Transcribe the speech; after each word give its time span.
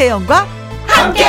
김혜영과 0.00 0.46
함께. 0.86 1.24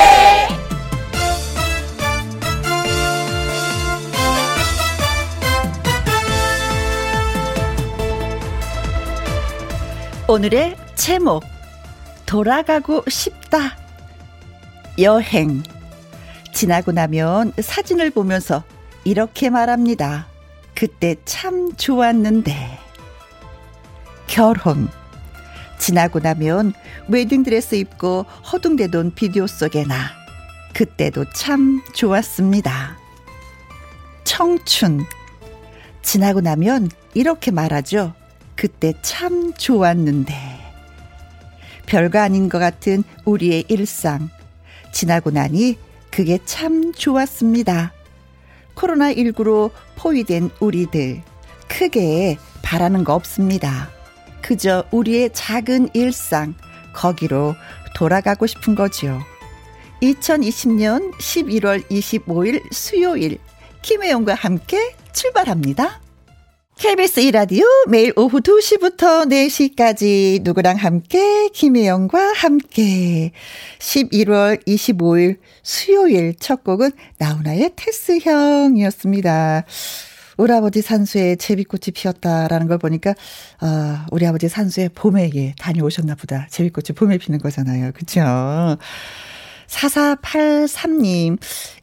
오늘의 10.26 10.78
제목 10.96 11.44
돌아가고 12.26 13.04
싶다. 13.10 13.78
여행. 15.00 15.64
지나고 16.54 16.94
나면 16.94 17.52
사진을 17.60 18.12
보면서 18.12 18.64
이렇게 19.04 19.50
말합니다. 19.50 20.28
그때 20.74 21.18
참 21.26 21.76
좋았는데. 21.76 22.80
결혼. 24.28 25.01
지나고 25.82 26.20
나면 26.20 26.74
웨딩드레스 27.08 27.74
입고 27.74 28.28
허둥대던 28.52 29.16
비디오 29.16 29.48
속에 29.48 29.84
나. 29.84 30.12
그때도 30.76 31.26
참 31.34 31.82
좋았습니다. 31.94 32.98
청춘. 34.24 35.04
지나고 36.04 36.40
나면 36.40 36.92
이렇게 37.16 37.50
말하죠. 37.50 38.14
그때 38.56 38.94
참 39.02 39.54
좋았는데. 39.54 40.36
별거 41.88 42.20
아닌 42.20 42.48
것 42.48 42.60
같은 42.60 43.04
우리의 43.26 43.66
일상. 43.68 44.30
지나고 44.94 45.32
나니 45.32 45.80
그게 46.12 46.38
참 46.46 46.94
좋았습니다. 46.94 47.92
코로나19로 48.76 49.72
포위된 49.96 50.52
우리들. 50.60 51.24
크게 51.68 52.38
바라는 52.62 53.04
거 53.04 53.16
없습니다. 53.16 53.90
그저 54.42 54.84
우리의 54.92 55.32
작은 55.34 55.90
일상, 55.94 56.56
거기로 56.94 57.56
돌아가고 57.96 58.48
싶은 58.48 58.76
거지요. 58.76 59.22
2020년 60.02 61.14
11월 61.14 61.88
25일 61.90 62.62
수요일, 62.72 63.38
김혜영과 63.82 64.34
함께 64.34 64.96
출발합니다. 65.14 66.02
KBS 66.78 67.22
2라디오 67.22 67.64
매일 67.88 68.12
오후 68.16 68.40
2시부터 68.40 69.30
4시까지 69.30 70.42
누구랑 70.42 70.78
함께 70.78 71.48
김혜영과 71.50 72.34
함께 72.34 73.34
11월 73.78 74.66
25일 74.66 75.38
수요일 75.62 76.34
첫 76.40 76.64
곡은 76.64 76.90
나훈아의 77.20 77.74
테스형이었습니다. 77.76 79.66
우리 80.42 80.52
아버지 80.54 80.82
산수에 80.82 81.36
제비꽃이 81.36 81.92
피었다라는 81.94 82.68
걸 82.68 82.80
보니까 82.80 83.12
어, 83.12 84.06
우리 84.10 84.26
아버지 84.26 84.50
산수에 84.50 84.90
봄에 84.90 85.30
예, 85.36 85.54
다녀오셨나 85.60 86.16
보다. 86.16 86.48
제비꽃이 86.50 86.96
봄에 86.96 87.20
피는 87.20 87.38
거잖아요. 87.38 87.92
그렇죠? 87.92 88.80
4483님, 89.68 91.38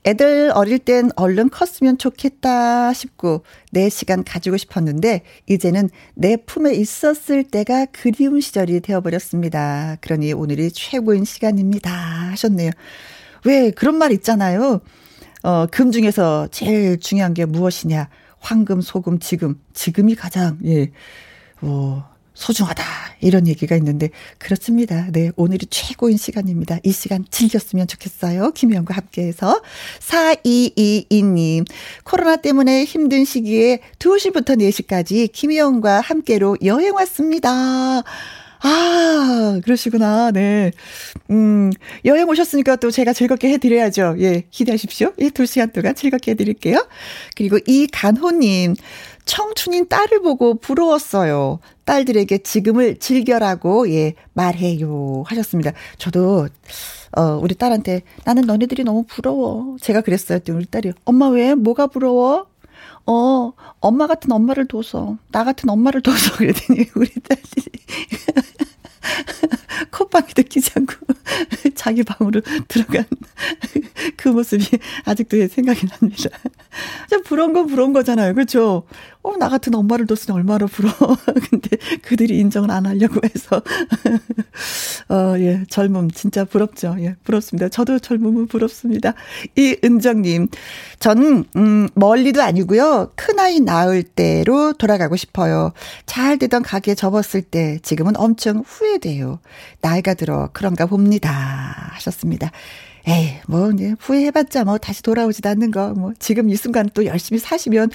애들 0.05 0.51
어릴 0.53 0.81
땐 0.81 1.11
얼른 1.15 1.51
컸으면 1.51 1.99
좋겠다 1.99 2.93
싶고, 2.93 3.45
내 3.71 3.89
시간 3.89 4.25
가지고 4.25 4.57
싶었는데, 4.57 5.23
이제는 5.47 5.89
내 6.15 6.37
품에 6.37 6.75
있었을 6.75 7.45
때가 7.45 7.87
그리운 7.93 8.41
시절이 8.41 8.81
되어버렸습니다. 8.81 9.99
그러니 10.01 10.33
오늘이 10.33 10.73
최고인 10.73 11.25
시간입니다. 11.25 11.91
하셨네요. 12.33 12.73
왜 13.45 13.71
그런 13.71 13.97
말 13.97 14.11
있잖아요. 14.11 14.81
어, 15.45 15.67
금 15.71 15.93
중에서 15.93 16.49
제일 16.51 16.99
중요한 16.99 17.33
게 17.33 17.45
무엇이냐. 17.45 18.09
황금, 18.41 18.81
소금, 18.81 19.19
지금. 19.19 19.61
지금이 19.75 20.15
가장, 20.15 20.59
예, 20.65 20.91
어, 21.61 22.05
소중하다. 22.35 22.85
이런 23.21 23.49
얘기가 23.49 23.75
있는데, 23.77 24.11
그렇습니다. 24.39 25.09
네, 25.11 25.33
오늘이 25.37 25.67
최고인 25.67 26.17
시간입니다. 26.17 26.79
이 26.85 26.93
시간 26.93 27.25
즐겼으면 27.29 27.89
좋겠어요. 27.89 28.53
김혜영과 28.53 28.95
함께해서. 28.95 29.61
4222님, 29.99 31.67
코로나 32.05 32.37
때문에 32.37 32.85
힘든 32.85 33.25
시기에 33.25 33.81
2시부터 33.99 34.57
4시까지 34.57 35.33
김혜영과 35.33 36.01
함께로 36.01 36.59
여행 36.65 36.95
왔습니다. 36.95 38.05
아, 38.61 39.61
그러시구나. 39.65 40.31
네. 40.33 40.73
음, 41.31 41.71
여행 42.05 42.29
오셨으니까 42.29 42.77
또 42.77 42.91
제가 42.91 43.13
즐겁게 43.13 43.51
해드려야죠. 43.51 44.17
예, 44.19 44.45
기대하십시오. 44.51 45.13
예, 45.21 45.31
두 45.31 45.47
시간 45.47 45.71
동안 45.71 45.95
즐겁게 45.95 46.33
해드릴게요. 46.33 46.87
그리고 47.37 47.59
이간호님, 47.67 48.75
청춘인 49.25 49.89
딸을 49.89 50.23
보고 50.23 50.55
부러웠어요. 50.55 51.61
딸들에게 51.85 52.39
지금을 52.39 52.99
즐겨라고, 52.99 53.91
예, 53.91 54.15
말해요. 54.33 55.23
하셨습니다. 55.27 55.73
저도, 55.99 56.49
어, 57.17 57.23
우리 57.43 57.55
딸한테 57.55 58.03
나는 58.25 58.43
너네들이 58.43 58.85
너무 58.85 59.05
부러워. 59.05 59.77
제가 59.81 60.01
그랬어요. 60.01 60.41
우리 60.51 60.67
딸이, 60.67 60.93
엄마 61.05 61.29
왜? 61.29 61.55
뭐가 61.55 61.87
부러워? 61.87 62.47
어, 63.09 63.53
엄마 63.81 64.07
같은 64.07 64.31
엄마를 64.33 64.69
둬서, 64.69 65.17
나 65.33 65.43
같은 65.45 65.71
엄마를 65.71 66.03
둬서 66.03 66.37
그랬더니 66.39 66.87
우리 66.95 67.09
딸이 67.09 67.43
콧방귀도 69.91 70.43
끼지 70.43 70.73
않고 70.77 70.95
자기 71.75 72.03
방으로 72.03 72.41
들어간 72.69 73.05
그 74.17 74.29
모습이 74.29 74.65
아직도 75.05 75.49
생각이 75.49 75.87
납니다. 75.87 76.31
참 77.11 77.23
부러운 77.23 77.53
건 77.53 77.67
부러운 77.67 77.93
거잖아요. 77.93 78.35
그렇죠? 78.35 78.85
어, 79.23 79.37
나 79.37 79.49
같은 79.49 79.75
엄마를 79.75 80.07
뒀으니 80.07 80.33
얼마나 80.33 80.67
부러워. 80.67 81.17
근데 81.51 81.77
그들이 82.03 82.39
인정을 82.39 82.71
안 82.71 82.87
하려고 82.87 83.21
해서. 83.25 83.63
어, 85.09 85.35
예, 85.39 85.65
젊음 85.69 86.11
진짜 86.11 86.45
부럽죠. 86.45 86.97
예, 87.01 87.17
부럽습니다. 87.25 87.69
저도 87.69 87.99
젊음은 87.99 88.47
부럽습니다. 88.47 89.15
이 89.57 89.77
은정님, 89.83 90.49
전, 90.99 91.45
음, 91.57 91.89
멀리도 91.95 92.43
아니고요. 92.43 93.13
큰아이 93.17 93.61
낳을 93.61 94.03
때로 94.03 94.73
돌아가고 94.75 95.17
싶어요. 95.17 95.73
잘 96.07 96.39
되던 96.39 96.63
가게 96.63 96.95
접었을 96.95 97.43
때 97.43 97.79
지금은 97.83 98.17
엄청 98.17 98.63
후회돼요. 98.67 99.41
나이가 99.81 100.15
들어 100.15 100.51
그런가 100.53 100.87
봅니다. 100.87 101.91
하셨습니다. 101.95 102.51
에이, 103.07 103.35
뭐, 103.47 103.71
후회해봤자 104.01 104.65
뭐 104.65 104.77
다시 104.79 105.03
돌아오지도 105.03 105.49
않는 105.51 105.71
거, 105.71 105.95
뭐, 105.95 106.13
지금 106.19 106.51
이 106.51 106.57
순간 106.57 106.91
또 106.93 107.07
열심히 107.07 107.39
사시면, 107.39 107.91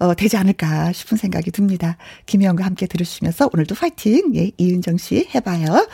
어, 0.00 0.14
되지 0.14 0.36
않을까 0.36 0.92
싶은 0.92 1.16
생각이 1.16 1.50
듭니다. 1.50 1.96
김혜영과 2.26 2.64
함께 2.64 2.86
들으시면서 2.86 3.50
오늘도 3.52 3.74
파이팅! 3.74 4.34
예, 4.34 4.50
이은정 4.56 4.96
씨 4.96 5.28
해봐요. 5.34 5.86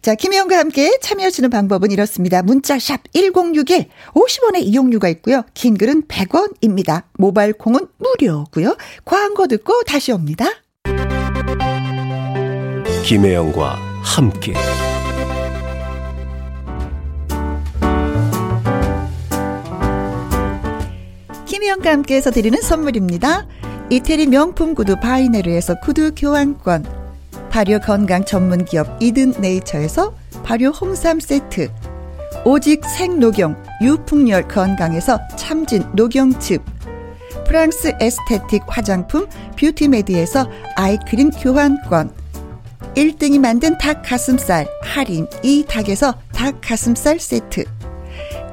자, 0.00 0.16
김혜영과 0.16 0.58
함께 0.58 0.98
참여하시는 1.00 1.48
방법은 1.50 1.92
이렇습니다. 1.92 2.42
문자샵 2.42 3.12
1061, 3.12 3.86
50원의 4.14 4.62
이용료가 4.62 5.08
있고요. 5.10 5.44
긴 5.54 5.76
글은 5.76 6.08
100원입니다. 6.08 7.04
모바일 7.18 7.52
콩은 7.52 7.86
무료고요. 7.98 8.76
광고 9.04 9.46
듣고 9.46 9.82
다시 9.84 10.10
옵니다. 10.10 10.46
김혜영과 13.04 13.91
함께. 14.02 14.52
김희영과 21.46 21.90
함께해서 21.90 22.30
드리는 22.30 22.60
선물입니다. 22.60 23.46
이태리 23.90 24.26
명품 24.26 24.74
구두 24.74 24.96
바이네르에서 24.96 25.80
구두 25.80 26.12
교환권 26.16 26.84
발효 27.50 27.78
건강 27.78 28.24
전문 28.24 28.64
기업 28.64 28.86
이든 29.00 29.34
네이처에서 29.38 30.14
발효 30.42 30.68
홍삼 30.70 31.20
세트 31.20 31.70
오직 32.44 32.84
생녹용 32.86 33.54
유풍열 33.82 34.48
건강에서 34.48 35.20
참진 35.36 35.84
녹용즙 35.94 36.62
프랑스 37.46 37.92
에스테틱 38.00 38.62
화장품 38.66 39.26
뷰티메디에서 39.58 40.48
아이크림 40.76 41.30
교환권 41.30 42.21
1등이 42.94 43.38
만든 43.38 43.76
닭 43.78 44.02
가슴살 44.02 44.66
할인. 44.82 45.26
이 45.42 45.64
닭에서 45.66 46.14
닭 46.32 46.60
가슴살 46.60 47.18
세트. 47.18 47.64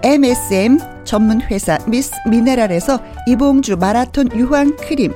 MSM 0.03 0.80
전문 1.03 1.41
회사 1.41 1.77
미스 1.88 2.12
미네랄에서 2.30 3.00
이봉주 3.27 3.77
마라톤 3.77 4.30
유황 4.33 4.77
크림. 4.77 5.12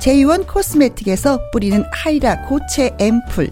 제이원 0.00 0.46
코스메틱에서 0.46 1.50
뿌리는 1.52 1.84
하이라 1.92 2.46
고체 2.46 2.90
앰플. 2.98 3.50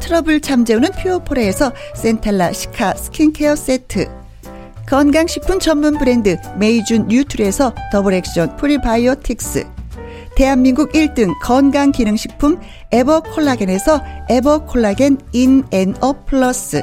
트러블 0.00 0.40
잠재우는 0.40 0.92
퓨어포레에서 0.92 1.72
센텔라 1.94 2.52
시카 2.52 2.94
스킨케어 2.94 3.54
세트. 3.54 4.08
건강식품 4.88 5.60
전문 5.60 5.98
브랜드 5.98 6.36
메이준 6.58 7.06
뉴트리에서 7.06 7.74
더블 7.92 8.14
액션 8.14 8.56
프리바이오틱스 8.56 9.79
대한민국 10.40 10.92
1등 10.92 11.38
건강기능식품 11.42 12.58
에버콜라겐에서 12.92 14.02
에버콜라겐 14.30 15.18
인앤어 15.34 16.14
플러스. 16.24 16.82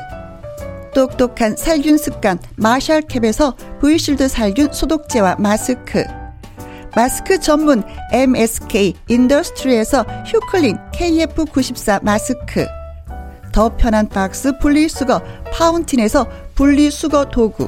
똑똑한 0.94 1.56
살균 1.57 1.98
습관 1.98 2.38
마샬캡에서 2.57 3.56
브이실드 3.80 4.27
살균 4.27 4.71
소독제와 4.71 5.38
마스크. 5.39 6.04
마스크 6.95 7.39
전문 7.39 7.81
MSK 8.13 8.94
인더스트리에서 9.07 10.06
휴클린 10.27 10.77
KF94 10.94 12.03
마스크. 12.03 12.68
더 13.51 13.75
편한 13.75 14.07
박스 14.07 14.56
분리수거 14.60 15.19
파운틴에서 15.51 16.27
분리수거 16.53 17.25
도구 17.31 17.68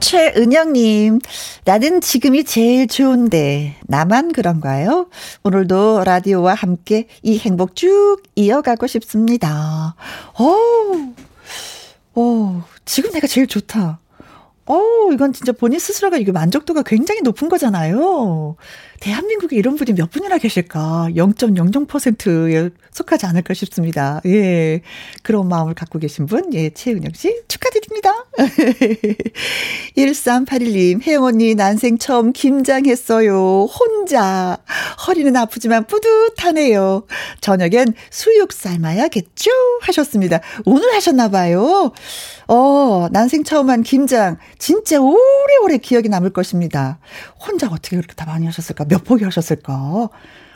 최은영님, 0.00 1.20
나는 1.64 2.00
지금이 2.00 2.44
제일 2.44 2.88
좋은데, 2.88 3.76
나만 3.86 4.32
그런가요? 4.32 5.08
오늘도 5.44 6.04
라디오와 6.04 6.54
함께 6.54 7.06
이 7.22 7.38
행복 7.38 7.76
쭉 7.76 8.18
이어가고 8.34 8.86
싶습니다. 8.86 9.94
오, 10.38 12.20
오, 12.20 12.62
지금 12.84 13.12
내가 13.12 13.26
제일 13.26 13.46
좋다. 13.46 14.00
어, 14.66 14.80
이건 15.12 15.32
진짜 15.32 15.52
본인 15.52 15.78
스스로가 15.78 16.16
이게 16.16 16.32
만족도가 16.32 16.82
굉장히 16.82 17.22
높은 17.22 17.48
거잖아요. 17.48 18.56
대한민국에 19.00 19.56
이런 19.56 19.76
분이 19.76 19.94
몇 19.94 20.10
분이나 20.10 20.36
계실까? 20.36 21.08
0.00%에 21.16 22.70
속하지 22.92 23.24
않을까 23.26 23.54
싶습니다. 23.54 24.20
예. 24.26 24.82
그런 25.22 25.48
마음을 25.48 25.74
갖고 25.74 25.98
계신 25.98 26.26
분, 26.26 26.52
예, 26.52 26.68
최은영 26.70 27.12
씨 27.14 27.40
축하드립니다. 27.48 28.10
1381님, 29.96 31.06
혜영 31.06 31.24
언니 31.24 31.54
난생 31.54 31.96
처음 31.96 32.32
김장했어요. 32.34 33.64
혼자. 33.64 34.58
허리는 35.06 35.34
아프지만 35.34 35.86
뿌듯하네요. 35.86 37.06
저녁엔 37.40 37.94
수육 38.10 38.52
삶아야겠죠? 38.52 39.50
하셨습니다. 39.80 40.40
오늘 40.66 40.92
하셨나봐요. 40.94 41.92
어, 42.48 43.08
난생 43.12 43.44
처음 43.44 43.70
한 43.70 43.82
김장. 43.82 44.36
진짜 44.58 45.00
오래오래 45.00 45.78
기억이 45.78 46.08
남을 46.08 46.30
것입니다. 46.34 46.98
혼자 47.40 47.68
어떻게 47.68 47.96
그렇게 47.96 48.14
다 48.14 48.26
많이 48.26 48.44
하셨을까? 48.44 48.84
몇 48.90 49.04
포기 49.04 49.24
하셨을까? 49.24 50.10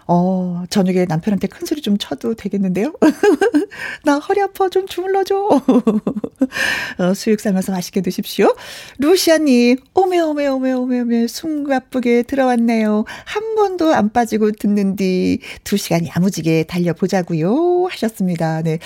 어, 0.07 0.65
저녁에 0.69 1.07
남편한테 1.07 1.47
큰 1.47 1.67
소리 1.67 1.81
좀 1.81 1.97
쳐도 1.97 2.35
되겠는데요? 2.35 2.93
나 4.05 4.19
허리 4.19 4.43
아파 4.43 4.69
좀 4.69 4.87
주물러줘. 4.87 5.35
어, 6.99 7.15
수육 7.15 7.41
삶아서 7.41 7.73
맛있게 7.73 8.03
드십시오. 8.03 8.55
루시아님, 8.99 9.79
오메, 9.95 10.21
오메, 10.21 10.47
오메, 10.47 10.73
오메, 10.73 11.01
오메, 11.01 11.27
숨가쁘게 11.27 12.25
들어왔네요. 12.25 13.05
한 13.25 13.55
번도 13.55 13.95
안 13.95 14.13
빠지고 14.13 14.51
듣는 14.53 14.97
뒤, 14.97 15.39
두 15.63 15.79
시간 15.79 16.07
야무지게 16.07 16.65
달려보자고요 16.65 17.87
하셨습니다. 17.91 18.61
네. 18.63 18.79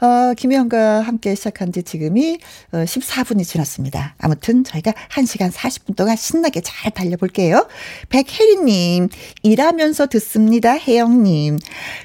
어, 0.00 0.32
김혜영과 0.34 1.00
함께 1.00 1.34
시작한 1.34 1.72
지 1.72 1.82
지금이 1.82 2.38
14분이 2.72 3.40
어, 3.40 3.44
지났습니다. 3.44 4.14
아무튼 4.18 4.62
저희가 4.62 4.92
1시간 5.10 5.50
40분 5.50 5.96
동안 5.96 6.16
신나게 6.16 6.60
잘 6.60 6.92
달려볼게요. 6.92 7.66
백혜리님, 8.08 9.08
일하면서 9.42 10.06
듣습니다. 10.06 10.76
혜영님. 10.78 11.58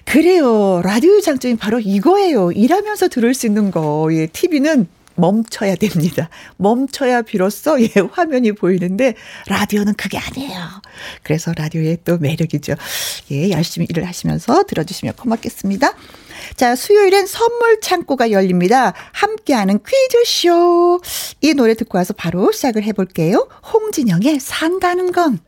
그래요. 0.05 0.81
라디오 0.83 1.21
장점이 1.21 1.55
바로 1.57 1.79
이거예요. 1.79 2.51
일하면서 2.51 3.09
들을 3.09 3.33
수 3.33 3.45
있는 3.45 3.69
거. 3.69 4.07
예, 4.11 4.25
TV는 4.25 4.87
멈춰야 5.15 5.75
됩니다. 5.75 6.29
멈춰야 6.57 7.21
비로소 7.21 7.81
예, 7.81 7.89
화면이 8.11 8.53
보이는데 8.53 9.15
라디오는 9.47 9.93
그게 9.95 10.17
아니에요. 10.17 10.59
그래서 11.23 11.53
라디오의 11.55 11.99
또 12.05 12.17
매력이죠. 12.17 12.75
예, 13.31 13.51
열심히 13.51 13.87
일을 13.89 14.07
하시면서 14.07 14.63
들어주시면 14.63 15.15
고맙겠습니다. 15.15 15.93
자, 16.55 16.75
수요일엔 16.75 17.25
선물 17.25 17.79
창고가 17.79 18.31
열립니다. 18.31 18.93
함께하는 19.13 19.79
퀴즈쇼. 19.83 21.01
이 21.41 21.53
노래 21.53 21.73
듣고 21.73 21.97
와서 21.97 22.13
바로 22.13 22.51
시작을 22.51 22.83
해볼게요. 22.83 23.47
홍진영의 23.71 24.39
산다는 24.39 25.11
건. 25.11 25.39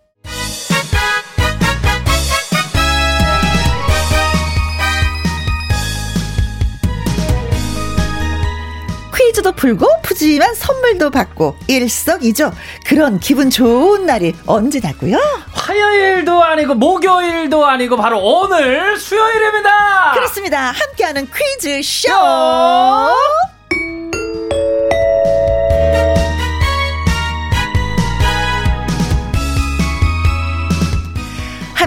퀴즈도 9.16 9.54
풀고 9.54 9.88
푸짐한 10.04 10.56
선물도 10.56 11.10
받고 11.10 11.58
일석이조 11.68 12.52
그런 12.86 13.20
기분 13.20 13.50
좋은 13.50 14.06
날이 14.06 14.34
언제냐고요? 14.46 15.18
화요일도 15.54 16.44
아니고 16.44 16.76
목요일도 16.76 17.66
아니고 17.66 17.98
바로 17.98 18.20
오늘 18.20 18.98
수요일입니다. 18.98 20.12
그렇습니다. 20.14 20.72
함께하는 20.72 21.28
퀴즈 21.34 21.82
쇼. 21.82 22.10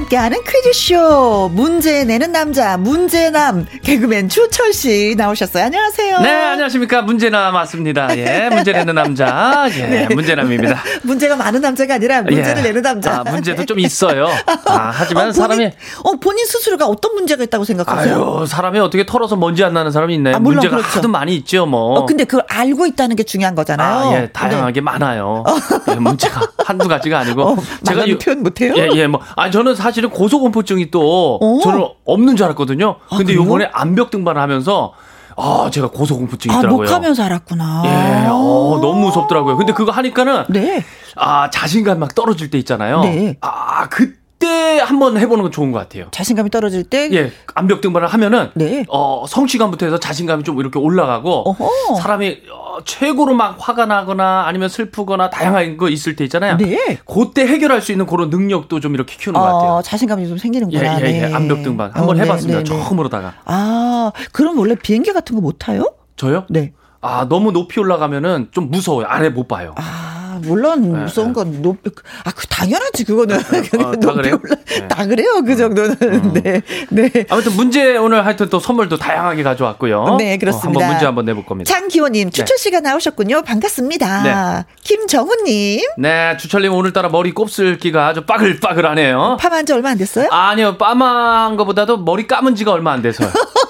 함께하는 0.09 0.39
퀴즈쇼 0.43 1.51
문제 1.53 2.05
내는 2.05 2.33
남자 2.33 2.77
문제남 2.79 3.67
개그맨 3.83 4.29
주철 4.29 4.73
씨 4.73 5.15
나오셨어요. 5.17 5.65
안녕하세요. 5.65 6.21
네 6.21 6.31
안녕하십니까 6.31 7.03
문제남 7.03 7.53
맞습니다. 7.53 8.17
예 8.17 8.49
문제 8.51 8.73
내는 8.73 8.95
남자 8.95 9.69
예 9.77 9.87
네. 9.87 10.15
문제남입니다. 10.15 10.83
문제가 11.05 11.37
많은 11.37 11.61
남자가 11.61 11.95
아니라 11.95 12.23
문제를 12.23 12.59
예. 12.59 12.63
내는 12.63 12.83
남자. 12.83 13.21
아, 13.21 13.31
문제도 13.31 13.65
좀 13.65 13.79
있어요. 13.79 14.29
아, 14.67 14.91
하지만 14.93 15.29
어, 15.29 15.33
본인, 15.33 15.33
사람이 15.33 15.73
어 16.05 16.13
본인 16.17 16.47
스스로가 16.47 16.87
어떤 16.87 17.15
문제가 17.15 17.45
있다고 17.45 17.65
생각하세요? 17.65 18.15
아유 18.15 18.47
사람이 18.47 18.79
어떻게 18.79 19.05
털어서 19.05 19.37
먼지 19.37 19.63
안 19.63 19.75
나는 19.75 19.93
사람이 19.93 20.15
있나요? 20.15 20.37
아, 20.37 20.39
물론 20.39 20.57
문제가 20.57 20.79
그렇죠. 20.79 20.99
하도 20.99 21.09
많이 21.09 21.37
있죠 21.37 21.67
뭐. 21.67 21.99
어, 21.99 22.07
근데 22.07 22.25
그걸 22.25 22.45
알고 22.49 22.87
있다는 22.87 23.15
게 23.15 23.23
중요한 23.25 23.55
거잖아요. 23.55 24.11
아, 24.11 24.15
예 24.17 24.29
다양하게 24.33 24.81
네. 24.81 24.81
많아요. 24.81 25.45
예, 25.91 25.95
문제가 25.97 26.49
한두 26.65 26.89
가지가 26.89 27.19
아니고 27.21 27.43
어, 27.43 27.57
제가 27.85 28.05
표현 28.23 28.43
못해요? 28.43 28.75
예예 28.75 28.91
예, 28.95 29.07
뭐 29.07 29.21
아니 29.37 29.53
저는 29.53 29.75
사실 29.75 29.98
은 30.05 30.11
고소공포증이 30.11 30.91
또 30.91 31.39
오. 31.41 31.61
저는 31.63 31.87
없는 32.05 32.37
줄 32.37 32.45
알았거든요. 32.47 32.97
아, 33.11 33.17
근데 33.17 33.33
아, 33.33 33.37
요번에 33.37 33.69
암벽 33.73 34.11
등반을 34.11 34.41
하면서 34.41 34.93
아, 35.37 35.71
제가 35.73 35.89
고소공포증이 35.89 36.53
아, 36.55 36.59
있더라고요. 36.59 36.87
목하면서 36.87 37.23
알았구나. 37.23 37.83
예, 37.85 38.27
어, 38.29 38.79
너무 38.83 39.07
무섭더라고요. 39.07 39.57
근데 39.57 39.73
그거 39.73 39.93
하니까는. 39.93 40.47
네. 40.49 40.85
아, 41.17 41.49
자신감 41.51 42.01
막 42.01 42.15
떨어질 42.15 42.51
때 42.51 42.59
있잖아요. 42.59 43.03
네. 43.03 43.37
아, 43.41 43.89
그, 43.89 44.15
때 44.39 44.79
한번 44.79 45.17
해보는 45.19 45.43
건 45.43 45.51
좋은 45.53 45.73
것 45.73 45.79
같아요. 45.79 46.07
자신감이 46.11 46.51
떨어질 46.51 46.85
때? 46.85 47.09
예, 47.13 47.33
암벽 47.55 47.81
등반을 47.81 48.07
하면은 48.09 48.51
네. 48.55 48.85
어, 48.89 49.25
성취감부터 49.29 49.87
해서 49.87 49.99
자신감이 49.99 50.45
좀 50.45 50.61
이렇게 50.61 50.79
올라가고 50.79 51.51
어허. 51.51 51.97
사람이 52.01 52.39
어, 52.53 52.79
최고로 52.85 53.35
막 53.35 53.57
화가 53.59 53.87
나거나 53.87 54.45
아니면 54.47 54.69
슬프거나 54.69 55.31
다양한 55.31 55.77
거 55.77 55.89
있을 55.89 56.15
때 56.17 56.25
있잖아요. 56.25 56.57
네. 56.57 56.99
그때 57.07 57.47
해결할 57.47 57.83
수 57.83 57.93
있는 57.93 58.07
그런 58.07 58.31
능력도 58.31 58.81
좀 58.81 58.95
이렇게 58.95 59.17
키우는 59.17 59.41
어, 59.41 59.43
것 59.45 59.53
같아요. 59.59 59.83
자신감이 59.83 60.29
좀 60.29 60.39
생기는구나. 60.39 61.01
예, 61.01 61.05
예, 61.05 61.07
예. 61.23 61.27
네. 61.27 61.35
암벽 61.35 61.63
등반 61.63 61.91
한번 61.93 62.11
어, 62.11 62.15
네, 62.15 62.23
해봤습니다. 62.25 62.59
네, 62.63 62.65
네. 62.65 62.69
처음으로다가. 62.69 63.35
아, 63.45 64.13
그럼 64.33 64.59
원래 64.59 64.75
비행기 64.77 65.13
같은 65.13 65.35
거 65.35 65.41
못 65.43 65.57
타요? 65.59 65.95
저요? 66.17 66.45
네. 66.51 66.73
아, 67.01 67.27
너무 67.29 67.53
높이 67.53 67.79
올라가면은 67.81 68.49
좀 68.51 68.71
무서워요. 68.71 69.07
아래 69.09 69.29
못 69.31 69.47
봐요. 69.49 69.75
아. 69.77 70.18
물론 70.39 70.93
네, 70.93 70.99
무서운 71.05 71.29
네. 71.29 71.35
건 71.35 71.63
높, 71.63 71.77
아, 72.25 72.31
그 72.35 72.47
당연하지 72.47 73.05
그거는 73.05 73.37
어, 73.37 73.93
다 74.01 74.13
그래요? 74.15 74.41
올라, 74.43 74.57
네. 74.67 74.89
다 74.89 75.07
그래요 75.07 75.43
그 75.45 75.53
어. 75.53 75.57
정도는 75.57 75.93
어. 75.93 76.33
네, 76.33 76.63
네. 76.91 77.11
아무튼 77.29 77.53
문제 77.57 77.97
오늘 77.97 78.25
하여튼 78.25 78.49
또 78.49 78.59
선물도 78.61 78.97
다양하게 78.99 79.43
가져왔고요. 79.43 80.17
네 80.19 80.37
그렇습니다. 80.39 80.69
어, 80.69 80.83
한번 80.83 80.89
문제 80.89 81.07
한번 81.07 81.25
내볼 81.27 81.45
겁니다. 81.47 81.73
장기호님 81.73 82.31
추철 82.31 82.57
네. 82.57 82.63
씨가 82.63 82.81
나오셨군요. 82.81 83.43
반갑습니다. 83.43 84.23
네. 84.23 84.65
김정훈님. 84.83 85.81
네 85.99 86.37
추철님 86.39 86.73
오늘따라 86.73 87.09
머리 87.09 87.33
곱슬기가 87.33 88.07
아주 88.09 88.25
빠글빠글하네요. 88.27 89.37
파만 89.41 89.67
지 89.67 89.73
얼마 89.73 89.91
안 89.91 89.99
됐어요? 89.99 90.29
아니요 90.31 90.77
빠만 90.79 91.57
거보다도 91.57 91.99
머리 91.99 92.27
감은 92.27 92.55
지가 92.55 92.73
얼마 92.73 92.93
안 92.93 93.03
돼서요. 93.03 93.31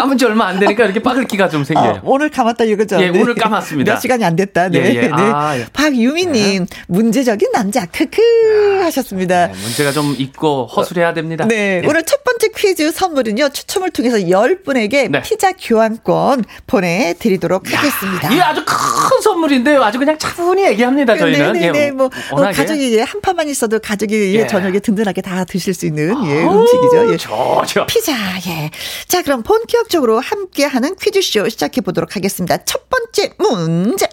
감은 0.00 0.16
지 0.16 0.24
얼마 0.24 0.46
안 0.46 0.58
되니까 0.58 0.84
이렇게 0.84 1.00
빠글기가 1.00 1.50
좀 1.50 1.62
생겨요. 1.62 1.92
아, 1.96 2.00
오늘 2.04 2.30
감았다 2.30 2.64
이거죠? 2.64 3.02
예, 3.02 3.10
네. 3.10 3.20
오늘 3.20 3.34
감았습니다. 3.34 3.92
몇 3.92 4.00
시간이 4.00 4.24
안 4.24 4.34
됐다. 4.34 4.68
네. 4.68 4.78
예, 4.78 4.96
예. 4.96 5.00
네. 5.02 5.10
아, 5.12 5.58
예. 5.58 5.66
박유미님, 5.74 6.64
네. 6.64 6.76
문제적인 6.88 7.52
남자, 7.52 7.84
크크 7.84 8.80
하셨습니다. 8.82 9.48
네, 9.48 9.52
문제가 9.52 9.92
좀 9.92 10.14
있고 10.16 10.66
허술해야 10.66 11.12
됩니다. 11.12 11.44
네. 11.46 11.82
예. 11.84 11.86
오늘 11.86 12.02
첫 12.04 12.24
번째 12.24 12.48
퀴즈 12.56 12.90
선물은요, 12.92 13.50
추첨을 13.50 13.90
통해서 13.90 14.16
10분에게 14.16 15.10
네. 15.10 15.20
피자 15.20 15.52
교환권 15.52 16.44
보내드리도록 16.66 17.70
야, 17.72 17.78
하겠습니다. 17.78 18.32
이 18.32 18.40
아주 18.40 18.64
큰 18.64 19.20
선물인데요. 19.22 19.82
아주 19.82 19.98
그냥 19.98 20.16
차분히 20.16 20.64
얘기합니다, 20.64 21.14
저희는. 21.14 21.52
네네네. 21.52 21.78
예, 21.78 21.90
뭐, 21.90 22.08
뭐 22.30 22.50
가족이 22.50 22.98
한 23.00 23.20
판만 23.20 23.48
있어도 23.50 23.78
가족이 23.80 24.34
예. 24.36 24.46
저녁에 24.46 24.78
든든하게 24.78 25.20
다 25.20 25.44
드실 25.44 25.74
수 25.74 25.84
있는 25.84 26.14
예, 26.26 26.42
음식이죠. 26.44 27.12
예. 27.12 27.16
좋죠. 27.18 27.84
피자, 27.86 28.12
예. 28.46 28.70
자, 29.06 29.20
그럼 29.20 29.42
본격 29.42 29.89
적으로 29.90 30.20
함께하는 30.20 30.96
퀴즈쇼 30.96 31.48
시작해 31.50 31.82
보도록 31.82 32.16
하겠습니다. 32.16 32.56
첫 32.64 32.88
번째 32.88 33.34
문제. 33.38 34.08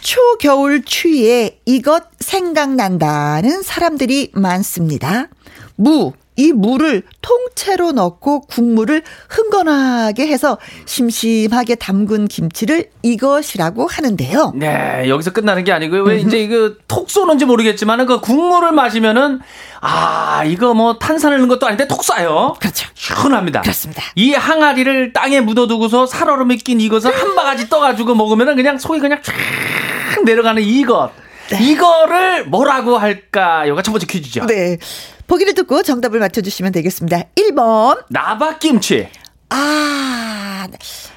초겨울 0.00 0.84
추위에 0.84 1.60
이것 1.64 2.04
생각난다는 2.20 3.62
사람들이 3.62 4.30
많습니다. 4.34 5.28
무, 5.76 6.12
이 6.36 6.52
물을 6.52 7.02
통째로 7.22 7.92
넣고 7.92 8.42
국물을 8.42 9.02
흥건하게 9.28 10.26
해서 10.26 10.58
심심하게 10.86 11.76
담근 11.76 12.26
김치를 12.26 12.90
이것이라고 13.02 13.86
하는데요. 13.86 14.52
네, 14.56 15.08
여기서 15.08 15.32
끝나는 15.32 15.64
게 15.64 15.72
아니고요. 15.72 16.02
왜 16.02 16.18
이제 16.18 16.38
이거 16.38 16.72
톡 16.88 17.10
쏘는지 17.10 17.44
모르겠지만 17.44 18.04
그 18.06 18.20
국물을 18.20 18.72
마시면은 18.72 19.40
아, 19.80 20.42
이거 20.44 20.74
뭐 20.74 20.98
탄산을 20.98 21.38
넣은 21.38 21.48
것도 21.48 21.66
아닌데 21.66 21.86
톡 21.86 22.00
쏴요. 22.00 22.58
그렇죠. 22.58 22.88
시원합니다. 22.94 23.60
그렇습니다. 23.60 24.02
이 24.16 24.32
항아리를 24.32 25.12
땅에 25.12 25.40
묻어두고서 25.40 26.06
살얼음이 26.06 26.56
낀 26.58 26.80
이것을 26.80 27.14
한 27.14 27.34
바가지 27.36 27.68
떠가지고 27.68 28.14
먹으면은 28.14 28.56
그냥 28.56 28.78
속이 28.78 28.98
그냥 28.98 29.20
쫙 29.22 29.34
내려가는 30.24 30.62
이것. 30.62 31.10
네. 31.50 31.62
이거를 31.62 32.46
뭐라고 32.46 32.96
할까요가 32.98 33.82
첫 33.82 33.92
번째 33.92 34.06
퀴즈죠. 34.06 34.46
네. 34.46 34.78
보기를 35.26 35.54
듣고 35.54 35.82
정답을 35.82 36.20
맞춰주시면 36.20 36.72
되겠습니다. 36.72 37.22
1번. 37.36 38.04
나박김치. 38.08 39.08
아, 39.50 40.66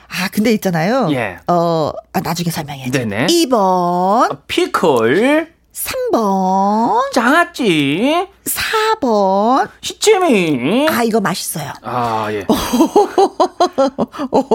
아, 0.09 0.27
근데 0.31 0.51
있잖아요. 0.53 1.09
예. 1.11 1.37
어, 1.47 1.91
아, 2.13 2.19
나중에 2.21 2.49
설명해야지. 2.49 2.91
네네. 2.91 3.27
2번. 3.27 4.39
피클. 4.47 5.56
3번. 5.83 7.11
장아찌. 7.13 8.27
4번. 8.45 9.69
시치미. 9.81 10.87
아, 10.89 11.03
이거 11.03 11.19
맛있어요. 11.19 11.71
아, 11.83 12.27
예. 12.31 12.45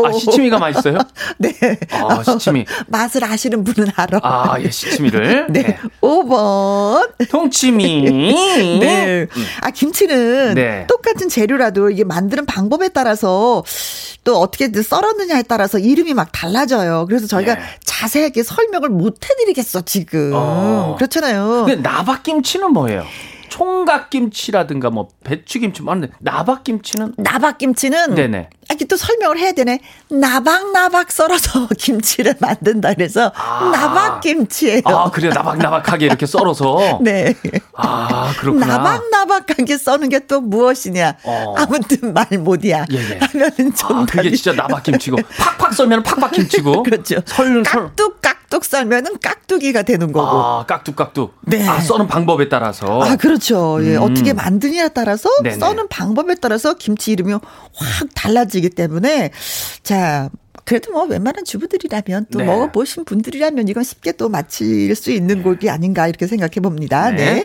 아, 0.05 0.13
시치미가 0.13 0.59
맛있어요? 0.59 0.99
네. 1.39 1.53
아, 1.91 2.23
시치미. 2.23 2.65
맛을 2.89 3.23
아시는 3.25 3.65
분은 3.65 3.93
알아. 3.95 4.21
아, 4.23 4.57
예, 4.61 4.71
시치미를. 4.71 5.47
네. 5.53 5.63
네. 5.63 5.79
5번. 6.01 7.29
통치미. 7.29 8.79
네. 8.81 9.27
아, 9.61 9.71
김치는 9.71 10.55
네. 10.55 10.87
똑같은 10.89 11.29
재료라도 11.29 11.91
이게 11.91 12.03
만드는 12.05 12.47
방법에 12.47 12.89
따라서 12.89 13.63
또 14.25 14.39
어떻게 14.39 14.71
썰었느냐에 14.73 15.43
따라서 15.43 15.79
이름이 15.79 16.15
막 16.15 16.31
달라져요. 16.33 17.07
그래서 17.09 17.27
저희가 17.27 17.55
네. 17.55 17.61
자세하게 17.85 18.43
설명을 18.43 18.89
못 18.89 19.19
해드리겠어, 19.25 19.83
지금. 19.83 20.33
어. 20.35 20.97
그 20.99 21.09
렇잖아요. 21.13 21.65
근데 21.67 21.77
나박김치는 21.77 22.73
뭐예요? 22.73 23.05
총각김치라든가 23.49 24.89
뭐 24.89 25.09
배추김치 25.25 25.83
뭐 25.83 25.95
나박김치는 26.21 27.15
나박김치는 27.19 28.15
네네. 28.15 28.49
이렇게 28.71 28.87
또 28.87 28.97
설명을 28.97 29.39
해야 29.39 29.53
되네. 29.53 29.81
나박 30.09 30.73
나박 30.73 31.13
썰어서 31.13 31.69
김치를 31.79 32.37
만든다 32.41 32.95
그래서 32.95 33.31
아. 33.35 33.71
나박김치예요. 33.71 34.81
아 34.87 35.11
그래요 35.11 35.33
나박나박하게 35.35 36.07
이렇게 36.07 36.25
썰어서. 36.25 37.01
네. 37.05 37.35
아 37.77 38.33
그렇구나. 38.39 38.67
나박나박하게 38.67 39.77
써는 39.77 40.09
게 40.09 40.23
또 40.27 40.41
무엇이냐. 40.41 41.17
어. 41.25 41.55
아무튼 41.59 42.15
말 42.15 42.27
못이야. 42.39 42.87
예, 42.93 42.97
예. 42.97 43.19
하면은 43.21 43.75
좀. 43.75 43.97
아, 43.99 44.07
그게 44.07 44.31
진짜 44.31 44.53
나박김치고 44.55 45.19
팍팍 45.59 45.75
썰면 45.75 46.05
팍팍 46.05 46.31
김치고. 46.33 46.85
그렇죠. 46.85 47.17
설 47.27 47.63
깍둑 47.65 48.23
깍 48.23 48.39
둑 48.53 48.67
썰면은 48.67 49.19
깍두기가 49.19 49.83
되는 49.83 50.13
거고. 50.13 50.27
아 50.27 50.67
깍둑 50.67 50.95
깍둑. 50.95 51.35
네. 51.47 51.67
아 51.67 51.81
써는 51.81 52.07
방법에 52.07 52.51
따라서. 52.51 53.03
아 53.03 53.17
그렇죠. 53.17 53.79
예. 53.83 53.97
음. 53.97 54.03
어떻게 54.03 54.35
만드냐에 54.35 54.91
따라서 54.91 55.31
네네. 55.43 55.57
써는 55.57 55.89
방법에 55.89 56.35
따라서 56.35 56.75
김치 56.75 57.13
이름이 57.13 57.33
확 57.33 57.43
달라지기 58.15 58.69
때문에 58.69 59.31
자 59.83 60.29
그래도 60.65 60.93
뭐 60.93 61.05
웬만한 61.05 61.47
주부들이라면 61.47 62.27
또 62.31 62.41
네. 62.41 62.45
먹어보신 62.45 63.07
분들이라면 63.07 63.69
이건 63.69 63.85
쉽게 63.85 64.13
또 64.13 64.29
맞힐 64.29 64.95
수 64.95 65.11
있는 65.11 65.39
네. 65.39 65.43
곡이 65.43 65.71
아닌가 65.71 66.07
이렇게 66.07 66.27
생각해 66.27 66.57
봅니다. 66.63 67.11
네. 67.11 67.17
네. 67.17 67.45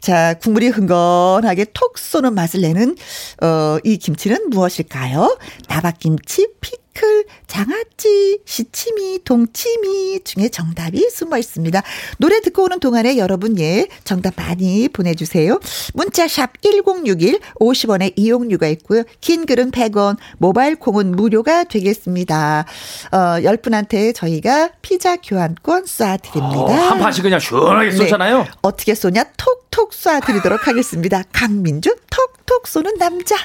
자, 0.00 0.34
국물이 0.34 0.68
흥건하게 0.68 1.66
톡 1.74 1.98
쏘는 1.98 2.34
맛을 2.34 2.60
내는, 2.62 2.96
어, 3.42 3.78
이 3.84 3.98
김치는 3.98 4.48
무엇일까요? 4.50 5.36
나박김치, 5.68 6.48
피 6.60 6.76
피클, 6.96 7.24
장아찌, 7.46 8.40
시치미, 8.44 9.20
동치미 9.24 10.20
중에 10.24 10.48
정답이 10.48 11.08
숨어 11.10 11.36
있습니다. 11.38 11.82
노래 12.18 12.40
듣고 12.40 12.64
오는 12.64 12.80
동안에 12.80 13.18
여러분 13.18 13.58
예 13.58 13.86
정답 14.04 14.34
많이 14.36 14.88
보내주세요. 14.88 15.60
문자샵 15.94 16.62
1061 16.62 17.38
50원의 17.60 18.14
이용료가 18.16 18.66
있고요. 18.68 19.02
긴 19.20 19.46
글은 19.46 19.70
100원, 19.70 20.16
모바일 20.38 20.76
콩은 20.76 21.12
무료가 21.12 21.64
되겠습니다. 21.64 22.64
어, 23.12 23.16
10분한테 23.16 24.14
저희가 24.14 24.70
피자 24.80 25.16
교환권 25.16 25.84
쏴드립니다. 25.84 26.68
어, 26.68 26.72
한 26.72 26.98
판씩 26.98 27.22
그냥 27.22 27.38
시원하게 27.38 27.90
네. 27.90 27.96
쏘잖아요. 27.96 28.38
네. 28.38 28.50
어떻게 28.62 28.94
쏘냐? 28.94 29.24
톡톡 29.36 29.90
쏴드리도록 29.90 30.62
하겠습니다. 30.62 31.22
강민주 31.32 31.94
톡톡 32.10 32.66
쏘는 32.66 32.96
남자. 32.98 33.36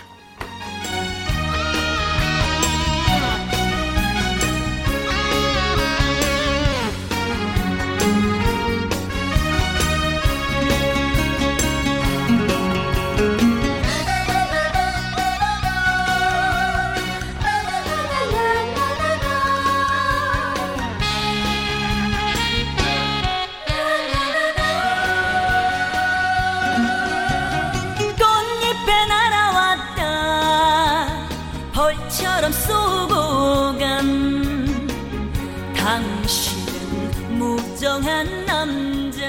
멀쩡한 37.81 38.45
남자 38.45 39.25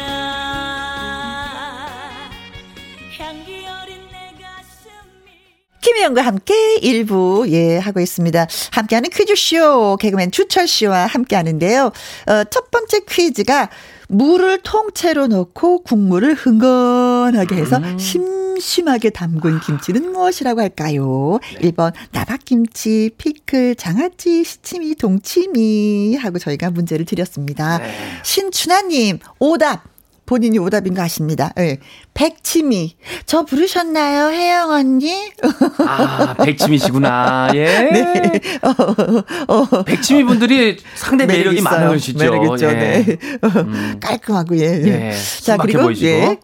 향기 3.18 3.64
어린 3.66 3.97
내 4.12 4.35
가슴이 4.42 5.32
김혜영과 5.80 6.21
함께 6.21 6.76
일부 6.82 7.47
예 7.49 7.78
하고 7.78 8.00
있습니다. 8.00 8.47
함께하는 8.73 9.09
퀴즈쇼 9.09 9.97
개그맨 9.99 10.32
주철 10.32 10.68
씨와 10.68 11.06
함께하는데요. 11.06 11.87
어, 11.87 12.44
첫 12.50 12.71
번째 12.71 13.00
퀴즈가 13.09 13.71
물을 14.12 14.59
통째로 14.62 15.26
넣고 15.26 15.83
국물을 15.83 16.35
흥건하게 16.35 17.57
해서 17.57 17.78
음. 17.78 17.99
심심하게 17.99 19.09
담근 19.11 19.61
김치는 19.61 20.12
무엇이라고 20.12 20.61
할까요? 20.61 21.40
네. 21.61 21.71
1번 21.71 21.92
나박김치, 22.12 23.12
피클, 23.16 23.76
장아찌, 23.76 24.45
시치미, 24.45 24.97
동치미 24.97 26.16
하고 26.16 26.38
저희가 26.38 26.71
문제를 26.71 27.07
드렸습니다. 27.07 27.78
네. 27.78 27.90
신춘하님 28.23 29.19
오답 29.38 29.91
본인이 30.26 30.59
오답인 30.59 30.95
거 30.95 31.02
아십니다. 31.02 31.52
예. 31.59 31.62
네. 31.62 31.79
백치미. 32.14 32.97
저 33.26 33.45
부르셨나요, 33.45 34.29
혜영 34.31 34.71
언니? 34.71 35.33
아, 35.87 36.35
백치미시구나. 36.45 37.50
예. 37.55 37.64
네. 37.64 38.41
어, 38.62 39.55
어, 39.55 39.83
백치미 39.83 40.25
분들이 40.25 40.79
상대 40.95 41.26
매력이 41.26 41.61
많으시죠. 41.62 42.19
매력 42.19 42.55
있죠. 42.55 42.67
예. 42.67 42.73
네. 42.73 43.17
음. 43.43 43.99
깔끔하고, 44.00 44.57
예. 44.59 44.83
예. 44.85 45.14
자, 45.43 45.57
그리고, 45.57 45.83
보이시고. 45.83 46.09
예. 46.09 46.38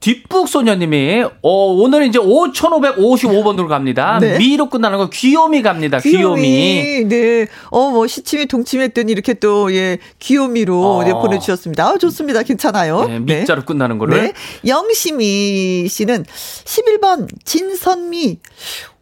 뒷북 0.00 0.48
소녀님이 0.48 1.24
어, 1.42 1.66
오늘 1.74 2.06
이제 2.06 2.18
5,555번으로 2.18 3.68
갑니다. 3.68 4.18
네. 4.18 4.38
미로 4.38 4.70
끝나는 4.70 4.96
거 4.96 5.10
귀요미 5.10 5.62
갑니다. 5.62 5.98
귀요미. 5.98 6.42
귀요미. 6.42 7.08
네. 7.08 7.46
어, 7.70 7.90
뭐 7.90 8.06
시침이 8.06 8.46
동침이 8.46 8.82
했더니 8.84 9.12
이렇게 9.12 9.34
또 9.34 9.72
예, 9.74 9.98
귀요미로 10.18 10.82
어. 10.82 11.04
네, 11.04 11.12
보내주셨습니다. 11.12 11.86
아, 11.86 11.98
좋습니다. 11.98 12.42
괜찮아요. 12.42 13.06
네, 13.06 13.18
밑자로 13.20 13.60
네. 13.60 13.66
끝나는 13.66 13.98
거를. 13.98 14.22
네. 14.22 14.32
영심이 14.66 15.86
씨는 15.88 16.24
11번 16.24 17.28
진선미. 17.44 18.38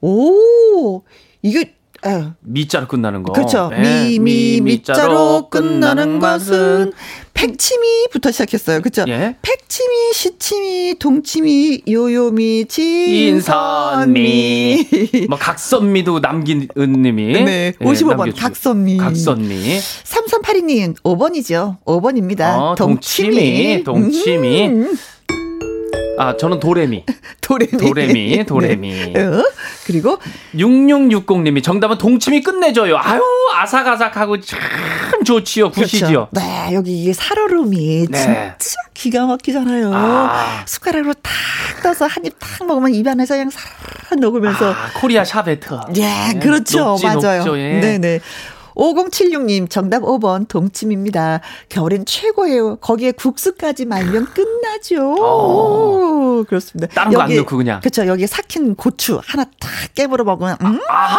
오, 0.00 1.02
이게 1.42 1.74
어. 2.04 2.34
미자로 2.40 2.86
끝나는 2.86 3.22
거. 3.22 3.32
그렇죠. 3.32 3.70
네. 3.70 4.08
미, 4.08 4.18
미, 4.18 4.60
미자로 4.60 5.48
끝나는 5.50 6.18
것은 6.20 6.92
팩치미부터 7.34 8.30
시작했어요. 8.32 8.80
그렇죠? 8.80 9.04
예. 9.08 9.36
팩치미, 9.42 10.12
시치미, 10.12 10.94
동치미, 10.98 11.82
요요미, 11.88 12.66
진선미. 12.66 14.86
뭐 15.28 15.38
각선미도 15.38 16.20
남긴 16.20 16.68
님이. 16.76 17.32
네. 17.44 17.72
55번 17.80 18.26
네, 18.26 18.32
각선미. 18.32 18.96
각선미. 18.96 19.78
3382님 19.78 21.00
5번이죠. 21.02 21.78
5번입니다. 21.84 22.58
어, 22.58 22.74
동치미. 22.76 23.84
동치미. 23.84 23.84
동치미. 23.84 24.68
음. 24.68 24.98
아, 26.18 26.36
저는 26.36 26.60
도레미. 26.60 27.04
도레미. 27.40 27.70
도레미, 27.78 28.44
도레미. 28.44 29.12
네. 29.12 29.24
어? 29.24 29.42
그리고 29.86 30.18
6660님이 30.54 31.62
정답은 31.62 31.98
동치미 31.98 32.42
끝내줘요. 32.42 32.96
아유, 32.98 33.20
아삭아삭하고 33.56 34.40
참 34.40 34.58
좋지요. 35.24 35.70
구시지요. 35.70 36.28
그렇죠. 36.28 36.28
네, 36.32 36.74
여기 36.74 37.02
이게 37.02 37.12
살얼음이 37.12 38.06
네. 38.10 38.54
진짜 38.58 38.76
기가 38.94 39.26
막히잖아요. 39.26 39.90
아. 39.94 40.62
숟가락으로 40.66 41.14
탁 41.14 41.32
떠서 41.82 42.06
한 42.06 42.24
입 42.24 42.34
탁 42.38 42.66
먹으면 42.66 42.92
입 42.94 43.06
안에서 43.06 43.34
그냥 43.34 43.50
싹 43.50 44.18
녹으면서. 44.18 44.72
아, 44.72 44.90
코리아 45.00 45.24
샤베트. 45.24 45.78
예, 45.96 46.38
그렇죠. 46.40 46.78
녹지, 46.84 47.06
맞아요. 47.06 47.38
녹죠, 47.38 47.58
예. 47.58 47.80
네네. 47.80 48.20
5076님 48.78 49.68
정답 49.68 50.02
5번 50.02 50.46
동치미입니다. 50.48 51.40
겨울엔 51.68 52.04
최고예요. 52.06 52.76
거기에 52.76 53.10
국수까지 53.12 53.84
말면 53.84 54.26
끝나죠. 54.32 55.14
오, 55.14 56.44
그렇습니다. 56.48 56.86
다른 56.94 57.12
거안 57.12 57.34
넣고 57.36 57.56
그냥. 57.56 57.80
그렇죠. 57.80 58.06
여기에 58.06 58.28
삭힌 58.28 58.76
고추 58.76 59.20
하나 59.24 59.44
딱 59.58 59.70
깨물어 59.94 60.24
먹으면 60.24 60.56
음? 60.62 60.80
아 60.88 61.18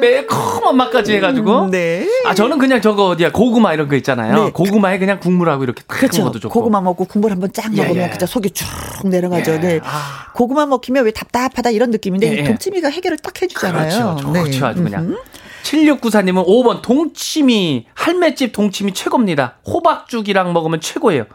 매콤한 0.00 0.76
맛까지 0.76 1.14
해가지고. 1.14 1.66
음, 1.66 1.70
네. 1.70 2.08
아 2.26 2.34
저는 2.34 2.58
그냥 2.58 2.80
저거 2.80 3.08
어디야 3.08 3.30
고구마 3.30 3.72
이런 3.72 3.88
거 3.88 3.94
있잖아요. 3.96 4.44
네. 4.44 4.50
고구마에 4.50 4.98
그냥 4.98 5.20
국물하고 5.20 5.62
이렇게 5.62 5.82
딱 5.86 5.98
그렇죠. 5.98 6.22
먹어도 6.22 6.40
좋고. 6.40 6.52
고구마 6.52 6.80
먹고 6.80 7.04
국물 7.04 7.30
한번 7.30 7.52
쫙 7.52 7.72
예, 7.76 7.82
먹으면 7.82 8.04
예. 8.04 8.10
그냥 8.10 8.26
속이 8.26 8.50
쭉 8.50 8.66
내려가죠. 9.04 9.52
예. 9.52 9.60
네. 9.60 9.80
아. 9.84 10.32
고구마 10.34 10.66
먹히면 10.66 11.04
왜 11.04 11.12
답답하다 11.12 11.70
이런 11.70 11.90
느낌인데 11.90 12.32
예, 12.32 12.38
예. 12.38 12.44
동치미가 12.44 12.88
해결을 12.88 13.18
딱 13.18 13.40
해주잖아요. 13.40 14.16
그렇죠. 14.16 14.32
네. 14.32 14.44
좋죠. 14.50 14.66
아주 14.66 14.82
그냥. 14.82 15.16
7694님은 15.62 16.46
5번 16.46 16.82
동치미 16.82 17.86
할매집 17.94 18.52
동치미 18.52 18.94
최고입니다. 18.94 19.58
호박죽이랑 19.66 20.52
먹으면 20.52 20.80
최고예요. 20.80 21.26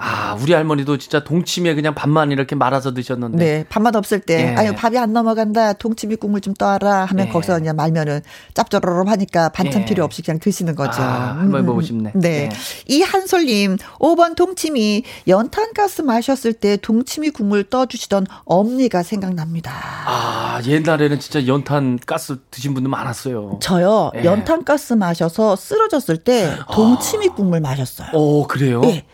아, 0.00 0.38
우리 0.40 0.52
할머니도 0.52 0.96
진짜 0.96 1.24
동치미에 1.24 1.74
그냥 1.74 1.92
밥만 1.92 2.30
이렇게 2.30 2.54
말아서 2.54 2.94
드셨는데. 2.94 3.36
네, 3.36 3.64
밥만 3.68 3.96
없을 3.96 4.20
때. 4.20 4.52
예. 4.52 4.54
아유, 4.54 4.72
밥이 4.76 4.96
안 4.96 5.12
넘어간다. 5.12 5.72
동치미 5.72 6.16
국물 6.16 6.40
좀 6.40 6.54
떠라. 6.54 7.04
하면 7.06 7.26
예. 7.26 7.30
거기서 7.32 7.58
그냥 7.58 7.74
말면은 7.74 8.20
짭조름 8.54 9.08
하니까 9.08 9.48
반찬 9.48 9.82
예. 9.82 9.86
필요 9.86 10.04
없이 10.04 10.22
그냥 10.22 10.38
드시는 10.38 10.76
거죠. 10.76 11.02
아, 11.02 11.36
한번 11.36 11.66
먹고 11.66 11.82
싶네. 11.82 12.12
네. 12.14 12.28
예. 12.28 12.50
이한솔님, 12.86 13.78
5번 13.98 14.36
동치미. 14.36 15.02
연탄가스 15.26 16.02
마셨을 16.02 16.52
때 16.52 16.76
동치미 16.76 17.30
국물 17.30 17.64
떠주시던 17.64 18.28
엄니가 18.44 19.02
생각납니다. 19.02 19.72
아, 20.06 20.60
옛날에는 20.64 21.18
진짜 21.18 21.44
연탄가스 21.44 22.36
드신 22.52 22.72
분들 22.72 22.88
많았어요. 22.88 23.58
저요, 23.60 24.12
예. 24.14 24.22
연탄가스 24.24 24.92
마셔서 24.92 25.56
쓰러졌을 25.56 26.18
때 26.18 26.54
동치미 26.70 27.30
아. 27.30 27.34
국물 27.34 27.58
마셨어요. 27.60 28.10
오, 28.12 28.46
그래요? 28.46 28.80
네. 28.82 29.04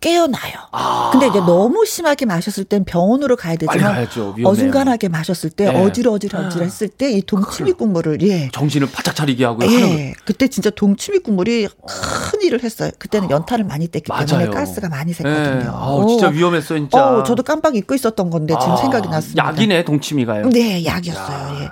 깨어나요. 0.00 0.54
아. 0.72 1.10
근데 1.12 1.26
이제 1.28 1.38
너무 1.40 1.84
심하게 1.84 2.24
마셨을 2.24 2.64
땐 2.64 2.84
병원으로 2.84 3.36
가야 3.36 3.56
되지만 3.56 4.06
어중간하게 4.44 5.08
마셨을 5.08 5.50
때 5.50 5.70
네. 5.70 5.82
어지러지러지러 5.84 6.64
했을 6.64 6.88
때 6.88 7.10
이 7.10 7.22
동치미 7.22 7.72
국물을 7.72 8.22
예 8.22 8.48
정신을 8.52 8.90
바짝 8.92 9.14
차리게 9.14 9.44
하고 9.44 9.64
예 9.70 10.14
그때 10.24 10.48
진짜 10.48 10.70
동치미 10.70 11.18
국물이 11.18 11.66
큰 11.86 12.42
일을 12.42 12.62
했어요. 12.62 12.90
그때는 12.98 13.30
연탄을 13.30 13.64
많이 13.64 13.88
뗐기 13.88 14.04
맞아요. 14.08 14.26
때문에 14.26 14.46
가스가 14.48 14.88
많이 14.88 15.12
샜거든요. 15.12 15.58
네. 15.58 15.66
아우, 15.68 16.08
진짜 16.08 16.28
위험했어요, 16.28 16.78
진짜. 16.78 17.04
어, 17.18 17.22
저도 17.24 17.42
깜빡 17.42 17.76
잊고 17.76 17.94
있었던 17.94 18.30
건데 18.30 18.54
지금 18.60 18.72
아, 18.74 18.76
생각이 18.76 19.08
났습니다. 19.08 19.46
약이네 19.46 19.84
동치미가요. 19.84 20.48
네, 20.50 20.84
약이었어요. 20.84 21.58
예. 21.62 21.70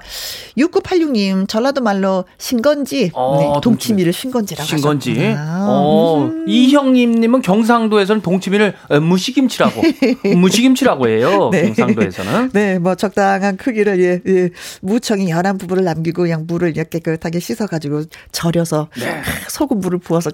6986님 0.58 1.48
전라도 1.48 1.80
말로 1.80 2.24
신건지 2.38 3.10
어, 3.14 3.38
네, 3.40 3.60
동치미를 3.62 4.12
신건지라고 4.12 4.66
신건지. 4.66 5.34
어, 5.36 6.28
음. 6.30 6.44
이형님님은 6.48 7.42
경상도에서는 7.42 8.22
동치미를 8.22 8.74
어, 8.88 9.00
무시김치라고 9.00 9.82
무시김치라고 10.36 11.08
해요. 11.08 11.50
네. 11.52 11.72
경상도에서는. 11.72 12.50
네, 12.52 12.78
뭐 12.78 12.94
적당한 12.94 13.56
크기를 13.56 14.00
예, 14.00 14.20
예 14.26 14.50
무청이 14.82 15.30
연한 15.30 15.58
부분을 15.58 15.84
남기고 15.84 16.22
그냥 16.22 16.44
물을 16.46 16.72
깨끗하게 16.72 17.40
씻어가지고 17.40 18.04
절여서 18.32 18.88
네. 18.98 19.22
소금 19.48 19.80
물을 19.80 19.98
부어서 19.98 20.30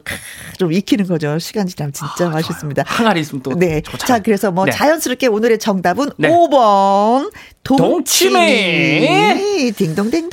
좀 0.59 0.73
익히는 0.73 1.07
거죠. 1.07 1.39
시간 1.39 1.67
지나면 1.67 1.93
진짜 1.93 2.27
아, 2.27 2.31
맛있습니다. 2.31 2.85
항아리 2.87 3.21
있으면 3.21 3.43
또. 3.43 3.55
네. 3.55 3.81
좋잖아요. 3.81 4.07
자, 4.07 4.23
그래서 4.23 4.51
뭐 4.51 4.65
네. 4.65 4.73
자연스럽게 4.73 5.27
오늘의 5.27 5.59
정답은 5.59 6.11
네. 6.17 6.29
5번 6.29 7.31
동치미. 7.65 9.09
딩동댕동. 9.77 10.31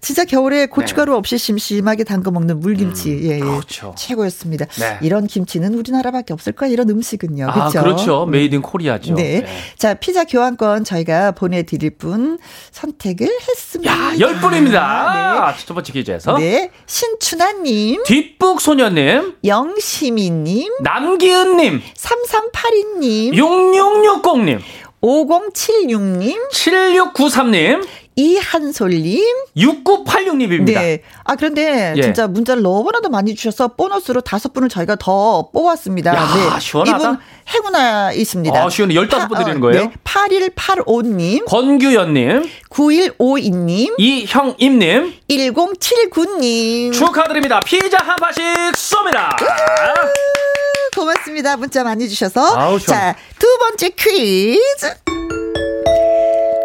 진짜 0.00 0.24
겨울에 0.24 0.66
고춧가루 0.66 1.12
네. 1.12 1.18
없이 1.18 1.38
심심하게 1.38 2.04
담궈 2.04 2.30
먹는 2.30 2.60
물김치. 2.60 3.10
음, 3.10 3.20
예, 3.24 3.34
예. 3.36 3.38
그렇죠. 3.40 3.94
최고였습니다. 3.96 4.66
네. 4.66 4.98
이런 5.02 5.26
김치는 5.26 5.74
우리나라밖에 5.74 6.32
없을 6.32 6.52
거야. 6.52 6.70
이런 6.70 6.88
음식은요. 6.88 7.50
그렇죠. 7.52 7.78
아, 7.78 7.82
그렇죠. 7.82 8.26
Made 8.26 8.54
in 8.54 8.62
Korea죠. 8.62 9.14
네. 9.14 9.40
네. 9.40 9.46
자, 9.76 9.94
피자 9.94 10.24
교환권 10.24 10.84
저희가 10.84 11.32
보내 11.32 11.64
드릴 11.64 11.90
분 11.90 12.38
선택을 12.70 13.28
했습니다. 13.48 13.92
야, 13.92 14.12
10분입니다. 14.16 15.52
네. 15.52 15.64
첫 15.66 15.74
번째 15.74 15.92
기자에서. 15.92 16.38
네. 16.38 16.70
신춘하 16.86 17.52
님, 17.52 18.02
뒷북 18.04 18.60
소녀 18.60 18.88
님, 18.88 19.34
영시미 19.44 20.30
님, 20.30 20.72
남기은 20.80 21.56
님, 21.56 21.82
3382 21.94 22.84
님, 23.00 23.34
6660 23.34 24.44
님, 24.44 24.60
5076님, 25.02 26.50
7693님, 26.50 27.86
이한솔님. 28.18 29.22
6986님입니다. 29.56 30.74
네. 30.74 31.02
아, 31.22 31.36
그런데 31.36 31.94
예. 31.96 32.02
진짜 32.02 32.26
문자를 32.26 32.62
너무나도 32.62 33.10
많이 33.10 33.36
주셔서 33.36 33.68
보너스로 33.68 34.20
다섯 34.22 34.52
분을 34.52 34.68
저희가 34.68 34.96
더 34.96 35.50
뽑았습니다. 35.52 36.16
야, 36.16 36.26
네. 36.54 36.60
시원하다. 36.60 36.98
이분 36.98 37.18
행운아 37.54 38.12
있습니다. 38.14 38.64
아, 38.64 38.68
시원해. 38.68 38.94
15분 38.96 39.38
드리는 39.38 39.60
거예요? 39.60 39.82
네. 39.82 39.92
8185님. 40.02 41.44
권규연님. 41.46 42.50
9152님. 42.70 43.94
이형임님. 43.98 45.14
1079님. 45.30 46.92
축하드립니다. 46.92 47.60
피자 47.60 47.98
한 47.98 48.16
판씩 48.16 48.42
쏩니다. 48.72 49.30
고맙습니다. 50.98 51.56
문자 51.56 51.84
많이 51.84 52.08
주셔서. 52.08 52.78
자, 52.80 53.14
두 53.38 53.46
번째 53.58 53.90
퀴즈. 53.90 54.94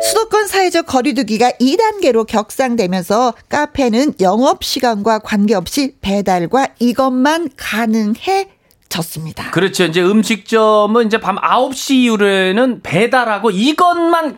수도권 0.01 0.47
사회적 0.47 0.87
거리두기가 0.87 1.51
2단계로 1.51 2.25
격상되면서 2.27 3.33
카페는 3.47 4.15
영업시간과 4.19 5.19
관계없이 5.19 5.95
배달과 6.01 6.67
이것만 6.79 7.51
가능해 7.55 8.49
졌습니다. 8.89 9.51
그렇죠. 9.51 9.85
이제 9.85 10.01
음식점은 10.01 11.07
이제 11.07 11.19
밤 11.19 11.37
9시 11.37 11.91
이후에는 11.95 12.81
배달하고 12.81 13.51
이것만 13.51 14.29
네. 14.29 14.37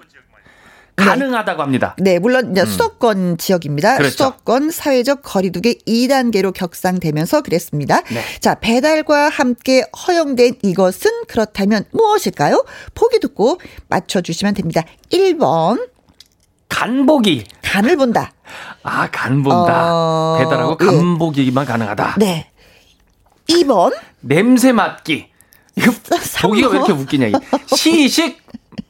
가능하다고 0.95 1.61
합니다. 1.61 1.95
네, 1.99 2.19
물론 2.19 2.51
이제 2.51 2.61
음. 2.61 2.65
수도권 2.65 3.37
지역입니다. 3.37 3.97
그렇죠. 3.97 4.11
수도권 4.11 4.71
사회적 4.71 5.21
거리두기 5.23 5.79
2단계로 5.85 6.53
격상되면서 6.53 7.41
그랬습니다. 7.41 8.01
네. 8.03 8.21
자, 8.39 8.55
배달과 8.55 9.29
함께 9.29 9.83
허용된 10.07 10.55
이것은 10.63 11.11
그렇다면 11.27 11.83
무엇일까요? 11.91 12.63
보기 12.93 13.19
듣고 13.19 13.59
맞춰 13.89 14.21
주시면 14.21 14.53
됩니다. 14.53 14.83
1번 15.11 15.89
간보기. 16.69 17.45
간을 17.61 17.97
본다. 17.97 18.31
아, 18.83 19.09
간 19.11 19.43
본다. 19.43 19.93
어... 19.93 20.37
배달하고 20.39 20.77
간 20.77 21.17
보기만 21.17 21.63
예. 21.63 21.67
가능하다. 21.67 22.15
네. 22.19 22.51
2번 23.47 23.93
냄새 24.21 24.71
맡기. 24.71 25.27
이거 25.75 25.91
보기가 26.41 26.69
왜 26.69 26.77
이렇게 26.77 26.93
웃기냐. 26.93 27.27
시식 27.67 28.41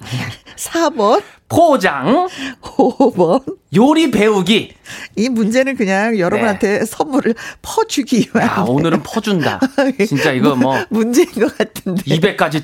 4번 0.55 1.21
포장. 1.47 2.27
5번. 2.61 3.43
요리 3.75 4.09
배우기. 4.11 4.73
이 5.15 5.29
문제는 5.29 5.75
그냥 5.75 6.17
여러분한테 6.17 6.79
네. 6.79 6.85
선물을 6.85 7.35
퍼주기 7.61 8.29
위한. 8.33 8.47
야, 8.47 8.65
오늘은 8.67 9.03
퍼준다. 9.03 9.59
진짜 10.07 10.31
이거 10.31 10.55
뭐. 10.55 10.77
문제인 10.89 11.27
것 11.31 11.57
같은데. 11.57 12.01
200까지 12.03 12.63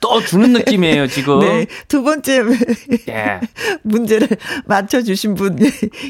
떠주는 0.00 0.52
느낌이에요, 0.52 1.06
지금. 1.08 1.40
네. 1.40 1.66
두 1.88 2.02
번째 2.02 2.42
예. 3.08 3.40
문제를 3.82 4.28
맞춰주신 4.64 5.34
분 5.34 5.56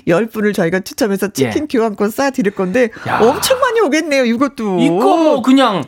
10분을 0.07 0.55
저희가 0.55 0.81
추첨해서 0.81 1.29
치킨 1.29 1.63
예. 1.65 1.67
교환권 1.67 2.11
쏴드릴 2.11 2.55
건데 2.55 2.91
야. 3.09 3.19
엄청 3.19 3.59
많이 3.59 3.81
오겠네요, 3.81 4.25
이것도. 4.27 4.79
이거 4.81 5.17
뭐 5.17 5.43
그냥 5.43 5.83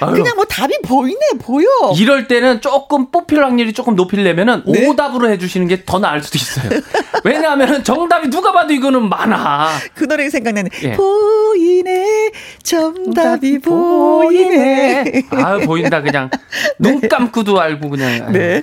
아유. 0.00 0.12
그냥 0.14 0.34
뭐 0.36 0.44
답이 0.44 0.78
보이네 0.84 1.18
보여. 1.40 1.66
이럴 1.96 2.28
때는 2.28 2.60
조금 2.60 3.10
뽑힐 3.10 3.42
확률이 3.42 3.72
조금 3.72 3.94
높이려면은 3.96 4.62
네? 4.66 4.86
오답으로 4.86 5.30
해주시는 5.30 5.66
게 5.68 5.78
더 5.86 5.98
나을 5.98 6.22
수도 6.22 6.36
있어요. 6.38 6.80
왜냐하면 7.24 7.82
정답이 7.82 8.28
누가 8.28 8.52
봐도 8.52 8.72
이거는 8.74 9.08
많아. 9.08 9.68
그 9.94 10.04
노래 10.06 10.28
생각나네. 10.28 10.68
예. 10.82 10.92
보이네 10.92 12.30
정답이 12.62 13.58
보이네. 13.60 15.22
아 15.30 15.58
보인다 15.58 16.02
그냥 16.02 16.28
네. 16.78 16.90
눈 16.90 17.08
감고도 17.08 17.60
알고 17.60 17.88
그냥. 17.90 18.32
네. 18.32 18.62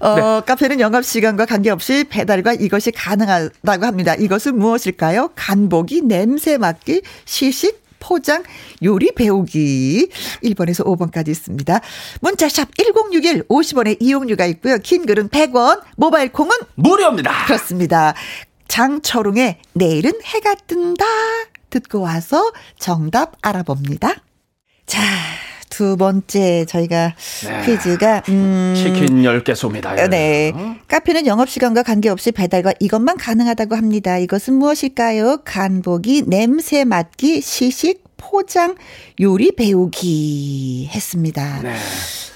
어, 0.00 0.14
네. 0.14 0.22
카페는 0.46 0.80
영업 0.80 1.04
시간과 1.04 1.46
관계없이 1.46 2.04
배달과 2.04 2.54
이것이 2.54 2.90
가능하다고 2.90 3.86
합니다. 3.86 4.14
이것은 4.14 4.58
무엇일까요? 4.58 5.30
간보기, 5.34 6.02
냄새 6.02 6.58
맡기, 6.58 7.02
시식, 7.24 7.85
포장 7.98 8.42
요리 8.82 9.12
배우기 9.12 10.08
1번에서 10.44 10.84
5번까지 10.84 11.28
있습니다. 11.28 11.80
문자샵 12.20 12.76
1061 12.76 13.48
50원의 13.48 13.96
이용료가 14.00 14.46
있고요. 14.46 14.78
긴 14.78 15.06
글은 15.06 15.28
100원, 15.28 15.82
모바일 15.96 16.32
콩은 16.32 16.50
무료입니다. 16.74 17.46
그렇습니다. 17.46 18.14
장철웅의 18.68 19.58
내일은 19.74 20.12
해가 20.24 20.54
뜬다 20.66 21.04
듣고 21.70 22.00
와서 22.00 22.52
정답 22.78 23.34
알아봅니다. 23.42 24.14
자, 24.86 25.02
두 25.70 25.96
번째 25.96 26.64
저희가 26.66 27.14
네. 27.44 27.66
퀴즈가 27.66 28.22
음 28.28 28.74
치킨 28.76 29.22
10개 29.22 29.52
쏩니다. 29.52 30.08
네. 30.08 30.52
카페는 30.88 31.26
영업 31.26 31.48
시간과 31.48 31.82
관계없이 31.82 32.32
배달과 32.32 32.72
이것만 32.80 33.16
가능하다고 33.16 33.76
합니다. 33.76 34.18
이것은 34.18 34.54
무엇일까요? 34.54 35.38
간보기, 35.44 36.24
냄새 36.26 36.84
맡기, 36.84 37.40
시식, 37.40 38.05
포장, 38.30 38.74
요리 39.20 39.52
배우기 39.52 40.90
했습니다. 40.92 41.60
네. 41.62 41.74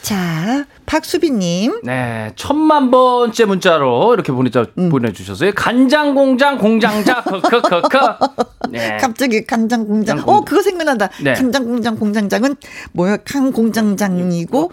자, 0.02 0.64
박수빈님. 0.86 1.80
네, 1.84 2.32
천만 2.36 2.90
번째 2.90 3.44
문자로 3.44 4.14
이렇게 4.14 4.32
보내자, 4.32 4.66
음. 4.78 4.88
보내주셨어요. 4.88 5.52
간장 5.54 6.14
공장 6.14 6.58
공장자, 6.58 7.22
크크크크. 7.22 7.98
네. 8.70 8.96
갑자기 8.98 9.44
간장 9.44 9.86
공장. 9.86 10.22
어, 10.26 10.42
그거 10.42 10.62
생각난다. 10.62 11.10
네. 11.22 11.34
간장 11.34 11.64
공장 11.64 11.96
공장장은 11.96 12.56
뭐야? 12.92 13.18
강 13.24 13.52
공장장이고, 13.52 14.70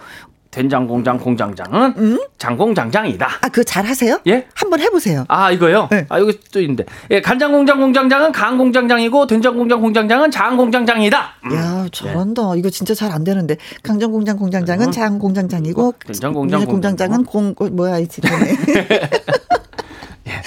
된장 0.51 0.88
공장 0.88 1.17
공장장은 1.17 1.93
음? 1.97 2.19
장공장장이다. 2.38 3.27
아, 3.41 3.49
그거 3.49 3.63
잘 3.63 3.86
하세요? 3.86 4.19
예? 4.27 4.47
한번 4.53 4.79
해 4.79 4.89
보세요. 4.89 5.25
아, 5.27 5.51
이거요? 5.51 5.88
네. 5.91 6.05
아, 6.10 6.19
여기 6.19 6.39
또 6.51 6.62
있는데. 6.62 6.86
예, 7.12 7.21
간장 7.21 7.51
공장 7.51 7.79
공장장은 7.79 8.31
강 8.31 8.57
공장장이고, 8.57 9.27
된장 9.27 9.55
공장 9.57 9.81
공장장은 9.81 10.31
장 10.31 10.57
공장장이다. 10.57 11.36
음. 11.45 11.55
야, 11.55 11.86
잘한다. 11.91 12.53
네. 12.53 12.60
이거 12.60 12.69
진짜 12.69 12.93
잘 12.93 13.12
안 13.12 13.23
되는데. 13.23 13.57
강장 13.83 14.12
공장 14.12 14.38
공장장은 14.38 14.88
음. 14.88 14.91
장 14.91 15.17
공장장이고, 15.19 15.93
된장 16.05 16.33
공장 16.33 16.65
공장장은 16.65 17.23
공, 17.23 17.55
뭐야, 17.71 17.99
이 17.99 18.07
집에. 18.07 18.27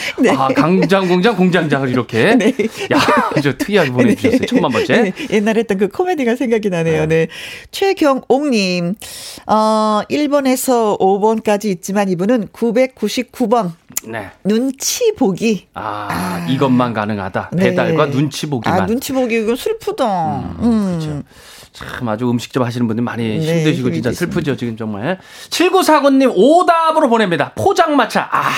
네. 0.18 0.30
아, 0.30 0.48
강장 0.48 1.06
공장 1.08 1.36
공장장을 1.36 1.88
이렇게. 1.88 2.34
네. 2.36 2.54
야, 2.92 2.98
아주 3.36 3.56
특이하게 3.56 3.90
보내주셨어요. 3.90 4.38
네. 4.40 4.46
천만 4.46 4.70
번째. 4.70 5.02
네. 5.02 5.12
옛날에 5.30 5.60
했던 5.60 5.78
그 5.78 5.88
코미디가 5.88 6.36
생각이 6.36 6.70
나네요. 6.70 7.06
네. 7.06 7.28
최경옥님, 7.70 8.94
어, 9.46 10.00
1번에서 10.10 10.98
5번까지 10.98 11.66
있지만 11.66 12.08
이분은 12.08 12.48
999번. 12.48 13.72
네. 14.04 14.30
눈치 14.44 15.12
보기. 15.14 15.66
아, 15.74 16.08
아. 16.10 16.46
이것만 16.48 16.94
가능하다. 16.94 17.50
네. 17.52 17.70
배달과 17.70 18.10
눈치 18.10 18.46
보기만. 18.48 18.80
아, 18.80 18.86
눈치 18.86 19.12
보기 19.12 19.42
이거 19.42 19.54
슬프다. 19.54 20.38
음, 20.38 20.56
음. 20.60 20.98
그렇죠. 20.98 21.22
참 21.72 22.08
아주 22.08 22.28
음식점 22.28 22.64
하시는 22.64 22.86
분들 22.86 23.04
많이 23.04 23.38
네, 23.38 23.58
힘드시고 23.58 23.92
진짜 23.92 24.12
슬프죠 24.12 24.56
지금 24.56 24.76
정말. 24.76 25.18
7949님 25.50 26.32
오답으로 26.34 27.08
보냅니다. 27.08 27.52
포장마차. 27.54 28.28
아 28.30 28.50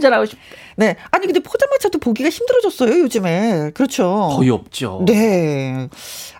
한잔하고 0.00 0.24
싶. 0.24 0.38
네. 0.76 0.96
아니 1.10 1.26
근데 1.26 1.40
포장마차도 1.40 1.98
보기가 1.98 2.30
힘들어졌어요 2.30 3.00
요즘에. 3.00 3.70
그렇죠. 3.74 4.30
거의 4.32 4.50
없죠. 4.50 5.04
네. 5.06 5.88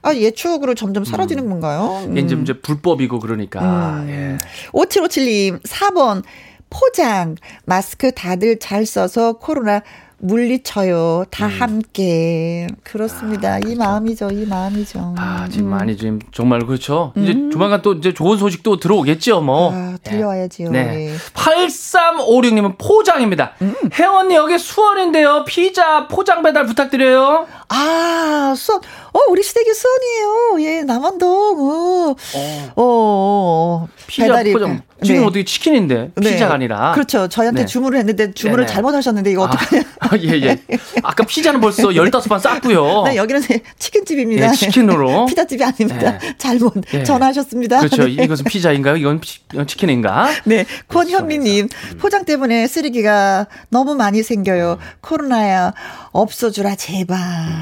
아, 0.03 0.15
옛 0.15 0.35
추억으로 0.35 0.75
점점 0.75 1.05
사라지는 1.05 1.45
음. 1.45 1.51
건가요? 1.51 2.05
음. 2.07 2.17
이제 2.17 2.35
이제 2.41 2.59
불법이고 2.61 3.21
그러니까. 3.21 3.61
음. 4.01 4.09
예. 4.09 4.39
5757님 4.73 5.63
4번 5.63 6.23
포장 6.71 7.37
마스크 7.67 8.13
다들 8.13 8.59
잘 8.59 8.87
써서 8.87 9.35
코로나 9.35 9.83
물리쳐요. 10.21 11.25
다 11.31 11.47
음. 11.47 11.51
함께. 11.51 12.67
그렇습니다. 12.83 13.55
아, 13.55 13.59
이 13.59 13.63
그렇죠. 13.63 13.79
마음이죠. 13.79 14.31
이 14.31 14.47
마음이죠. 14.47 15.15
아, 15.19 15.49
지금 15.51 15.67
음. 15.67 15.71
많이 15.71 15.97
지금 15.97 16.19
정말 16.33 16.61
그렇죠. 16.67 17.13
이제 17.17 17.33
음. 17.33 17.51
조만간 17.51 17.83
또 17.83 17.95
이제 17.95 18.13
좋은 18.13 18.39
소식도 18.39 18.79
들어오겠죠, 18.79 19.41
뭐. 19.41 19.73
아, 19.75 19.97
들려와야지요. 20.03 20.71
네. 20.71 20.85
네. 20.85 21.17
8356님은 21.35 22.77
포장입니다. 22.79 23.53
음. 23.63 23.75
혜원이 23.93 24.35
여기 24.35 24.59
수원인데요. 24.59 25.45
피자 25.47 26.07
포장 26.09 26.43
배달 26.43 26.67
부탁드려요. 26.67 27.47
아, 27.73 28.53
수원. 28.57 28.81
어, 29.13 29.19
우리 29.31 29.43
시댁이 29.45 29.73
수원이에요. 29.73 30.57
예, 30.61 30.83
남원동. 30.83 31.29
어. 31.31 32.11
어, 32.11 32.15
어, 32.15 32.75
어. 32.77 33.89
피자 34.09 34.27
배달이, 34.27 34.53
포장. 34.53 34.83
지금 35.03 35.21
네. 35.21 35.27
어떻게 35.27 35.45
치킨인데 35.45 36.11
네. 36.17 36.33
피자가 36.33 36.55
아니라. 36.55 36.93
그렇죠. 36.93 37.29
저희한테 37.29 37.63
네. 37.63 37.67
주문을 37.67 37.99
했는데 37.99 38.33
주문을 38.33 38.65
네네. 38.67 38.75
잘못하셨는데 38.75 39.31
이거 39.31 39.43
어떡하냐. 39.45 39.83
아, 40.01 40.11
예, 40.19 40.29
예. 40.43 40.59
아까 41.03 41.25
피자는 41.25 41.61
벌써 41.61 41.89
15번 41.89 42.39
쌌고요. 42.41 43.05
네, 43.05 43.17
여기는 43.17 43.41
치킨집입니다. 43.79 44.49
네, 44.49 44.57
치킨으로. 44.57 45.27
피자집이 45.31 45.63
아닙니다. 45.65 46.19
네. 46.19 46.35
잘못 46.39 46.75
네. 46.93 47.03
전화하셨습니다. 47.05 47.79
그렇죠. 47.79 48.05
네. 48.05 48.25
이것은 48.25 48.45
피자인가요? 48.45 48.97
이건 48.97 49.21
피, 49.21 49.39
치킨인가? 49.67 50.29
네. 50.45 50.67
권현미님, 50.89 51.69
그렇죠. 51.69 51.97
포장 51.99 52.25
때문에 52.25 52.67
쓰레기가 52.67 53.47
너무 53.71 53.95
많이 53.95 54.23
생겨요. 54.23 54.79
음. 54.81 54.87
코로나야, 55.01 55.73
없어주라, 56.13 56.75
제발. 56.75 57.19
음, 57.19 57.60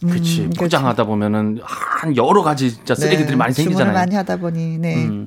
그렇지. 0.00 0.42
그렇죠. 0.42 0.60
포장하다 0.60 1.04
보면은 1.04 1.58
한 1.62 2.16
여러 2.16 2.42
가지 2.42 2.72
진짜 2.72 2.94
쓰레기들이 2.94 3.30
네. 3.30 3.36
많이 3.36 3.52
생기잖아요. 3.52 3.92
많이 3.92 4.14
하다 4.14 4.36
보니, 4.36 4.78
네. 4.78 4.94
음. 4.96 5.26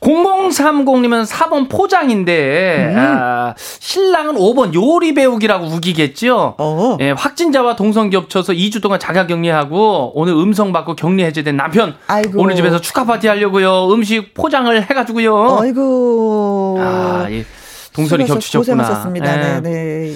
0030님은 0.00 1.26
4번 1.26 1.68
포장인데, 1.68 2.92
음. 2.94 2.98
아, 2.98 3.54
신랑은 3.80 4.36
5번 4.36 4.74
요리 4.74 5.14
배우기라고 5.14 5.66
우기겠죠? 5.66 6.54
어. 6.58 6.96
예, 7.00 7.10
확진자와 7.10 7.74
동성 7.74 8.10
겹쳐서 8.10 8.52
2주 8.52 8.80
동안 8.80 9.00
자가 9.00 9.26
격리하고 9.26 10.12
오늘 10.14 10.34
음성 10.34 10.72
받고 10.72 10.94
격리 10.94 11.24
해제된 11.24 11.56
남편. 11.56 11.96
아이고. 12.06 12.40
오늘 12.40 12.54
집에서 12.54 12.80
축하 12.80 13.04
파티 13.04 13.26
하려고요. 13.26 13.92
음식 13.92 14.34
포장을 14.34 14.82
해가지고요. 14.82 15.58
아이고. 15.60 16.78
아, 16.80 17.26
예. 17.30 17.44
동선이 17.92 18.24
겹치셨구나. 18.26 18.82
고생하셨습니다. 18.82 19.56
예. 19.56 19.60
네, 19.60 19.70
네. 19.70 20.14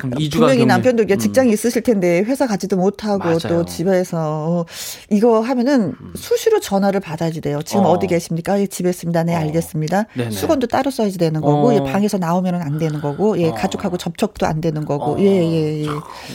참 0.00 0.10
2주가 0.10 0.32
분명히 0.32 0.66
남편도 0.66 1.04
음. 1.08 1.18
직장이 1.18 1.52
있으실 1.52 1.82
텐데 1.82 2.20
회사 2.20 2.46
가지도 2.46 2.76
못하고 2.76 3.24
맞아요. 3.24 3.38
또 3.38 3.64
집에서 3.64 4.66
이거 5.10 5.40
하면은 5.40 5.94
음. 6.00 6.12
수시로 6.16 6.60
전화를 6.60 7.00
받아야지 7.00 7.40
돼요. 7.40 7.60
지금 7.62 7.84
어. 7.84 7.98
디 7.98 8.06
계십니까? 8.06 8.60
예, 8.60 8.66
집에 8.66 8.90
있습니다. 8.90 9.24
네, 9.24 9.34
어. 9.34 9.38
알겠습니다. 9.38 10.06
네네. 10.16 10.30
수건도 10.30 10.66
따로 10.66 10.90
써야지 10.90 11.18
되는 11.18 11.40
거고 11.40 11.68
어. 11.68 11.74
예, 11.74 11.80
방에서 11.80 12.18
나오면은 12.18 12.62
안 12.62 12.78
되는 12.78 13.00
거고 13.00 13.38
예, 13.38 13.48
어. 13.48 13.54
가족하고 13.54 13.96
접촉도 13.96 14.46
안 14.46 14.60
되는 14.60 14.84
거고 14.84 15.14
어. 15.14 15.20
예, 15.20 15.24
예, 15.24 15.82
예. 15.84 15.88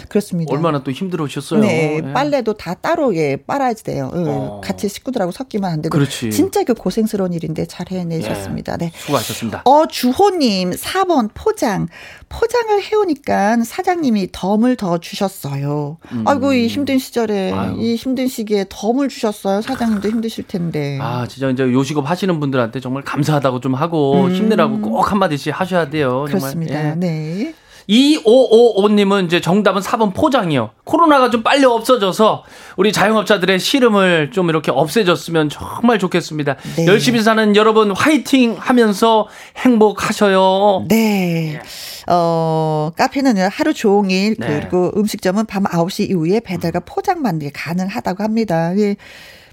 그렇습니다. 0.10 0.53
얼마나 0.53 0.84
또 0.84 0.91
힘들으셨어요. 0.91 1.62
네, 1.62 2.01
예. 2.03 2.13
빨래도 2.13 2.53
다 2.53 2.73
따로 2.73 3.15
예, 3.15 3.36
빨아야지 3.36 3.84
돼요. 3.84 4.12
예, 4.15 4.67
같이 4.67 4.89
식구들하고 4.89 5.31
섞이면 5.31 5.69
안 5.69 5.81
되고. 5.81 5.93
그렇지. 5.97 6.31
진짜 6.31 6.63
그 6.63 6.73
고생스러운 6.73 7.34
일인데 7.34 7.65
잘 7.65 7.88
해내셨습니다. 7.89 8.77
네. 8.77 8.86
네. 8.86 8.91
수고하셨습니다. 8.95 9.62
어, 9.65 9.88
주호님 9.88 10.71
4번 10.71 11.29
포장. 11.34 11.88
포장을 12.29 12.81
해오니까 12.84 13.34
사장님이 13.63 14.29
덤을 14.31 14.75
더 14.75 14.97
주셨어요. 14.97 15.97
음. 16.11 16.23
아이고 16.27 16.53
이 16.53 16.67
힘든 16.67 16.97
시절에 16.97 17.51
아유. 17.51 17.75
이 17.79 17.95
힘든 17.95 18.27
시기에 18.27 18.65
덤을 18.69 19.09
주셨어요. 19.09 19.61
사장님도 19.61 20.09
힘드실 20.09 20.45
텐데. 20.47 20.99
아 21.01 21.27
진짜 21.27 21.49
이제 21.49 21.63
요식업 21.63 22.09
하시는 22.09 22.39
분들한테 22.39 22.79
정말 22.79 23.03
감사하다고 23.03 23.59
좀 23.59 23.73
하고 23.75 24.25
음. 24.25 24.33
힘내라고 24.33 24.81
꼭 24.81 25.11
한마디씩 25.11 25.59
하셔야 25.59 25.89
돼요. 25.89 26.25
그렇습니다. 26.27 26.91
예. 26.91 26.95
네. 26.95 27.53
2555님은 27.89 29.25
이제 29.25 29.41
정답은 29.41 29.81
4번 29.81 30.13
포장이요. 30.13 30.71
코로나가 30.83 31.29
좀 31.29 31.43
빨리 31.43 31.65
없어져서 31.65 32.43
우리 32.77 32.91
자영업자들의 32.91 33.59
시름을 33.59 34.31
좀 34.31 34.49
이렇게 34.49 34.71
없애졌으면 34.71 35.49
정말 35.49 35.99
좋겠습니다. 35.99 36.55
네. 36.77 36.85
열심히 36.87 37.21
사는 37.21 37.55
여러분 37.55 37.91
화이팅 37.91 38.55
하면서 38.59 39.27
행복하셔요. 39.57 40.85
네. 40.87 41.61
어, 42.07 42.91
카페는 42.97 43.37
하루 43.49 43.73
종일 43.73 44.35
네. 44.37 44.59
그리고 44.59 44.91
음식점은 44.95 45.45
밤 45.45 45.63
9시 45.63 46.09
이후에 46.09 46.39
배달과 46.39 46.81
포장만 46.81 47.39
가능하다고 47.53 48.23
합니다. 48.23 48.77
예. 48.77 48.95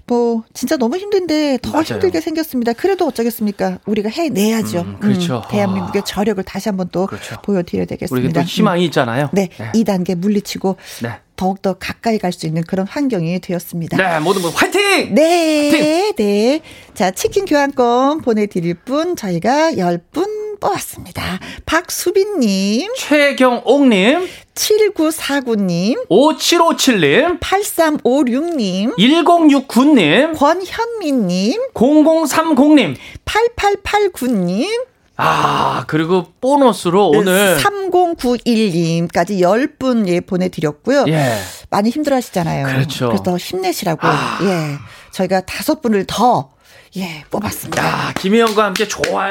뭐 0.05 0.43
진짜 0.53 0.75
너무 0.77 0.97
힘든데 0.97 1.59
더 1.61 1.71
맞아요. 1.71 1.83
힘들게 1.85 2.19
생겼습니다. 2.19 2.73
그래도 2.73 3.07
어쩌겠습니까? 3.07 3.79
우리가 3.85 4.09
해내야죠. 4.09 4.81
음, 4.81 4.97
그렇죠. 4.99 5.37
음, 5.45 5.51
대한민국의 5.51 6.01
아. 6.01 6.05
저력을 6.05 6.43
다시 6.43 6.67
한번 6.69 6.89
또 6.91 7.07
그렇죠. 7.07 7.37
보여드려야 7.41 7.85
되겠습니다. 7.85 8.25
우리가 8.27 8.41
또 8.41 8.45
희망이 8.45 8.83
있잖아요. 8.85 9.29
네, 9.31 9.49
네. 9.57 9.71
2단계 9.73 10.15
물리치고 10.15 10.75
네. 11.03 11.11
더욱더 11.35 11.73
가까이 11.73 12.19
갈 12.19 12.31
수 12.33 12.45
있는 12.45 12.63
그런 12.63 12.85
환경이 12.87 13.39
되었습니다. 13.39 13.97
네, 13.97 14.19
모든 14.19 14.41
분 14.41 14.51
화이팅! 14.51 15.13
네, 15.15 15.71
화이팅! 15.71 16.15
네. 16.15 16.61
자, 16.93 17.11
치킨 17.11 17.45
교환권 17.45 18.21
보내드릴 18.21 18.73
분 18.75 19.15
저희가 19.15 19.71
10분 19.73 20.59
뽑았습니다. 20.59 21.39
박수빈님, 21.65 22.93
최경옥님, 22.97 24.27
7949님, 24.55 26.07
5757님, 26.09 27.39
8356님, 27.39 28.95
1069님, 28.97 30.37
권현미님, 30.37 31.71
0030님, 31.73 32.95
8889님, 33.25 34.85
아, 35.15 35.83
그리고 35.87 36.25
보너스로 36.41 37.09
오늘 37.09 37.57
3091님까지 37.59 39.39
10분 39.41 40.07
예 40.07 40.19
보내드렸고요. 40.21 41.05
예. 41.07 41.37
많이 41.69 41.89
힘들어 41.89 42.15
하시잖아요. 42.15 42.65
그렇죠. 42.65 43.09
그래서 43.09 43.37
힘내시라고. 43.37 43.99
아. 44.07 44.39
예. 44.41 44.77
저희가 45.11 45.41
다섯 45.41 45.81
분을 45.81 46.05
더, 46.07 46.51
예, 46.97 47.23
뽑았습니다. 47.29 47.85
야, 47.85 48.13
김혜영과 48.17 48.65
함께 48.65 48.87
좋아요. 48.87 49.29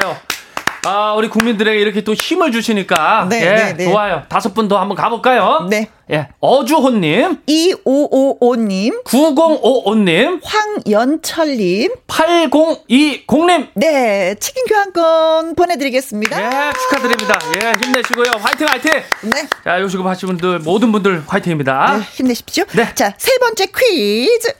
아, 0.85 1.13
우리 1.13 1.29
국민들에게 1.29 1.79
이렇게 1.79 2.03
또 2.03 2.13
힘을 2.13 2.51
주시니까. 2.51 3.27
네, 3.29 3.41
예, 3.41 3.53
네, 3.55 3.73
네. 3.77 3.85
좋아요. 3.85 4.23
다섯 4.29 4.53
분 4.53 4.67
더 4.67 4.79
한번 4.79 4.95
가볼까요? 4.97 5.67
네. 5.69 5.87
예, 6.11 6.27
어주호님. 6.39 7.39
2555님. 7.47 9.03
9055님. 9.05 10.41
황연철님. 10.43 11.91
8020님. 12.07 13.67
네, 13.75 14.35
치킨 14.39 14.65
교환권 14.65 15.55
보내드리겠습니다. 15.55 16.41
예, 16.41 16.71
축하드립니다. 16.73 17.39
예, 17.61 17.71
힘내시고요. 17.83 18.31
화이팅, 18.39 18.67
화이팅! 18.67 18.91
네. 19.23 19.47
자, 19.63 19.79
요식업 19.81 20.05
하신 20.05 20.27
분들, 20.27 20.59
모든 20.59 20.91
분들 20.91 21.23
화이팅입니다. 21.27 21.97
네, 21.97 22.03
힘내십시오. 22.15 22.65
네. 22.73 22.93
자, 22.95 23.13
세 23.17 23.37
번째 23.39 23.65
퀴즈. 23.67 24.53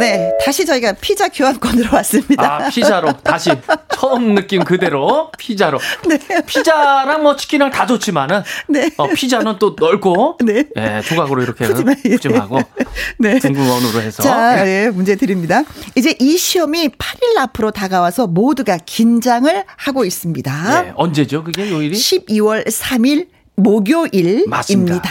네, 0.00 0.32
다시 0.42 0.64
저희가 0.64 0.94
피자 0.94 1.28
교환권으로 1.28 1.90
왔습니다. 1.92 2.42
아, 2.42 2.68
피자로 2.70 3.12
다시 3.22 3.50
처음 3.94 4.34
느낌 4.34 4.64
그대로 4.64 5.30
피자로. 5.36 5.78
네. 6.08 6.18
피자랑 6.46 7.22
뭐 7.22 7.36
치킨이랑 7.36 7.70
다 7.70 7.84
좋지만은 7.86 8.42
네. 8.66 8.90
어, 8.96 9.06
피자는 9.08 9.58
또 9.58 9.76
넓고 9.78 10.38
네. 10.44 10.64
예, 10.76 11.02
조각으로 11.04 11.42
이렇게 11.42 11.66
푸짐하고 11.66 12.60
네. 13.20 13.38
둥근원으로 13.38 14.00
해서. 14.00 14.22
자, 14.22 14.66
예, 14.66 14.88
문제 14.90 15.16
드립니다. 15.16 15.64
이제 15.94 16.14
이 16.18 16.38
시험이 16.38 16.88
8일 16.88 17.36
앞으로 17.38 17.70
다가와서 17.70 18.26
모두가 18.26 18.78
긴장을 18.84 19.64
하고 19.76 20.04
있습니다. 20.06 20.82
네, 20.82 20.92
언제죠? 20.96 21.44
그게 21.44 21.70
요일이? 21.70 21.94
12월 21.94 22.66
3일 22.66 23.26
목요일입니다. 23.56 24.48
맞습니다. 24.50 25.10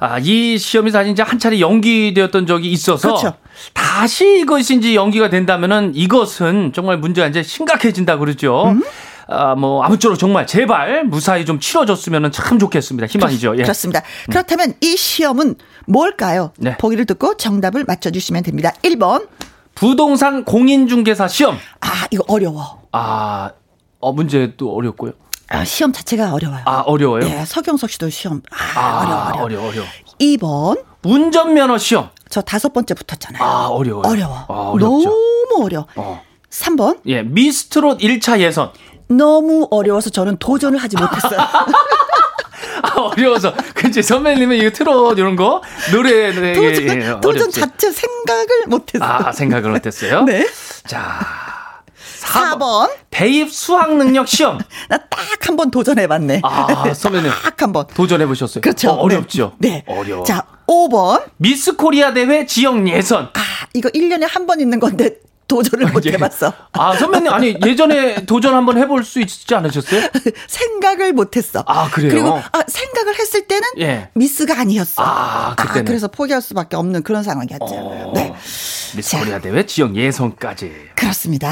아, 0.00 0.18
이 0.20 0.58
시험이 0.58 0.90
사실 0.90 1.12
이제 1.12 1.22
한 1.22 1.38
차례 1.38 1.58
연기되었던 1.60 2.46
적이 2.46 2.70
있어서 2.70 3.08
그렇죠. 3.08 3.34
다시 3.72 4.40
이것이 4.40 4.76
이제 4.76 4.94
연기가 4.94 5.28
된다면은 5.28 5.92
이것은 5.94 6.72
정말 6.72 6.98
문제가 6.98 7.26
이제 7.26 7.42
심각해진다 7.42 8.18
그러죠. 8.18 8.68
음? 8.68 8.82
아, 9.30 9.54
뭐, 9.54 9.82
아무쪼록 9.82 10.18
정말 10.18 10.46
제발 10.46 11.04
무사히 11.04 11.44
좀 11.44 11.60
치러졌으면 11.60 12.32
참 12.32 12.58
좋겠습니다. 12.58 13.06
희망이죠. 13.08 13.58
예. 13.58 13.62
그렇습니다. 13.62 14.00
음. 14.00 14.30
그렇다면 14.30 14.74
이 14.80 14.96
시험은 14.96 15.56
뭘까요? 15.86 16.52
네. 16.56 16.76
보기를 16.78 17.04
듣고 17.04 17.36
정답을 17.36 17.84
맞춰주시면 17.84 18.42
됩니다. 18.44 18.72
1번. 18.82 19.28
부동산 19.74 20.44
공인중개사 20.44 21.28
시험. 21.28 21.56
아, 21.80 22.06
이거 22.10 22.24
어려워. 22.26 22.82
아, 22.92 23.50
어, 24.00 24.12
문제도 24.12 24.74
어렵고요. 24.74 25.12
아, 25.50 25.64
시험 25.64 25.92
자체가 25.92 26.32
어려워요. 26.34 26.62
아, 26.64 26.80
어려워요? 26.80 27.24
네, 27.24 27.44
서경석 27.44 27.90
씨도 27.90 28.10
시험. 28.10 28.42
아, 28.50 28.78
아 28.78 29.32
어려워, 29.34 29.40
어려워. 29.40 29.42
어려워, 29.44 29.68
어려워. 29.68 29.86
2번. 30.20 30.84
운전면허 31.04 31.78
시험. 31.78 32.10
저 32.28 32.42
다섯 32.42 32.72
번째 32.72 32.94
붙었잖아요. 32.94 33.42
아, 33.42 33.66
어려워요. 33.68 34.02
어려워. 34.06 34.44
아, 34.48 34.74
너무 34.78 35.64
어려워. 35.64 35.86
어. 35.96 36.22
3번. 36.50 37.00
예, 37.06 37.22
미스트롯 37.22 37.98
1차 37.98 38.40
예선. 38.40 38.72
너무 39.08 39.66
어려워서 39.70 40.10
저는 40.10 40.36
도전을 40.38 40.78
하지 40.78 40.96
못했어요. 40.96 41.40
아, 42.82 43.00
어려워서. 43.00 43.54
그치, 43.74 44.02
선배님은 44.02 44.56
이거 44.58 44.70
트롯 44.70 45.18
이런 45.18 45.34
거? 45.34 45.62
노래, 45.92 46.32
노래. 46.32 46.52
도전, 46.52 46.84
예, 46.84 47.08
예, 47.08 47.20
도전 47.20 47.50
자체 47.50 47.90
생각을 47.90 48.66
못했어요. 48.66 49.08
아, 49.08 49.32
생각을 49.32 49.70
못했어요? 49.70 50.22
네. 50.28 50.46
자. 50.86 51.57
4번. 52.28 52.58
4번. 52.58 52.90
대입 53.10 53.52
수학 53.52 53.94
능력 53.96 54.28
시험. 54.28 54.58
나 54.88 54.98
딱 54.98 55.48
한 55.48 55.56
번 55.56 55.70
도전해봤네. 55.70 56.40
아, 56.44 56.92
선배님. 56.94 57.30
딱 57.30 57.62
한 57.62 57.72
번. 57.72 57.86
도전해보셨어요? 57.88 58.60
그렇죠. 58.60 58.90
어, 58.92 59.08
렵죠 59.08 59.52
네. 59.58 59.68
네. 59.68 59.84
어려워. 59.86 60.24
자, 60.24 60.44
5번. 60.66 61.24
미스 61.38 61.74
코리아 61.76 62.12
대회 62.12 62.46
지역 62.46 62.86
예선. 62.88 63.24
아, 63.34 63.40
이거 63.74 63.88
1년에 63.90 64.26
한 64.30 64.46
번 64.46 64.60
있는 64.60 64.78
건데 64.80 65.16
도전을 65.48 65.86
못 65.92 66.04
예. 66.04 66.12
해봤어. 66.12 66.52
아, 66.72 66.94
선배님, 66.94 67.32
아니, 67.32 67.56
예전에 67.64 68.26
도전 68.26 68.54
한번 68.54 68.76
해볼 68.76 69.02
수 69.02 69.18
있지 69.20 69.54
않으셨어요? 69.54 70.08
생각을 70.46 71.14
못 71.14 71.36
했어. 71.38 71.64
아, 71.66 71.88
그래요? 71.90 72.10
그리고, 72.10 72.28
아, 72.52 72.62
생각을 72.68 73.18
했을 73.18 73.46
때는 73.46 73.66
예. 73.78 74.10
미스가 74.14 74.60
아니었어. 74.60 75.02
아, 75.02 75.54
그때는. 75.56 75.80
아, 75.80 75.84
그래서 75.84 76.08
포기할 76.08 76.42
수밖에 76.42 76.76
없는 76.76 77.02
그런 77.02 77.22
상황이었죠. 77.22 77.64
어, 77.66 78.12
네. 78.14 78.34
미스 78.94 79.18
코리아 79.18 79.38
대회 79.40 79.64
지역 79.64 79.96
예선까지. 79.96 80.70
그렇습니다. 80.94 81.50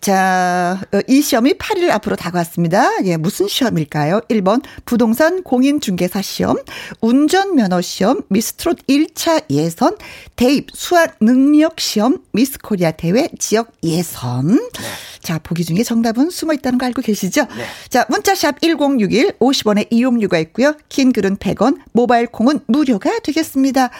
자, 0.00 0.80
어, 0.92 1.00
이 1.08 1.20
시험이 1.22 1.54
8일 1.54 1.90
앞으로 1.90 2.14
다가왔습니다. 2.16 3.04
예, 3.04 3.16
무슨 3.16 3.48
시험일까요? 3.48 4.20
1번 4.28 4.62
부동산 4.84 5.42
공인중개사 5.42 6.22
시험, 6.22 6.56
운전면허 7.00 7.80
시험, 7.80 8.22
미스트롯 8.28 8.86
1차 8.86 9.44
예선, 9.50 9.96
대입 10.36 10.68
수학 10.72 11.16
능력 11.20 11.80
시험, 11.80 12.18
미스코리아 12.32 12.92
대회 12.92 13.28
지역 13.38 13.72
예선. 13.82 14.46
네. 14.56 14.84
자, 15.20 15.38
보기 15.38 15.64
중에 15.64 15.82
정답은 15.82 16.30
숨어 16.30 16.54
있다는 16.54 16.78
거 16.78 16.86
알고 16.86 17.02
계시죠? 17.02 17.46
네. 17.56 17.64
자, 17.88 18.06
문자샵 18.08 18.60
1061 18.60 19.32
50원의 19.38 19.88
이용료가 19.90 20.38
있고요. 20.38 20.74
긴 20.88 21.12
글은 21.12 21.38
100원, 21.38 21.80
모바일 21.92 22.28
콩은 22.28 22.60
무료가 22.66 23.18
되겠습니다. 23.18 23.90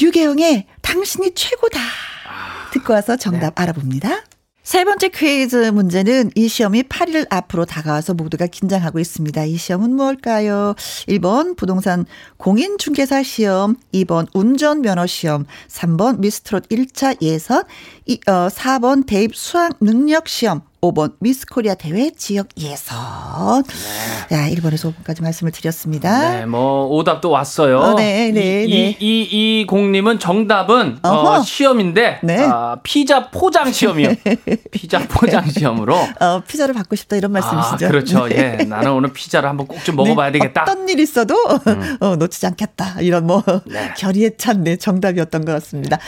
유계영의 0.00 0.66
당신이 0.82 1.34
최고다. 1.34 1.80
아, 1.80 2.70
듣고 2.72 2.92
와서 2.92 3.16
정답 3.16 3.54
네. 3.54 3.62
알아봅니다. 3.62 4.24
세 4.62 4.84
번째 4.84 5.08
퀴즈 5.08 5.56
문제는 5.56 6.32
이 6.34 6.46
시험이 6.46 6.82
8일 6.82 7.26
앞으로 7.30 7.64
다가와서 7.64 8.12
모두가 8.12 8.46
긴장하고 8.46 8.98
있습니다. 8.98 9.44
이 9.44 9.56
시험은 9.56 9.94
무엇일까요? 9.94 10.74
1번 11.08 11.56
부동산 11.56 12.04
공인중개사 12.36 13.22
시험, 13.22 13.76
2번 13.94 14.26
운전면허 14.34 15.06
시험, 15.06 15.46
3번 15.68 16.18
미스트롯 16.18 16.68
1차 16.68 17.16
예선, 17.22 17.64
4번 18.18 19.02
어, 19.02 19.06
대입 19.06 19.34
수학 19.36 19.76
능력 19.80 20.28
시험, 20.28 20.62
5번 20.82 21.12
미스 21.20 21.44
코리아 21.46 21.74
대회 21.74 22.10
지역 22.10 22.48
예선. 22.56 23.62
네. 24.30 24.36
야, 24.36 24.48
1번에서 24.48 24.92
5번까지 24.94 25.22
말씀을 25.22 25.52
드렸습니다. 25.52 26.30
네, 26.40 26.46
뭐 26.46 26.86
오답도 26.86 27.30
왔어요. 27.30 27.78
어, 27.80 27.94
네, 27.94 28.30
네, 28.32 28.66
네. 28.66 28.96
이, 28.98 29.60
이, 29.60 29.66
공님은 29.66 30.18
정답은 30.18 30.98
어, 31.02 31.42
시험인데 31.42 32.20
네. 32.22 32.38
아, 32.40 32.78
피자 32.82 33.28
포장 33.30 33.70
시험이요. 33.70 34.14
피자 34.72 35.06
포장 35.06 35.48
시험으로. 35.50 35.94
어, 36.20 36.40
피자를 36.46 36.74
받고 36.74 36.96
싶다 36.96 37.16
이런 37.16 37.32
말씀이시죠? 37.32 37.86
아, 37.86 37.88
그렇죠. 37.88 38.26
네. 38.28 38.56
예. 38.60 38.64
나는 38.64 38.92
오늘 38.92 39.12
피자를 39.12 39.48
한번 39.48 39.66
꼭 39.66 39.80
좀 39.84 39.96
먹어봐야 39.96 40.30
네. 40.30 40.38
되겠다. 40.38 40.62
어떤 40.62 40.88
일 40.88 41.00
있어도 41.00 41.34
음. 41.66 41.96
어, 42.00 42.16
놓치지 42.16 42.46
않겠다. 42.46 43.00
이런 43.00 43.26
뭐 43.26 43.42
네. 43.66 43.92
결의에 43.96 44.36
찬 44.36 44.62
네, 44.62 44.76
정답이었던 44.76 45.44
것 45.44 45.52
같습니다. 45.52 45.98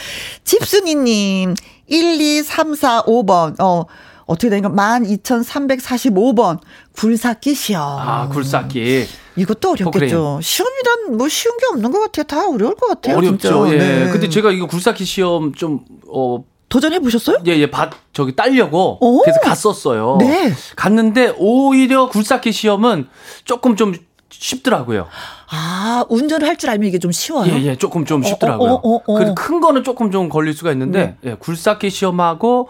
집순이님 0.44 1.54
1, 1.92 2.20
2, 2.20 2.42
3, 2.42 2.74
4, 2.74 3.02
5번. 3.02 3.60
어. 3.60 3.84
어떻게 4.24 4.48
되니까 4.48 4.70
12,345번 4.70 6.60
굴삭기 6.96 7.54
시험. 7.54 7.82
아, 7.82 8.28
굴삭기. 8.28 9.06
이것도 9.36 9.70
어렵겠죠. 9.72 9.84
포크레인. 9.84 10.40
시험이란 10.40 11.16
뭐 11.18 11.28
쉬운 11.28 11.56
게 11.58 11.66
없는 11.72 11.90
것 11.90 12.00
같아요. 12.00 12.24
다 12.24 12.48
어려울 12.48 12.74
것 12.76 12.86
같아요. 12.88 13.16
어렵죠. 13.18 13.66
진짜. 13.66 13.74
예. 13.74 13.78
네. 14.04 14.10
근데 14.10 14.28
제가 14.28 14.52
이거 14.52 14.66
굴삭기 14.66 15.04
시험 15.04 15.52
좀, 15.54 15.84
어, 16.08 16.44
도전해 16.68 17.00
보셨어요? 17.00 17.38
예, 17.46 17.56
예, 17.58 17.70
받, 17.70 17.92
저기 18.14 18.34
딸려고. 18.34 18.96
오. 19.00 19.20
그래서 19.22 19.40
갔었어요. 19.40 20.16
네. 20.20 20.54
갔는데 20.76 21.34
오히려 21.36 22.08
굴삭기 22.08 22.52
시험은 22.52 23.08
조금 23.44 23.76
좀 23.76 23.94
쉽더라고요. 24.32 25.06
아, 25.50 26.04
운전을 26.08 26.46
할 26.48 26.56
줄 26.56 26.70
알면 26.70 26.88
이게 26.88 26.98
좀 26.98 27.12
쉬워요? 27.12 27.52
예, 27.52 27.62
예, 27.62 27.76
조금 27.76 28.04
좀 28.04 28.22
어, 28.22 28.24
쉽더라고요. 28.24 28.70
어, 28.72 28.74
어, 28.74 28.94
어, 28.96 29.00
어. 29.06 29.14
그래서 29.14 29.34
큰 29.34 29.60
거는 29.60 29.84
조금 29.84 30.10
좀 30.10 30.28
걸릴 30.28 30.54
수가 30.54 30.72
있는데, 30.72 31.16
네. 31.22 31.30
예, 31.30 31.34
굴삭기 31.34 31.90
시험하고 31.90 32.68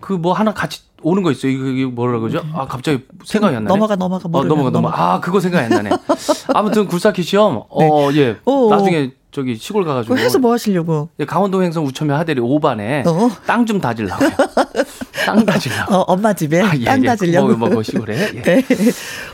그 0.00 0.14
뭐 0.18 0.32
하나 0.32 0.52
같이 0.52 0.80
오는 1.04 1.22
거 1.22 1.30
있어요. 1.32 1.50
이거, 1.52 1.64
이거 1.66 1.90
뭐라 1.90 2.18
그러죠? 2.20 2.44
아, 2.54 2.66
갑자기 2.66 3.04
생각이 3.24 3.56
안 3.56 3.64
나네. 3.64 3.74
넘어가, 3.74 3.96
넘어가, 3.96 4.28
어, 4.32 4.44
넘어가, 4.44 4.70
넘어가. 4.70 5.14
아, 5.14 5.20
그거 5.20 5.40
생각이 5.40 5.64
안 5.64 5.70
나네. 5.82 5.90
아무튼 6.54 6.86
굴삭기 6.86 7.22
시험, 7.22 7.62
어, 7.68 8.10
네. 8.12 8.18
예. 8.20 8.36
오, 8.44 8.70
나중에 8.70 9.10
저기 9.32 9.56
시골 9.56 9.84
가가지고. 9.84 10.18
해서 10.18 10.38
뭐 10.38 10.52
하시려고? 10.52 11.08
예, 11.18 11.24
강원도 11.24 11.62
행성 11.62 11.84
우천면 11.86 12.16
하대리 12.18 12.40
5반에 12.40 13.06
어? 13.06 13.30
땅좀 13.46 13.80
다질라고요. 13.80 14.28
땅 15.24 15.44
다질라고. 15.46 15.94
어, 15.94 16.00
엄마 16.02 16.32
집에 16.32 16.60
아, 16.60 16.72
예, 16.78 16.84
땅 16.84 17.02
예. 17.02 17.06
다질려고. 17.08 17.48
뭐, 17.48 17.56
뭐, 17.56 17.68
뭐 17.70 17.82
시골에. 17.82 18.30
예. 18.34 18.42
네. 18.42 18.62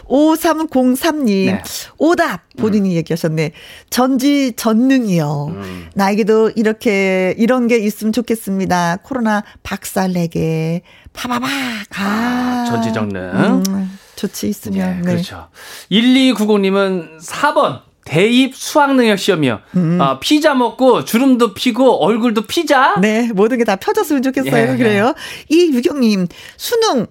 5303님. 0.05 1.47
네. 1.47 1.63
오답 1.99 2.43
본인이 2.57 2.91
음. 2.91 2.97
얘기하셨네. 2.97 3.53
전지 3.91 4.53
전능이요. 4.57 5.47
음. 5.51 5.91
나에게도 5.95 6.51
이렇게 6.57 7.35
이런 7.39 7.67
게 7.69 7.79
있으면 7.79 8.13
좋겠습니다. 8.13 8.99
코로나 9.03 9.45
박살내게 9.63 10.83
파바박. 11.13 11.51
아, 11.97 12.03
아 12.03 12.65
전지 12.69 12.93
전능. 12.93 13.21
음, 13.21 13.99
좋지 14.17 14.49
있으면. 14.49 15.03
네, 15.03 15.03
그렇죠. 15.03 15.49
1290님은 15.91 17.21
4번. 17.21 17.88
대입 18.09 18.57
수학 18.57 18.95
능력 18.97 19.19
시험이요. 19.19 19.61
음. 19.77 20.01
어, 20.01 20.19
피자 20.19 20.55
먹고 20.55 21.05
주름도 21.05 21.53
피고 21.55 22.03
얼굴도 22.05 22.43
피자. 22.47 22.95
네, 23.01 23.31
모든 23.35 23.59
게 23.59 23.65
다 23.65 23.77
펴졌으면 23.77 24.23
좋겠어요. 24.23 24.73
예, 24.73 24.77
그래요. 24.79 25.15
예. 25.51 25.55
이 25.55 25.73
유경님 25.75 26.27
수능 26.57 27.07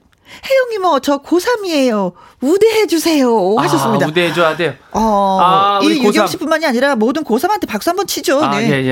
혜영이 0.50 0.78
뭐, 0.80 1.00
저 1.00 1.22
고3이에요. 1.22 2.14
우대해 2.42 2.88
주세요. 2.88 3.56
하셨습니다. 3.58 4.06
아, 4.06 4.10
우대해 4.10 4.34
줘야 4.34 4.56
돼요. 4.56 4.74
어, 4.92 5.40
아, 5.42 5.80
이 5.84 6.04
유경 6.04 6.28
씨뿐만이 6.28 6.66
아니라 6.66 6.96
모든 6.96 7.24
고3한테 7.24 7.68
박수 7.68 7.90
한번 7.90 8.06
치죠. 8.08 8.44
아, 8.44 8.60
네. 8.60 8.70
예, 8.70 8.86
예. 8.88 8.92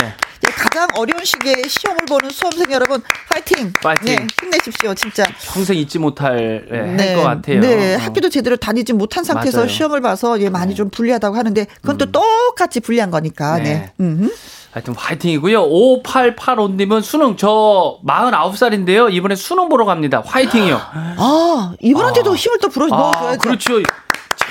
가장 0.58 0.88
어려운 0.96 1.24
시기에 1.24 1.56
시험을 1.68 2.06
보는 2.06 2.30
수험생 2.30 2.72
여러분, 2.72 3.02
파이팅! 3.30 3.72
파이팅! 3.82 4.06
네, 4.06 4.28
힘내십시오, 4.42 4.94
진짜. 4.94 5.26
평생 5.54 5.78
잊지 5.78 6.00
못할, 6.00 6.66
네, 6.70 6.82
네. 6.82 7.08
할것 7.14 7.24
같아요. 7.24 7.60
네, 7.62 7.96
어. 7.96 7.98
학교도 8.00 8.30
제대로 8.30 8.56
다니지 8.56 8.94
못한 8.94 9.24
상태에서 9.24 9.60
맞아요. 9.60 9.70
시험을 9.70 10.02
봐서 10.02 10.40
예, 10.42 10.50
많이 10.50 10.76
좀 10.76 10.90
불리하다고 10.90 11.36
하는데, 11.36 11.66
그건 11.82 11.98
또 11.98 12.06
음. 12.06 12.12
똑같이 12.12 12.80
불리한 12.80 13.12
거니까, 13.12 13.58
네. 13.58 13.64
네. 13.64 13.94
음. 14.00 14.30
하여튼 14.76 14.94
화이팅이고요. 14.94 15.70
5885님은 15.70 17.02
수능 17.02 17.38
저 17.38 17.98
49살인데요. 18.06 19.12
이번에 19.14 19.36
수능 19.36 19.70
보러 19.70 19.86
갑니다. 19.86 20.22
화이팅이요. 20.26 20.76
아, 21.18 21.74
이분한테도 21.80 22.32
아. 22.32 22.36
힘을 22.36 22.58
또 22.60 22.68
불어 22.68 22.88
넣어줘야죠. 22.88 23.28
아, 23.28 23.38
그렇죠. 23.38 23.82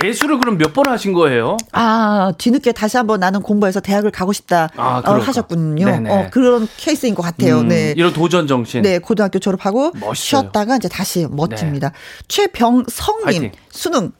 재수를 0.01 0.39
그럼 0.41 0.57
몇 0.57 0.73
번 0.73 0.89
하신 0.89 1.13
거예요? 1.13 1.59
아, 1.73 2.33
뒤늦게 2.39 2.73
다시 2.73 2.97
한번 2.97 3.21
나는 3.21 3.43
공부해서 3.43 3.81
대학을 3.81 4.11
가고 4.13 4.33
싶다 4.33 4.71
아, 4.77 5.03
어, 5.05 5.13
하셨군요. 5.19 5.87
어, 6.09 6.27
그런 6.33 6.67
케이스인 6.79 7.15
것 7.15 7.23
같아요. 7.23 7.59
음, 7.59 7.69
네. 7.69 7.93
이런 7.95 8.15
도전 8.15 8.47
정신. 8.47 8.81
네, 8.81 8.99
고등학교 8.99 9.39
졸업하고 9.39 9.91
멋있어요. 10.01 10.15
쉬었다가 10.15 10.77
이제 10.77 10.89
다시 10.89 11.27
멋집니다. 11.31 11.91
네. 11.91 11.95
최병성님 12.29 13.53
수능 13.71 14.13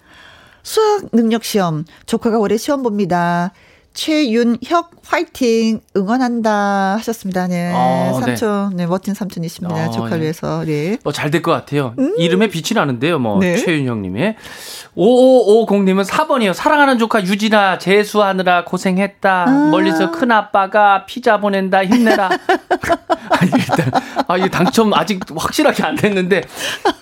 수학 0.63 1.07
능력 1.13 1.45
시험 1.45 1.87
조카가 2.05 2.37
올해 2.39 2.59
시험 2.59 2.83
봅니다. 2.83 3.53
최윤혁 3.95 4.91
화이팅 5.07 5.81
응원한다 5.97 6.97
하셨습니다. 6.97 7.47
네. 7.47 7.73
어, 7.75 8.19
삼촌, 8.21 8.71
네. 8.71 8.77
네. 8.83 8.87
멋진 8.87 9.15
삼촌이십니다. 9.15 9.87
어, 9.87 9.91
조카를 9.91 10.19
네. 10.19 10.23
위해서. 10.23 10.65
네. 10.65 10.99
뭐잘 11.05 11.31
될 11.31 11.43
것 11.43 11.53
같아요. 11.53 11.95
음. 11.99 12.15
이름에 12.19 12.49
빛이 12.49 12.75
나는데요. 12.75 13.19
뭐 13.19 13.39
네. 13.39 13.57
최윤혁 13.57 13.99
님의 13.99 14.37
5550님은 14.97 16.05
4번이요. 16.05 16.55
사랑하는 16.55 16.99
조카 16.99 17.23
유진아 17.23 17.79
재수하느라 17.79 18.65
고생했다. 18.65 19.45
아. 19.47 19.69
멀리서 19.71 20.11
큰 20.11 20.33
아빠가 20.33 21.07
피자 21.07 21.39
보낸다. 21.39 21.85
힘내라. 21.85 22.31
아니 23.41 23.51
일단 23.57 23.91
아 24.29 24.37
이게 24.37 24.49
당첨 24.49 24.93
아직 24.95 25.21
확실하게 25.35 25.83
안 25.83 25.97
됐는데 25.97 26.43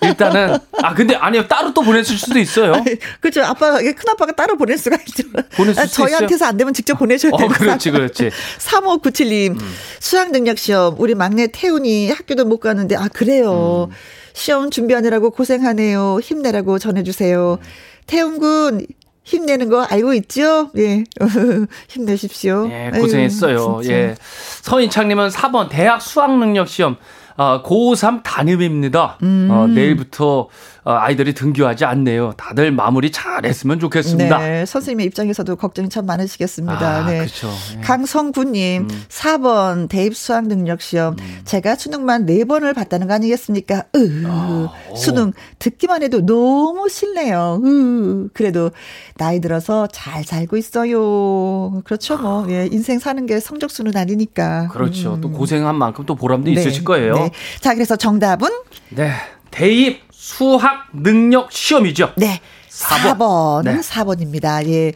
일단은 0.01 0.57
아 0.81 0.93
근데 0.93 1.15
아니요 1.15 1.47
따로 1.47 1.73
또 1.73 1.81
보냈을 1.81 2.17
수도 2.17 2.39
있어요. 2.39 2.73
그렇죠. 3.19 3.43
아빠가 3.43 3.79
큰 3.79 3.95
아빠가 4.09 4.31
따로 4.31 4.57
보낼 4.57 4.77
수가 4.77 4.97
있죠. 5.07 5.23
보낼 5.55 5.73
수 5.73 5.81
아, 5.81 5.85
저희한테서 5.85 6.45
안 6.45 6.57
되면 6.57 6.73
직접 6.73 6.95
보내셔야 6.95 7.31
돼요. 7.31 7.47
어, 7.47 7.49
그렇지 7.49 7.91
그렇지. 7.91 8.31
3597님 8.59 9.51
음. 9.61 9.75
수학 9.99 10.31
능력 10.31 10.57
시험 10.57 10.95
우리 10.99 11.15
막내 11.15 11.47
태훈이 11.47 12.09
학교도 12.09 12.45
못 12.45 12.59
가는데 12.59 12.95
아 12.95 13.07
그래요. 13.07 13.89
음. 13.91 13.95
시험 14.33 14.71
준비하느라고 14.71 15.29
고생하네요. 15.31 16.19
힘내라고 16.21 16.79
전해주세요. 16.79 17.59
태웅군 18.07 18.87
힘내는 19.23 19.69
거 19.69 19.83
알고 19.83 20.13
있죠? 20.15 20.69
예. 20.77 21.03
힘내십시오. 21.87 22.67
예, 22.69 22.91
고생했어요. 22.93 23.79
아유, 23.83 23.89
예. 23.89 24.15
서인창님은 24.61 25.29
4번 25.29 25.69
대학 25.69 26.01
수학 26.01 26.37
능력 26.37 26.67
시험 26.67 26.97
어, 27.35 27.63
고3 27.63 28.21
단임입니다. 28.23 29.17
음. 29.23 29.47
어, 29.49 29.67
내일부터 29.67 30.25
어, 30.27 30.49
아이들이 30.85 31.33
등교하지 31.33 31.85
않네요. 31.85 32.33
다들 32.35 32.71
마무리 32.71 33.11
잘 33.11 33.45
했으면 33.45 33.79
좋겠습니다. 33.79 34.37
네, 34.39 34.65
선생님의 34.65 35.05
입장에서도 35.07 35.55
걱정이 35.55 35.89
참 35.89 36.05
많으시겠습니다. 36.05 36.87
아, 36.87 37.05
네. 37.05 37.19
그렇죠. 37.19 37.47
네. 37.75 37.81
강성구님, 37.81 38.81
음. 38.89 39.03
4번 39.07 39.87
대입 39.87 40.15
수학 40.15 40.47
능력 40.47 40.81
시험. 40.81 41.15
음. 41.19 41.41
제가 41.45 41.75
수능만 41.75 42.25
4번을 42.25 42.75
봤다는 42.75 43.07
거 43.07 43.13
아니겠습니까? 43.13 43.85
으, 43.95 44.23
어, 44.27 44.73
수능 44.95 45.31
듣기만 45.59 46.03
해도 46.03 46.25
너무 46.25 46.89
싫네요. 46.89 47.61
으, 47.63 48.27
그래도 48.33 48.71
나이 49.15 49.39
들어서 49.39 49.87
잘 49.87 50.23
살고 50.23 50.57
있어요. 50.57 51.81
그렇죠, 51.85 52.17
뭐. 52.17 52.45
예, 52.49 52.67
인생 52.71 52.99
사는 52.99 53.25
게 53.25 53.39
성적 53.39 53.71
수는 53.71 53.95
아니니까. 53.95 54.67
그렇죠. 54.67 55.15
음. 55.15 55.21
또 55.21 55.31
고생한 55.31 55.75
만큼 55.75 56.05
또 56.05 56.15
보람도 56.15 56.51
네. 56.51 56.59
있으실 56.59 56.83
거예요. 56.83 57.13
네. 57.13 57.31
자, 57.61 57.73
그래서 57.73 57.95
정답은? 57.95 58.49
네. 58.89 59.11
대입 59.51 60.01
수학 60.23 60.87
능력 60.93 61.51
시험이죠. 61.51 62.13
네. 62.15 62.39
4번. 62.69 63.17
4번. 63.17 63.63
네. 63.65 63.79
4번입니다. 63.81 64.65
예. 64.69 64.93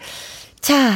자, 0.61 0.93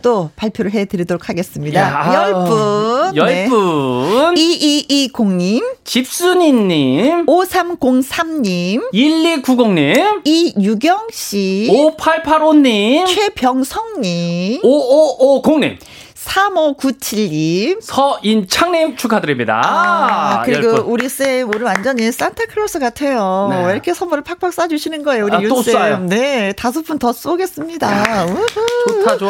또 0.00 0.30
발표를 0.34 0.72
해 0.72 0.86
드리도록 0.86 1.28
하겠습니다. 1.28 1.78
야, 1.78 2.32
10분. 2.32 3.12
10분. 3.14 4.34
네. 4.34 5.08
2220님. 5.10 5.76
집순이님. 5.84 7.26
5303님. 7.26 8.92
1290님. 8.94 10.22
이유경씨. 10.24 11.68
5885님. 11.70 13.06
최병성님. 13.06 14.62
5550님. 14.62 15.76
3597님. 16.26 17.78
서인창님 17.80 18.96
축하드립니다. 18.96 19.62
아, 19.64 20.42
그리고 20.44 20.74
10분. 20.76 20.84
우리 20.88 21.08
쌤, 21.08 21.48
우리 21.48 21.62
완전히 21.62 22.10
산타클로스 22.12 22.78
같아요. 22.80 23.46
네. 23.50 23.64
왜 23.66 23.72
이렇게 23.72 23.94
선물을 23.94 24.22
팍팍 24.24 24.50
쏴주시는 24.52 25.04
거예요, 25.04 25.24
우리 25.26 25.36
아, 25.36 25.40
윤쌤. 25.40 26.08
네, 26.08 26.52
다섯 26.52 26.82
분 26.82 26.96
더 26.98 27.12
쏘겠습니다. 27.12 28.24
우후. 28.24 28.46
좋다, 28.88 29.18
좋아. 29.18 29.28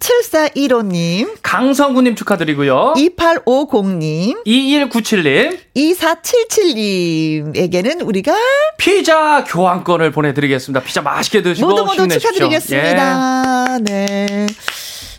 7415님. 0.00 1.36
강성구님 1.42 2.16
축하드리고요. 2.16 2.94
2850님. 2.96 4.44
2197님. 4.44 5.56
2477님에게는 5.76 8.04
우리가 8.06 8.34
피자 8.78 9.44
교환권을 9.44 10.10
보내드리겠습니다. 10.10 10.80
피자 10.84 11.02
맛있게 11.02 11.42
드시고 11.42 11.68
모두 11.68 11.84
모두. 11.84 12.08
축하드리겠습니다. 12.08 13.76
예. 13.78 13.82
네. 13.82 14.46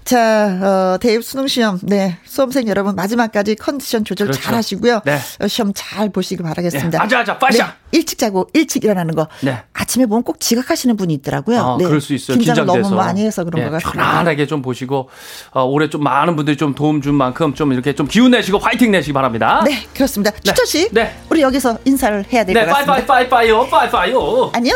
자, 0.05 0.59
어, 0.61 0.97
대입 0.99 1.23
수능 1.25 1.47
시험, 1.47 1.79
네. 1.81 2.17
수험생 2.25 2.67
여러분 2.67 2.95
마지막까지 2.95 3.55
컨디션 3.55 4.05
조절 4.05 4.27
그렇죠. 4.27 4.39
잘 4.39 4.53
하시고요. 4.53 5.01
네. 5.03 5.17
어, 5.41 5.47
시험 5.47 5.71
잘 5.73 6.09
보시기 6.09 6.43
바라겠습니다. 6.43 6.99
네. 6.99 7.03
아자, 7.03 7.19
아자, 7.21 7.39
파샤! 7.39 7.65
네. 7.65 7.71
일찍 7.91 8.19
자고 8.19 8.47
일찍 8.53 8.83
일어나는 8.83 9.15
거. 9.15 9.27
네. 9.41 9.57
아침에 9.73 10.05
보면 10.05 10.21
꼭 10.23 10.39
지각하시는 10.39 10.95
분이 10.95 11.13
있더라고요. 11.15 11.59
아, 11.59 11.77
네. 11.79 11.85
그럴 11.85 12.01
수 12.01 12.13
있어요. 12.13 12.37
긴장을 12.37 12.65
긴장돼서. 12.65 12.89
너무 12.89 13.01
많이 13.01 13.25
해서 13.25 13.43
그런 13.43 13.63
네, 13.63 13.65
것 13.69 13.81
같습니다. 13.81 14.03
편안하게 14.03 14.45
좀 14.45 14.61
보시고 14.61 15.09
어, 15.51 15.63
올해 15.63 15.89
좀 15.89 16.03
많은 16.03 16.35
분들이 16.35 16.55
좀 16.55 16.75
도움 16.75 17.01
준 17.01 17.15
만큼 17.15 17.55
좀 17.55 17.73
이렇게 17.73 17.95
좀 17.95 18.07
기운 18.07 18.31
내시고 18.31 18.59
파이팅 18.59 18.91
내시기 18.91 19.11
바랍니다. 19.13 19.63
네, 19.65 19.87
그렇습니다. 19.95 20.29
네. 20.31 20.39
추천 20.43 20.65
씨, 20.67 20.89
네. 20.91 21.15
우리 21.31 21.41
여기서 21.41 21.79
인사를 21.85 22.25
해야 22.31 22.43
될것 22.43 22.63
네, 22.65 22.69
같습니다. 22.71 22.93
빠이 22.93 23.05
빠이 23.07 23.07
빠이 23.07 23.29
빠이요, 23.29 23.67
빠이 23.69 23.89
빠이요. 23.89 24.51
안녕, 24.53 24.75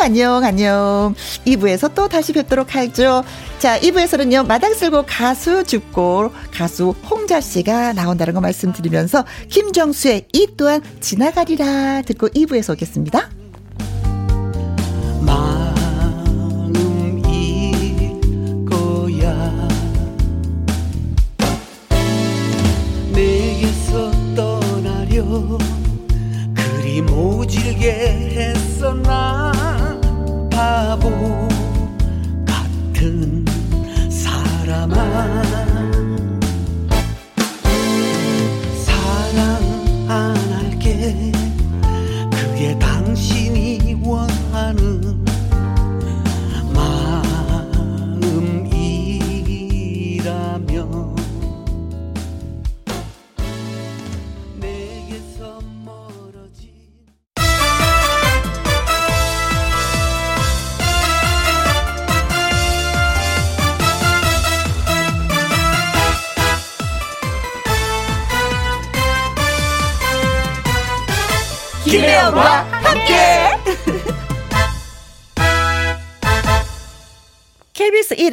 안녕, 0.00 0.44
안녕. 0.44 1.14
2부에서 1.46 1.92
또 1.94 2.08
다시 2.08 2.32
뵙도록 2.32 2.74
하죠. 2.76 3.24
자, 3.58 3.78
2부에서는요 3.80 4.46
마당 4.54 4.72
쓸고 4.72 5.02
가수 5.08 5.64
죽고 5.64 6.30
가수 6.52 6.94
홍자 7.10 7.40
씨가 7.40 7.92
나온다는 7.92 8.34
거 8.34 8.40
말씀드리면서 8.40 9.24
김정수의 9.48 10.28
이 10.32 10.46
또한 10.56 10.80
지나가리라 11.00 12.02
듣고 12.02 12.28
2부에서 12.28 12.74
오겠습니다. 12.74 13.30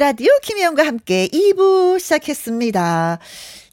라디오 0.02 0.32
김혜영과 0.42 0.84
함께 0.84 1.28
2부 1.28 2.00
시작했습니다. 2.00 3.20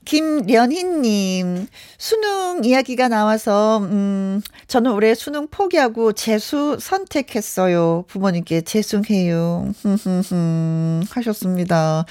김련희님, 0.05 1.65
수능 1.97 2.63
이야기가 2.63 3.07
나와서, 3.07 3.79
음, 3.79 4.39
저는 4.67 4.91
올해 4.91 5.15
수능 5.15 5.47
포기하고 5.47 6.13
재수 6.13 6.77
선택했어요. 6.79 8.05
부모님께 8.07 8.61
죄송해요. 8.61 9.73
하셨습니다. 11.09 12.05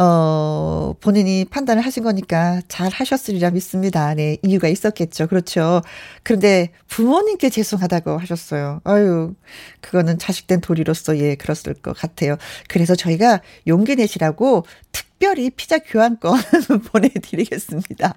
어, 0.00 0.94
본인이 1.00 1.44
판단을 1.44 1.84
하신 1.84 2.04
거니까 2.04 2.62
잘 2.68 2.88
하셨으리라 2.88 3.50
믿습니다. 3.50 4.14
네, 4.14 4.36
이유가 4.44 4.68
있었겠죠. 4.68 5.26
그렇죠. 5.26 5.82
그런데 6.22 6.70
부모님께 6.86 7.50
죄송하다고 7.50 8.16
하셨어요. 8.18 8.80
아유, 8.84 9.34
그거는 9.80 10.20
자식된 10.20 10.60
도리로서 10.60 11.18
예, 11.18 11.34
그랬을 11.34 11.74
것 11.74 11.96
같아요. 11.96 12.36
그래서 12.68 12.94
저희가 12.94 13.40
용기 13.66 13.96
내시라고 13.96 14.64
특별히 14.92 15.50
피자 15.50 15.80
교환권 15.80 16.38
보내드리겠습니다. 16.92 18.14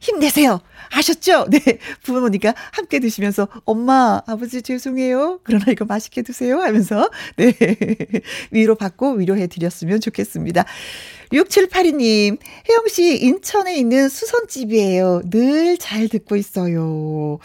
힘내세요. 0.00 0.60
아셨죠? 0.90 1.46
네. 1.48 1.60
부모님과 2.02 2.54
함께 2.72 2.98
드시면서 2.98 3.46
엄마, 3.64 4.20
아버지 4.26 4.62
죄송해요. 4.62 5.38
그러나 5.44 5.66
이거 5.68 5.84
맛있게 5.84 6.22
드세요. 6.22 6.60
하면서 6.60 7.08
네. 7.36 7.54
위로받고 8.50 9.12
위로해드렸으면 9.12 10.00
좋겠습니다. 10.00 10.64
6782님, 11.32 12.38
혜영씨, 12.68 13.18
인천에 13.18 13.76
있는 13.76 14.08
수선집이에요. 14.08 15.22
늘 15.30 15.76
잘 15.78 16.08
듣고 16.08 16.36
있어요. 16.36 17.38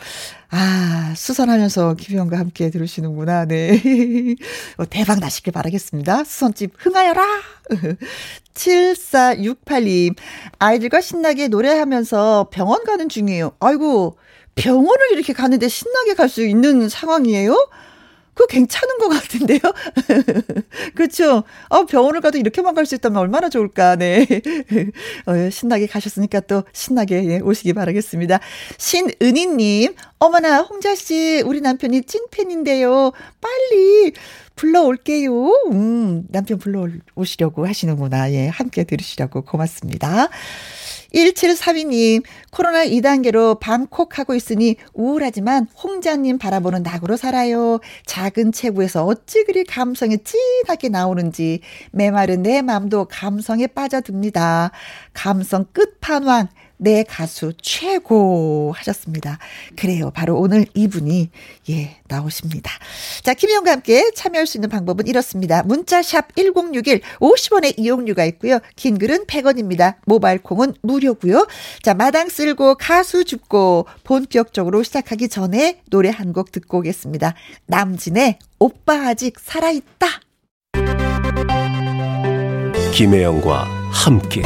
아, 0.49 1.13
수선하면서 1.15 1.95
김혜영과 1.95 2.37
함께 2.39 2.69
들으시는구나. 2.69 3.45
네. 3.45 3.79
어, 4.77 4.85
대박 4.89 5.19
나시길 5.19 5.53
바라겠습니다. 5.53 6.23
수선집 6.23 6.71
흥하여라! 6.77 7.23
7468님, 8.55 10.15
아이들과 10.59 11.01
신나게 11.01 11.47
노래하면서 11.49 12.49
병원 12.51 12.83
가는 12.85 13.07
중이에요. 13.09 13.51
아이고, 13.59 14.17
병원을 14.55 15.11
이렇게 15.11 15.33
가는데 15.33 15.67
신나게 15.67 16.13
갈 16.15 16.29
수 16.29 16.43
있는 16.45 16.89
상황이에요? 16.89 17.55
그거 18.35 18.45
괜찮은 18.47 18.97
것 18.99 19.09
같은데요? 19.09 19.59
그렇죠? 20.93 21.43
어, 21.69 21.85
병원을 21.85 22.21
가도 22.21 22.37
이렇게만 22.37 22.75
갈 22.75 22.85
수 22.85 22.93
있다면 22.93 23.17
얼마나 23.17 23.49
좋을까, 23.49 23.95
네. 23.95 24.27
어, 25.25 25.49
신나게 25.49 25.87
가셨으니까 25.87 26.41
또 26.41 26.63
신나게 26.71 27.25
예, 27.25 27.39
오시기 27.39 27.73
바라겠습니다. 27.73 28.39
신은희님, 28.77 29.95
어머나, 30.19 30.61
홍자씨, 30.61 31.41
우리 31.47 31.61
남편이 31.61 32.03
찐팬인데요. 32.03 33.11
빨리 33.41 34.13
불러올게요. 34.55 35.31
음, 35.71 36.23
남편 36.29 36.59
불러오시려고 36.59 37.65
하시는구나. 37.67 38.31
예, 38.33 38.47
함께 38.49 38.83
들으시려고 38.83 39.41
고맙습니다. 39.43 40.29
1732님, 41.13 42.23
코로나 42.51 42.85
2단계로 42.85 43.59
방콕하고 43.59 44.35
있으니 44.35 44.75
우울하지만 44.93 45.67
홍자님 45.81 46.37
바라보는 46.37 46.83
낙으로 46.83 47.17
살아요. 47.17 47.79
작은 48.05 48.51
체구에서 48.51 49.05
어찌 49.05 49.43
그리 49.43 49.63
감성이 49.63 50.17
진하게 50.23 50.89
나오는지 50.89 51.61
메마른 51.91 52.43
내 52.43 52.61
마음도 52.61 53.05
감성에 53.05 53.67
빠져듭니다. 53.67 54.71
감성 55.13 55.65
끝판왕. 55.71 56.49
내 56.77 57.03
가수 57.03 57.53
최고 57.61 58.73
하셨습니다. 58.75 59.39
그래요. 59.75 60.11
바로 60.13 60.37
오늘 60.37 60.65
이분이 60.73 61.29
예, 61.69 61.97
나오십니다. 62.07 62.69
자, 63.23 63.33
김희영과 63.33 63.71
함께 63.71 64.11
참여할 64.11 64.45
수 64.45 64.57
있는 64.57 64.69
방법은 64.69 65.07
이렇습니다. 65.07 65.63
문자 65.63 66.01
샵 66.01 66.35
1061 66.35 67.01
50원의 67.19 67.75
이용료가 67.77 68.25
있고요. 68.25 68.59
긴 68.75 68.97
글은 68.99 69.25
100원입니다. 69.25 69.95
모바일 70.05 70.39
콩은 70.39 70.73
무료고요. 70.81 71.47
자, 71.81 71.93
마당 71.93 72.29
쓸고 72.29 72.75
가수 72.75 73.23
죽고 73.25 73.87
본격적으로 74.03 74.83
시작하기 74.83 75.29
전에 75.29 75.81
노래 75.89 76.09
한 76.09 76.35
곡 76.35 76.51
듣고 76.51 76.79
오겠습니다. 76.79 77.33
남진의 77.67 78.39
오빠 78.59 79.07
아직 79.07 79.39
살아있다. 79.39 80.07
김혜영과 82.93 83.63
함께 83.91 84.41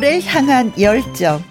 노래 0.00 0.18
향한 0.22 0.72
열정, 0.80 1.44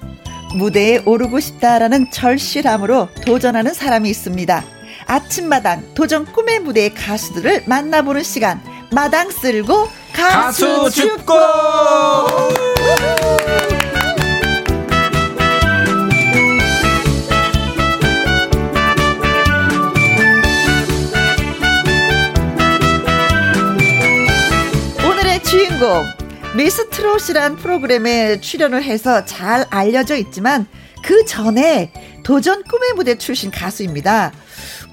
무대에 0.55 1.03
오르고 1.05 1.39
싶다라는 1.39 2.09
절실함으로 2.09 3.09
도전하는 3.23 3.75
사람이 3.75 4.09
있습니다. 4.09 4.63
아침마당 5.05 5.93
도전 5.93 6.25
꿈의 6.25 6.61
무대의 6.61 6.95
가수들을 6.95 7.65
만나보는 7.67 8.23
시간, 8.23 8.59
마당 8.91 9.29
쓸고 9.29 9.87
가수, 10.13 10.65
가수 10.65 10.89
죽고! 10.89 11.33
오늘의 25.07 25.43
주인공 25.43 26.03
미스 26.55 26.89
트롯이란 26.89 27.57
프로그램에 27.57 28.41
출연을 28.41 28.83
해서 28.83 29.23
잘 29.25 29.65
알려져 29.69 30.15
있지만 30.15 30.65
그 31.03 31.23
전에 31.25 31.91
도전 32.23 32.63
꿈의 32.63 32.93
무대 32.95 33.17
출신 33.17 33.51
가수입니다. 33.51 34.31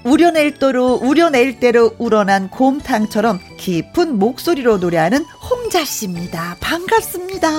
우려낼 0.03 0.53
대로 0.53 0.93
우려낼 0.93 1.59
대로 1.59 1.95
우러난 1.97 2.49
곰탕처럼 2.49 3.39
깊은 3.57 4.17
목소리로 4.17 4.77
노래하는 4.77 5.25
홍자 5.49 5.83
씨입니다. 5.83 6.57
반갑습니다. 6.61 7.49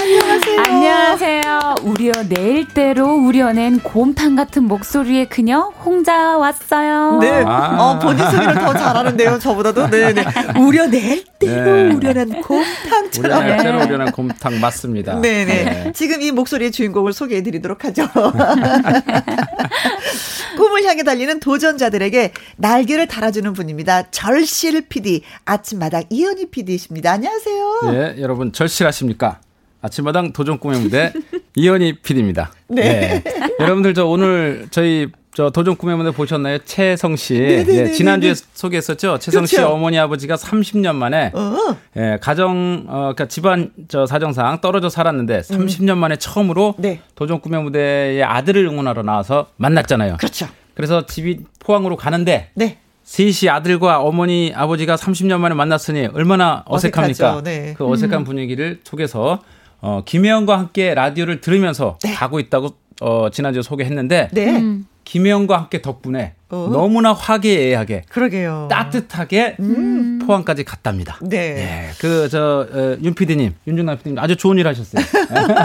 안녕하세요. 0.00 0.60
안녕하세요. 0.60 1.74
우려낼 1.82 2.66
대로 2.68 3.14
우려낸 3.14 3.78
곰탕 3.80 4.36
같은 4.36 4.64
목소리의 4.64 5.28
그녀 5.28 5.60
홍자 5.84 6.38
왔어요. 6.38 7.18
네. 7.18 7.42
아. 7.46 7.76
어, 7.78 7.98
본인 7.98 8.24
소개를 8.30 8.54
더 8.54 8.72
잘하는데요. 8.72 9.38
저보다도. 9.38 9.90
네, 9.90 10.12
네. 10.12 10.24
우려낼 10.58 11.24
대로 11.38 11.64
네. 11.64 11.94
우려낸 11.94 12.40
곰탕처럼. 12.42 13.38
우려낼 13.44 13.62
대로 13.62 13.82
우려낸 13.82 14.12
곰탕 14.12 14.60
맞습니다. 14.60 15.20
네, 15.20 15.44
네. 15.44 15.92
지금 15.94 16.22
이 16.22 16.30
목소리의 16.32 16.72
주인공을 16.72 17.12
소개해 17.12 17.42
드리도록 17.42 17.84
하죠. 17.84 18.08
꿈을 20.56 20.84
향해 20.84 21.02
달리는 21.02 21.40
도전자들에게 21.40 22.32
날개를 22.56 23.06
달아주는 23.08 23.52
분입니다. 23.52 24.10
절실 24.10 24.82
PD, 24.88 25.22
아침마당 25.44 26.04
이현희 26.10 26.50
PD이십니다. 26.50 27.12
안녕하세요. 27.12 27.80
네, 27.92 28.14
여러분 28.20 28.52
절실하십니까? 28.52 29.40
아침마당 29.82 30.32
도전 30.32 30.58
꿈의 30.58 30.80
무대 30.80 31.12
이현희 31.56 32.00
PD입니다. 32.02 32.52
네. 32.68 33.22
네. 33.22 33.54
여러분들 33.60 33.94
저 33.94 34.06
오늘 34.06 34.68
저희 34.70 35.08
저 35.34 35.50
도전 35.50 35.76
꿈의 35.76 35.96
무대 35.96 36.10
보셨나요? 36.10 36.58
채성 36.58 37.16
씨. 37.16 37.34
네, 37.34 37.64
네, 37.64 37.84
네 37.84 37.92
지난주에 37.92 38.34
소개했었죠. 38.34 39.18
채성 39.18 39.46
씨 39.46 39.56
그렇죠. 39.56 39.72
어머니 39.72 39.98
아버지가 39.98 40.36
30년 40.36 40.94
만에 40.94 41.32
어. 41.34 41.76
예, 41.96 42.18
가정 42.20 42.84
어 42.86 43.12
그러니까 43.14 43.26
집안 43.26 43.72
저 43.88 44.06
사정상 44.06 44.60
떨어져 44.60 44.88
살았는데 44.88 45.40
30년 45.40 45.90
음. 45.90 45.98
만에 45.98 46.16
처음으로 46.16 46.76
네. 46.78 47.00
도전 47.16 47.40
꿈의 47.40 47.62
무대에 47.62 48.22
아들을 48.22 48.64
응원하러 48.64 49.02
나와서 49.02 49.48
만났잖아요. 49.56 50.18
그렇죠. 50.18 50.46
그래서 50.74 51.06
집이 51.06 51.40
포항으로 51.58 51.96
가는데 51.96 52.50
네. 52.54 52.78
셋이 53.04 53.50
아들과 53.50 54.00
어머니 54.00 54.52
아버지가 54.54 54.96
30년 54.96 55.38
만에 55.38 55.54
만났으니 55.54 56.08
얼마나 56.12 56.62
어색합니까? 56.66 57.42
네. 57.42 57.74
그 57.76 57.86
어색한 57.88 58.20
음. 58.20 58.24
분위기를 58.24 58.80
속에서 58.84 59.40
어, 59.82 60.02
김혜영과 60.04 60.58
함께 60.58 60.94
라디오를 60.94 61.40
들으면서 61.40 61.98
네. 62.02 62.14
가고 62.14 62.40
있다고 62.40 62.70
어, 63.00 63.28
지난주에 63.30 63.62
소개했는데 63.62 64.28
네. 64.32 64.56
음. 64.56 64.86
김혜영과 65.04 65.58
함께 65.58 65.82
덕분에 65.82 66.34
어. 66.50 66.68
너무나 66.72 67.12
화기애애하게 67.12 68.04
그러게요. 68.08 68.68
따뜻하게 68.70 69.56
음. 69.58 70.20
포항까지 70.24 70.62
갔답니다. 70.64 71.18
네. 71.20 71.54
네. 71.54 71.90
그저 71.98 72.68
어, 72.72 72.96
윤 73.02 73.12
PD님, 73.12 73.54
윤중남 73.66 73.98
PD님 73.98 74.18
아주 74.20 74.36
좋은 74.36 74.56
일 74.58 74.68
하셨어요. 74.68 75.04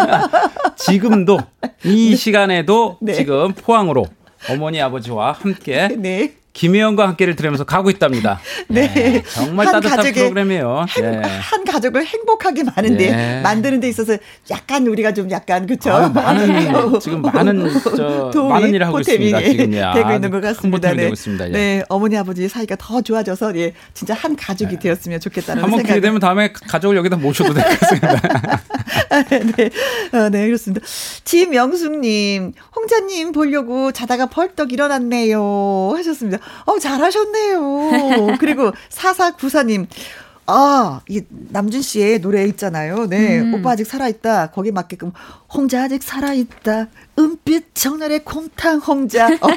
지금도 0.75 1.37
이 1.85 2.09
네. 2.09 2.15
시간에도 2.15 2.97
네. 2.99 3.13
지금 3.13 3.53
포항으로 3.53 4.07
어머니 4.49 4.81
아버지와 4.81 5.33
함께 5.33 5.89
네. 5.95 6.33
김혜영과 6.57 7.07
함께를 7.09 7.35
들으면서 7.35 7.65
가고 7.65 7.91
있답니다. 7.91 8.39
네. 8.67 8.91
네 8.91 9.23
정말 9.31 9.67
따뜻한 9.67 10.11
프로그램이에요. 10.11 10.85
행, 10.89 11.11
네. 11.11 11.21
한 11.21 11.63
가족을 11.63 12.03
행복하게 12.03 12.63
마는데 12.63 13.15
네. 13.15 13.41
만드는 13.41 13.79
데 13.79 13.87
있어서 13.87 14.17
약간 14.49 14.87
우리가 14.87 15.13
좀 15.13 15.29
약간 15.29 15.67
그렇죠. 15.67 15.91
많은 16.09 16.97
지금 16.99 17.21
많은 17.21 17.69
저 17.95 18.31
많은 18.49 18.73
일을 18.73 18.87
하고 18.87 18.99
있습니다. 18.99 19.39
지금 19.43 19.73
예, 19.73 19.83
되고 19.93 20.11
있는 20.11 20.31
것 20.31 20.41
같습니다. 20.41 20.93
네. 20.93 21.09
있습니다. 21.09 21.47
예. 21.49 21.51
네. 21.51 21.83
어머니 21.89 22.17
아버지 22.17 22.49
사이가 22.49 22.75
더 22.79 23.01
좋아져서 23.01 23.55
예, 23.57 23.73
진짜 23.93 24.15
한 24.15 24.35
가족이 24.35 24.77
네. 24.77 24.79
되었으면 24.79 25.19
좋겠다는 25.19 25.61
한번 25.61 25.83
기회 25.83 26.01
되면 26.01 26.19
다음에 26.19 26.51
가족을 26.53 26.97
여기다 26.97 27.17
모셔도 27.17 27.53
될것 27.53 27.79
같습니다. 27.79 28.57
네. 29.29 29.69
어, 30.17 30.29
네, 30.29 30.47
그렇습니다. 30.47 30.85
지명숙 31.23 31.99
님, 31.99 32.53
홍자님 32.75 33.31
보려고 33.31 33.91
자다가 33.91 34.25
벌떡 34.25 34.73
일어났네요. 34.73 35.93
하셨습니다. 35.95 36.39
어, 36.65 36.79
잘하셨네요. 36.79 38.37
그리고 38.39 38.71
4494님, 38.89 39.87
아, 40.49 41.01
이 41.09 41.21
남준 41.29 41.81
씨의 41.81 42.21
노래 42.21 42.45
있잖아요. 42.45 43.07
네. 43.07 43.41
음. 43.41 43.53
오빠 43.53 43.71
아직 43.71 43.85
살아있다. 43.85 44.51
거기 44.51 44.71
맞게끔, 44.71 45.11
홍자 45.53 45.83
아직 45.83 46.01
살아있다. 46.01 46.87
은빛 47.19 47.75
정렬의 47.75 48.23
곰탕 48.23 48.79
홍자. 48.79 49.27
어. 49.41 49.47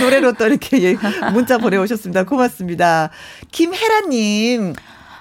노래로 0.00 0.34
또 0.34 0.46
이렇게 0.46 0.82
예, 0.82 0.96
문자 1.32 1.56
보내오셨습니다. 1.56 2.24
고맙습니다. 2.24 3.10
김혜라님. 3.50 4.74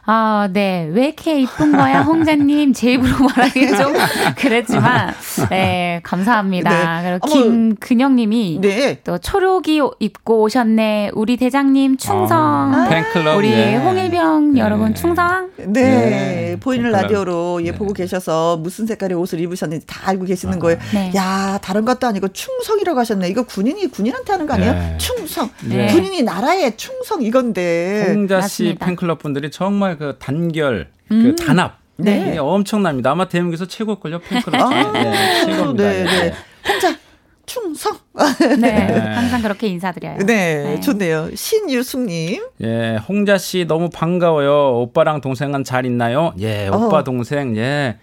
아, 0.07 0.49
네. 0.51 0.87
왜 0.91 1.05
이렇게 1.05 1.39
이쁜 1.41 1.71
거야, 1.71 2.01
홍자님? 2.01 2.73
제 2.73 2.93
입으로 2.93 3.25
말하기 3.25 3.67
좀 3.75 3.93
그랬지만, 4.37 5.13
네, 5.49 5.99
감사합니다. 6.03 7.01
네. 7.01 7.19
그리고 7.19 7.27
김근영님이 7.27 8.59
네. 8.61 8.99
또 9.03 9.17
초록이 9.17 9.81
입고 9.99 10.41
오셨네. 10.43 11.11
우리 11.13 11.37
대장님 11.37 11.97
충성. 11.97 12.37
아, 12.73 12.87
팬클럽. 12.87 13.37
우리 13.37 13.49
네. 13.49 13.77
홍일병 13.77 14.53
네. 14.53 14.59
여러분 14.59 14.93
충성. 14.93 15.49
네. 15.57 15.65
네. 15.81 16.57
보이는. 16.59 16.91
라디오로 16.91 17.61
예, 17.63 17.71
네. 17.71 17.77
보고 17.77 17.91
계셔서 17.93 18.57
무슨 18.57 18.85
색깔의 18.85 19.17
옷을 19.17 19.39
입으셨는지 19.39 19.87
다 19.87 20.01
알고 20.09 20.25
계시는 20.25 20.55
아. 20.55 20.59
거예요. 20.59 20.77
네. 20.93 21.11
야, 21.15 21.57
다른 21.63 21.83
것도 21.83 22.05
아니고 22.07 22.27
충성이라고 22.29 22.99
하셨네. 22.99 23.27
이거 23.27 23.43
군인이 23.43 23.87
군인한테 23.87 24.31
하는 24.31 24.45
거 24.45 24.53
아니에요? 24.53 24.97
충성. 24.97 25.49
군인이 25.59 26.21
나라의 26.21 26.77
충성 26.77 27.23
이건데. 27.23 28.05
홍자 28.13 28.41
씨 28.41 28.75
팬클럽 28.79 29.19
분들이 29.19 29.49
정말 29.49 29.94
그 29.97 30.17
단결, 30.19 30.89
그 31.07 31.13
음. 31.13 31.23
그 31.23 31.35
단합. 31.35 31.77
네. 31.97 32.31
네. 32.31 32.37
엄청납니다. 32.37 33.11
아마 33.11 33.27
대한민국에서 33.27 33.65
최고일걸요, 33.65 34.19
팬클럽. 34.19 34.61
아, 34.61 34.91
네, 34.91 35.45
최고입니다. 35.45 35.83
네, 35.83 36.03
네. 36.03 36.33
혼자 36.67 36.97
충성. 37.45 37.97
네, 38.39 38.55
네, 38.57 38.99
항상 38.99 39.41
그렇게 39.41 39.67
인사드려요. 39.67 40.17
네, 40.17 40.25
네. 40.25 40.79
좋네요. 40.81 41.29
신유숙님. 41.35 42.43
예, 42.61 42.97
홍자 43.07 43.37
씨 43.37 43.65
너무 43.65 43.89
반가워요. 43.89 44.81
오빠랑 44.81 45.21
동생은 45.21 45.63
잘 45.63 45.85
있나요? 45.85 46.33
예, 46.39 46.67
오빠 46.67 46.97
어. 46.97 47.03
동생, 47.03 47.55
예. 47.55 47.97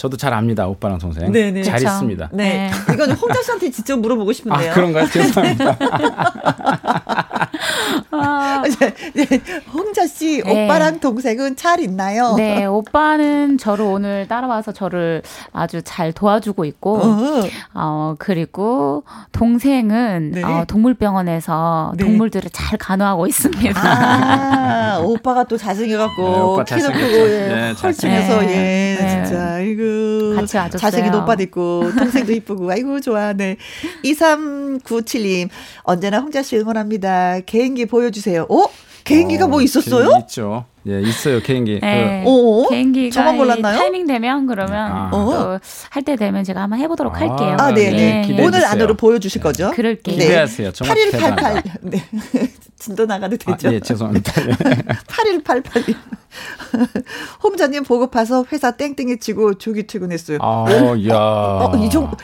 저도 0.00 0.16
잘 0.16 0.32
압니다. 0.32 0.66
오빠랑 0.66 0.96
동생. 0.96 1.30
네네. 1.30 1.50
네. 1.50 1.62
잘 1.62 1.78
그쵸? 1.78 1.90
있습니다. 1.90 2.30
네. 2.32 2.70
네. 2.70 2.94
이건 2.94 3.10
홍자 3.12 3.42
씨한테 3.42 3.70
직접 3.70 3.98
물어보고 3.98 4.32
싶은데요. 4.32 4.70
아, 4.70 4.74
그런가요? 4.74 5.06
죄송합니다. 5.10 5.76
아. 8.10 8.62
네, 9.14 9.26
홍자 9.72 10.06
씨, 10.06 10.42
네. 10.42 10.64
오빠랑 10.64 11.00
동생은 11.00 11.56
잘 11.56 11.80
있나요? 11.80 12.34
네, 12.36 12.64
오빠는 12.64 13.58
저를 13.58 13.84
오늘 13.84 14.26
따라와서 14.28 14.72
저를 14.72 15.22
아주 15.52 15.82
잘 15.82 16.12
도와주고 16.12 16.64
있고, 16.64 16.98
어, 16.98 17.42
어 17.74 18.14
그리고 18.18 19.04
동생은 19.32 20.32
네. 20.34 20.42
어, 20.42 20.64
동물병원에서 20.66 21.92
네. 21.96 22.04
동물들을 22.04 22.50
잘 22.52 22.78
간호하고 22.78 23.26
있습니다. 23.26 23.80
아, 23.80 24.98
오빠가 25.00 25.44
또 25.44 25.56
잘생겨갖고, 25.56 26.64
키도 26.64 26.92
크고, 26.92 27.28
예, 27.28 27.74
헐치면서, 27.82 28.44
예, 28.44 28.96
진짜, 29.24 29.60
이거. 29.60 29.89
같이 30.36 30.56
와줬어요. 30.56 30.78
자식이 30.78 31.08
오빠도 31.16 31.42
있고 31.44 31.90
동생도 31.96 32.32
이쁘고 32.32 32.70
아이고 32.70 33.00
좋아. 33.00 33.32
네. 33.32 33.56
2397님 34.04 35.48
언제나 35.82 36.18
홍자 36.18 36.42
씨 36.42 36.56
응원합니다. 36.58 37.40
개인기 37.46 37.86
보여주세요. 37.86 38.46
어? 38.48 38.66
개인기가 39.04 39.46
어, 39.46 39.48
뭐 39.48 39.62
있었어요? 39.62 40.18
있죠. 40.20 40.64
예, 40.88 41.00
있어요 41.00 41.40
개인기. 41.40 41.78
네, 41.80 42.22
그, 42.24 42.30
어? 42.30 42.68
개인기가 42.68 43.12
저만 43.12 43.36
몰랐나요? 43.36 43.78
타이밍 43.78 44.06
되면 44.06 44.46
그러면 44.46 44.92
아. 44.92 45.10
또할 45.10 46.02
때 46.04 46.16
되면 46.16 46.42
제가 46.42 46.62
한번 46.62 46.78
해보도록 46.80 47.14
아, 47.16 47.20
할게요. 47.20 47.56
아, 47.58 47.72
네, 47.72 47.90
네. 47.90 48.26
예, 48.28 48.42
오늘 48.42 48.64
안으로 48.64 48.94
보여주실 48.96 49.42
거죠? 49.42 49.70
그럴게요. 49.72 50.16
네. 50.16 50.24
기대하세요. 50.24 50.72
8188. 50.78 51.62
네. 51.82 52.02
진도 52.78 53.04
나가도 53.04 53.36
되죠? 53.36 53.68
아, 53.68 53.72
예, 53.72 53.80
죄송합니다. 53.80 54.32
8188님. 55.06 55.94
홍자님 57.42 57.84
보고 57.84 58.08
파서 58.10 58.44
회사 58.50 58.70
땡땡이 58.70 59.18
치고 59.18 59.58
조기 59.58 59.86
출근했어요. 59.86 60.38
아, 60.40 60.66
야. 61.08 61.16
어, 61.16 61.72
이 61.76 61.90
정도. 61.90 62.16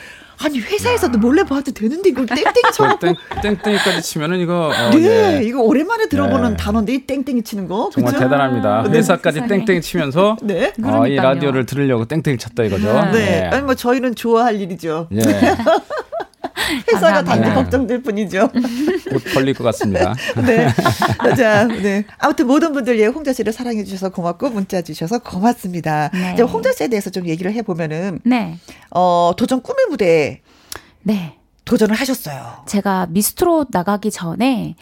아니 0.43 0.59
회사에서도 0.59 1.17
몰래 1.17 1.43
봐도 1.43 1.71
되는데 1.71 2.09
이걸 2.09 2.25
땡땡이 2.27 2.71
쳐갖고 2.73 3.07
땡, 3.07 3.15
땡땡이까지 3.41 4.01
치면은 4.01 4.39
이거 4.39 4.67
어, 4.69 4.89
네 4.91 5.39
예. 5.39 5.43
이거 5.43 5.61
오랜만에 5.61 6.07
들어보는 6.07 6.51
네. 6.51 6.57
단어인데 6.57 6.93
이 6.93 6.99
땡땡이 7.07 7.41
치는 7.43 7.67
거 7.67 7.89
정말 7.91 8.13
그쵸? 8.13 8.23
대단합니다 8.23 8.83
네. 8.83 8.97
회사까지 8.99 9.41
네. 9.41 9.47
땡땡이 9.47 9.81
치면서 9.81 10.37
네. 10.43 10.73
어, 10.83 11.07
이 11.07 11.15
라디오를 11.15 11.65
들으려고 11.65 12.05
땡땡이 12.05 12.37
쳤다 12.37 12.63
이거죠 12.63 12.93
네. 13.11 13.11
네. 13.11 13.43
아니 13.47 13.63
뭐 13.63 13.73
저희는 13.73 14.15
좋아할 14.15 14.59
일이죠 14.61 15.07
예. 15.13 15.21
회사가 16.91 17.23
단지 17.23 17.49
걱정될 17.49 18.01
뿐이죠. 18.01 18.49
곧 19.09 19.23
걸릴 19.33 19.53
것 19.53 19.63
같습니다. 19.65 20.15
네. 20.45 20.67
자, 21.35 21.65
네. 21.65 22.05
아무튼 22.17 22.47
모든 22.47 22.73
분들 22.73 22.99
예, 22.99 23.05
홍자 23.05 23.33
씨를 23.33 23.53
사랑해 23.53 23.83
주셔서 23.83 24.09
고맙고 24.09 24.49
문자 24.49 24.81
주셔서 24.81 25.19
고맙습니다. 25.19 26.09
네. 26.13 26.33
이제 26.33 26.43
홍자 26.43 26.71
씨에 26.71 26.87
대해서 26.87 27.09
좀 27.09 27.27
얘기를 27.27 27.51
해 27.53 27.61
보면은 27.61 28.19
네. 28.23 28.57
어, 28.91 29.33
도전 29.37 29.61
꿈의 29.61 29.85
무대. 29.89 30.41
네. 31.03 31.37
도전을 31.65 31.95
하셨어요. 31.95 32.63
제가 32.65 33.07
미스트로 33.09 33.65
나가기 33.69 34.09
전에 34.09 34.75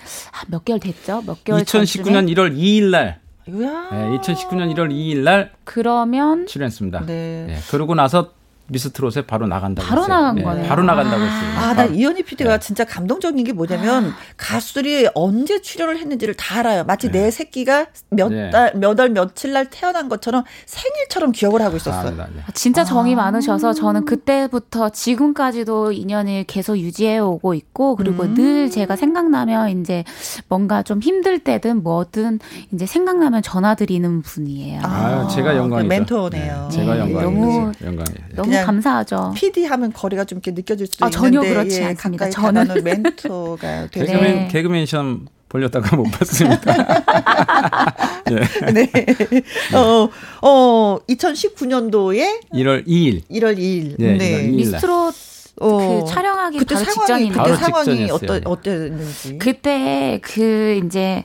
몇 0.47 0.63
개월 0.65 0.79
됐죠? 0.79 1.23
몇 1.25 1.43
개월 1.43 1.63
2019년 1.63 2.31
1월 2.35 2.55
2일 2.55 2.91
날 2.91 3.19
네, 3.47 3.57
2019년 3.57 4.73
1월 4.73 4.91
2일 4.91 5.19
날 5.19 5.51
그러면 5.63 6.45
출연했습니다. 6.45 7.05
네. 7.07 7.45
네. 7.47 7.57
그러고 7.69 7.95
나서 7.95 8.33
미스트롯에 8.67 9.25
바로 9.27 9.47
나간다고 9.47 9.87
바로 9.87 10.01
했어요. 10.03 10.15
나간 10.15 10.35
네, 10.35 10.43
거네요. 10.43 10.67
바로 10.67 10.83
나간다고 10.83 11.21
아. 11.21 11.25
했어요. 11.25 11.59
아, 11.59 11.73
나 11.73 11.85
이현희 11.85 12.23
PD가 12.23 12.57
네. 12.57 12.59
진짜 12.59 12.83
감동적인 12.83 13.43
게 13.43 13.53
뭐냐면 13.53 14.07
아. 14.07 14.15
가수들이 14.37 15.09
언제 15.13 15.61
출연을 15.61 15.97
했는지를 15.99 16.33
다 16.33 16.59
알아요. 16.59 16.83
마치 16.83 17.11
네. 17.11 17.23
내 17.23 17.31
새끼가 17.31 17.87
몇 18.09 18.29
네. 18.29 18.49
달, 18.49 18.73
몇 18.75 18.97
월, 18.99 19.09
며칠 19.09 19.53
날 19.53 19.69
태어난 19.69 20.09
것처럼 20.09 20.43
생일처럼 20.65 21.31
기억을 21.31 21.61
하고 21.61 21.77
있었어요. 21.77 22.19
아, 22.19 22.27
네. 22.33 22.41
진짜 22.53 22.83
정이 22.83 23.13
아. 23.13 23.17
많으셔서 23.17 23.73
저는 23.73 24.05
그때부터 24.05 24.89
지금까지도 24.89 25.91
인연을 25.91 26.45
계속 26.45 26.77
유지해 26.77 27.19
오고 27.19 27.53
있고 27.53 27.95
그리고 27.95 28.23
음. 28.23 28.33
늘 28.33 28.71
제가 28.71 28.95
생각나면 28.95 29.81
이제 29.81 30.03
뭔가 30.47 30.81
좀 30.81 31.01
힘들 31.01 31.39
때든 31.39 31.83
뭐든 31.83 32.39
이제 32.73 32.85
생각나면 32.85 33.41
전화 33.41 33.75
드리는 33.75 34.21
분이에요. 34.21 34.81
아, 34.83 35.27
제가 35.27 35.55
영광이죠. 35.55 35.87
멘토네요. 35.87 36.67
네, 36.71 36.75
제가 36.75 36.99
영광이죠. 36.99 37.21
너무 37.21 37.71
영광이에요. 37.83 38.25
너무 38.35 38.54
너무 38.55 38.65
감사하죠. 38.65 39.33
PD 39.35 39.65
하면 39.65 39.93
거리가 39.93 40.25
좀 40.25 40.37
이렇게 40.37 40.51
느껴질 40.51 40.87
수도 40.87 41.05
아, 41.05 41.09
있는데 41.09 41.37
전혀 41.37 41.41
그렇지 41.41 41.81
예, 41.81 41.85
않습니다. 41.85 42.29
저는 42.29 42.67
멘토가 42.83 43.87
되네. 43.87 44.05
개그맨 44.05 44.47
개그맨 44.49 44.85
시험 44.85 45.27
보려다가 45.49 45.95
못 45.95 46.03
봤습니다. 46.11 46.75
예. 48.31 48.71
네. 48.71 48.91
네. 48.91 49.43
어, 49.77 50.09
어, 50.41 50.99
2019년도에 51.07 52.41
1월 52.53 52.85
2일. 52.87 53.21
1월 53.29 53.57
2일. 53.57 53.95
네. 53.97 54.17
네. 54.17 54.47
미스트롯 54.47 55.15
어, 55.61 56.03
그 56.03 56.11
촬영하기 56.11 56.57
그때 56.57 56.75
바로 56.75 56.85
상황이, 56.85 57.29
직전인데 57.29 57.39
그때 57.39 57.55
상황이 57.55 58.11
어떠, 58.11 58.41
어땠는지. 58.43 59.37
그때 59.37 60.19
그 60.21 60.81
이제 60.85 61.23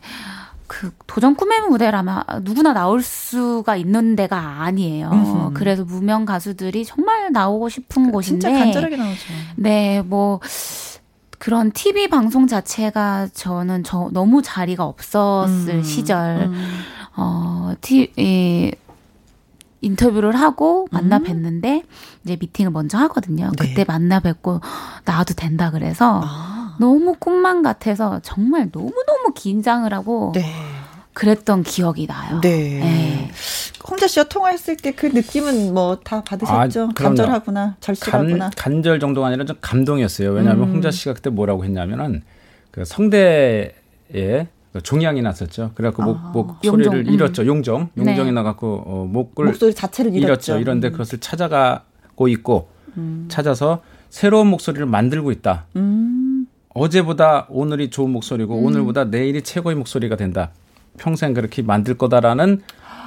그 0.72 0.92
도전 1.08 1.34
꿈의 1.34 1.62
무대라면 1.62 2.22
누구나 2.42 2.72
나올 2.72 3.02
수가 3.02 3.74
있는 3.74 4.14
데가 4.14 4.62
아니에요. 4.62 5.10
음흠. 5.10 5.50
그래서 5.54 5.84
무명 5.84 6.24
가수들이 6.24 6.84
정말 6.84 7.32
나오고 7.32 7.68
싶은 7.68 8.06
그, 8.06 8.12
곳인데 8.12 8.48
진짜 8.48 8.64
간절하게 8.64 8.96
나오죠. 8.96 9.20
네, 9.56 10.00
뭐 10.02 10.38
그런 11.40 11.72
TV 11.72 12.06
방송 12.06 12.46
자체가 12.46 13.30
저는 13.34 13.82
저 13.82 14.10
너무 14.12 14.42
자리가 14.42 14.84
없었을 14.84 15.74
음. 15.74 15.82
시절 15.82 16.48
음. 16.52 16.78
어, 17.16 17.72
티, 17.80 18.12
이, 18.16 18.70
인터뷰를 19.80 20.36
하고 20.36 20.86
만나 20.92 21.16
음. 21.16 21.24
뵀는데 21.24 21.82
이제 22.22 22.36
미팅을 22.38 22.70
먼저 22.70 22.96
하거든요. 22.98 23.50
네. 23.58 23.68
그때 23.68 23.84
만나 23.84 24.20
뵙고 24.20 24.60
나와도 25.04 25.34
된다 25.34 25.72
그래서 25.72 26.20
아. 26.22 26.59
너무 26.80 27.14
꿈만 27.18 27.62
같아서 27.62 28.20
정말 28.22 28.70
너무너무 28.72 29.32
긴장을 29.34 29.92
하고 29.92 30.32
네. 30.34 30.44
그랬던 31.12 31.62
기억이 31.64 32.06
나요. 32.06 32.40
네. 32.40 32.80
네. 32.80 33.30
홍자 33.88 34.06
씨와 34.06 34.24
통화했을 34.24 34.76
때 34.76 34.92
그 34.92 35.06
느낌은 35.06 35.74
뭐 35.74 35.96
다 36.02 36.22
받으셨죠? 36.22 36.84
아, 36.84 36.92
간절하구나, 36.94 37.76
절실하구나. 37.80 38.50
간, 38.56 38.82
절 38.82 38.98
정도가 39.00 39.26
아니라 39.26 39.44
좀 39.44 39.56
감동이었어요. 39.60 40.30
왜냐하면 40.30 40.68
음. 40.68 40.72
홍자 40.74 40.90
씨가 40.90 41.14
그때 41.14 41.28
뭐라고 41.30 41.64
했냐면은 41.64 42.22
그 42.70 42.84
성대에 42.84 44.48
그 44.72 44.80
종양이 44.82 45.20
났었죠. 45.20 45.72
그래갖고 45.74 46.02
목, 46.04 46.16
아, 46.16 46.30
목 46.32 46.56
소리를 46.62 46.94
음. 47.08 47.12
잃었죠. 47.12 47.44
용정. 47.46 47.90
용정이 47.96 48.26
네. 48.26 48.30
나갖고 48.30 48.84
어, 48.86 49.06
목을 49.10 49.46
목소리 49.46 49.74
자체를 49.74 50.12
잃었죠. 50.12 50.26
잃었죠. 50.26 50.58
이런데 50.58 50.88
음. 50.88 50.92
그것을 50.92 51.18
찾아가고 51.18 52.28
있고 52.28 52.68
음. 52.96 53.26
찾아서 53.28 53.82
새로운 54.10 54.46
목소리를 54.48 54.86
만들고 54.86 55.30
있다. 55.32 55.66
음. 56.76 56.80
어제보다 56.80 57.46
오늘이 57.48 57.90
좋은 57.90 58.10
목소리고 58.10 58.58
음. 58.58 58.64
오늘보다 58.66 59.04
내일이 59.04 59.42
최고의 59.42 59.76
목소리가 59.76 60.16
된다. 60.16 60.50
평생 60.98 61.34
그렇게 61.34 61.62
만들 61.62 61.94
거다라는 61.96 62.62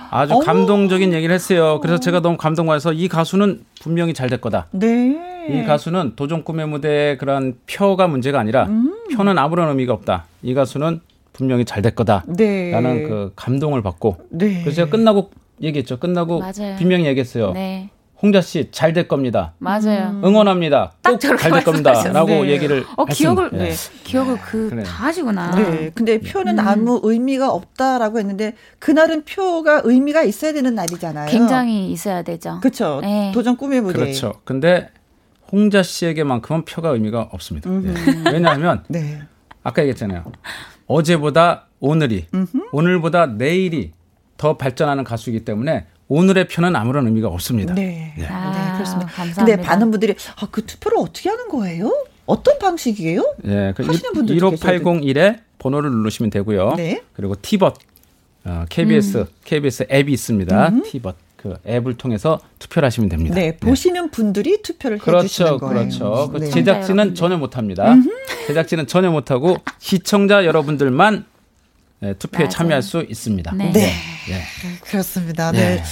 아주 0.09 0.37
감동적인 0.39 1.11
얘기를 1.13 1.33
했어요. 1.33 1.79
그래서 1.81 1.99
제가 1.99 2.19
너무 2.21 2.37
감동받아서 2.37 2.93
이 2.93 3.07
가수는 3.07 3.63
분명히 3.81 4.13
잘 4.13 4.29
될 4.29 4.39
거다. 4.41 4.67
네. 4.71 5.47
이 5.49 5.63
가수는 5.65 6.13
도전 6.15 6.43
꿈의 6.43 6.67
무대의 6.67 7.17
그런 7.17 7.55
표가 7.69 8.07
문제가 8.07 8.39
아니라 8.39 8.65
음. 8.67 8.93
표는 9.15 9.37
아무런 9.37 9.69
의미가 9.69 9.91
없다. 9.93 10.25
이 10.43 10.53
가수는 10.53 11.01
분명히 11.33 11.65
잘 11.65 11.81
될 11.81 11.95
거다. 11.95 12.23
네. 12.27 12.71
라는 12.71 13.09
그 13.09 13.31
감동을 13.35 13.81
받고. 13.81 14.17
네. 14.29 14.61
그래서 14.61 14.75
제가 14.77 14.91
끝나고 14.91 15.31
얘기했죠. 15.61 15.97
끝나고 15.99 16.39
맞아요. 16.39 16.75
분명히 16.77 17.05
얘기했어요. 17.05 17.51
네. 17.53 17.89
홍자 18.23 18.39
씨 18.39 18.71
잘 18.71 18.93
될 18.93 19.07
겁니다. 19.09 19.53
맞아요. 19.59 20.21
응원합니다. 20.23 20.93
꼭 21.03 21.19
잘 21.19 21.35
될 21.37 21.63
겁니다라고 21.63 22.27
네. 22.27 22.49
얘기를 22.51 22.85
어, 22.95 23.03
기억을 23.05 23.49
네. 23.51 23.69
네. 23.69 23.73
기억을 24.05 24.37
그 24.39 24.69
다 24.83 24.89
하시구나. 24.89 25.51
네. 25.55 25.91
근데 25.93 26.19
표는 26.21 26.57
음. 26.57 26.65
아무 26.67 27.01
의미가 27.03 27.51
없다라고 27.51 28.19
했는데 28.19 28.55
그날은 28.79 29.25
표가 29.25 29.81
의미가 29.83 30.23
있어야 30.23 30.53
되는 30.53 30.73
날이잖아요. 30.73 31.29
굉장히 31.29 31.91
있어야 31.91 32.21
되죠. 32.21 32.59
그렇죠. 32.61 32.99
네. 33.01 33.31
도전 33.33 33.57
꿈의 33.57 33.81
무대. 33.81 33.99
그렇죠. 33.99 34.33
근데 34.45 34.89
홍자 35.51 35.83
씨에게만큼은 35.83 36.63
표가 36.63 36.89
의미가 36.89 37.29
없습니다. 37.33 37.69
네. 37.69 37.93
왜냐하면 38.31 38.83
네. 38.87 39.21
아까 39.63 39.81
얘기했잖아요. 39.81 40.23
어제보다 40.87 41.67
오늘이 41.81 42.27
음흠. 42.33 42.69
오늘보다 42.71 43.25
내일이 43.25 43.91
더 44.37 44.55
발전하는 44.57 45.03
가수이기 45.03 45.43
때문에 45.45 45.87
오늘의 46.13 46.47
표는 46.47 46.75
아무런 46.75 47.07
의미가 47.07 47.27
없습니다. 47.27 47.73
네. 47.73 48.13
네. 48.15 48.27
아, 48.27 48.51
네 48.51 48.73
그렇습니다. 48.77 49.11
감사합니다. 49.11 49.45
근데 49.45 49.67
많은 49.67 49.89
분들이 49.89 50.15
아, 50.35 50.47
그 50.51 50.63
투표를 50.63 50.99
어떻게 50.99 51.29
하는 51.29 51.47
거예요? 51.47 51.91
어떤 52.27 52.59
방식이에요? 52.59 53.35
예, 53.45 53.73
그 53.75 53.83
하시는 53.83 54.13
분들 54.13 54.35
15801에 54.37 55.39
번호를 55.57 55.89
누르시면 55.89 56.29
되고요. 56.29 56.75
네. 56.77 57.01
그리고 57.13 57.35
티벗 57.41 57.73
어, 58.45 58.65
KBS 58.69 59.17
음. 59.17 59.25
KBS 59.43 59.87
앱이 59.91 60.13
있습니다. 60.13 60.69
음. 60.69 60.83
티벗 60.83 61.15
그 61.35 61.55
앱을 61.67 61.95
통해서 61.95 62.39
투표를 62.59 62.85
하시면 62.85 63.09
됩니다. 63.09 63.35
네, 63.35 63.51
네. 63.51 63.57
보시는 63.57 64.11
분들이 64.11 64.61
투표를 64.61 64.99
그렇죠, 64.99 65.23
해주시는 65.25 65.57
거예요. 65.57 65.73
그렇죠. 65.73 66.29
그 66.31 66.37
네. 66.37 66.49
제작진은 66.49 67.15
전혀 67.15 67.37
못합니다. 67.37 67.95
제작진은 68.47 68.87
전혀 68.87 69.09
못하고 69.09 69.57
시청자 69.79 70.45
여러분들만 70.45 71.25
네, 72.03 72.13
투표에 72.15 72.43
맞아요. 72.43 72.49
참여할 72.49 72.81
수 72.81 73.05
있습니다. 73.07 73.53
네. 73.55 73.71
네. 73.71 73.81
네. 74.27 74.41
그렇습니다. 74.81 75.53
네. 75.53 75.77
네. 75.77 75.83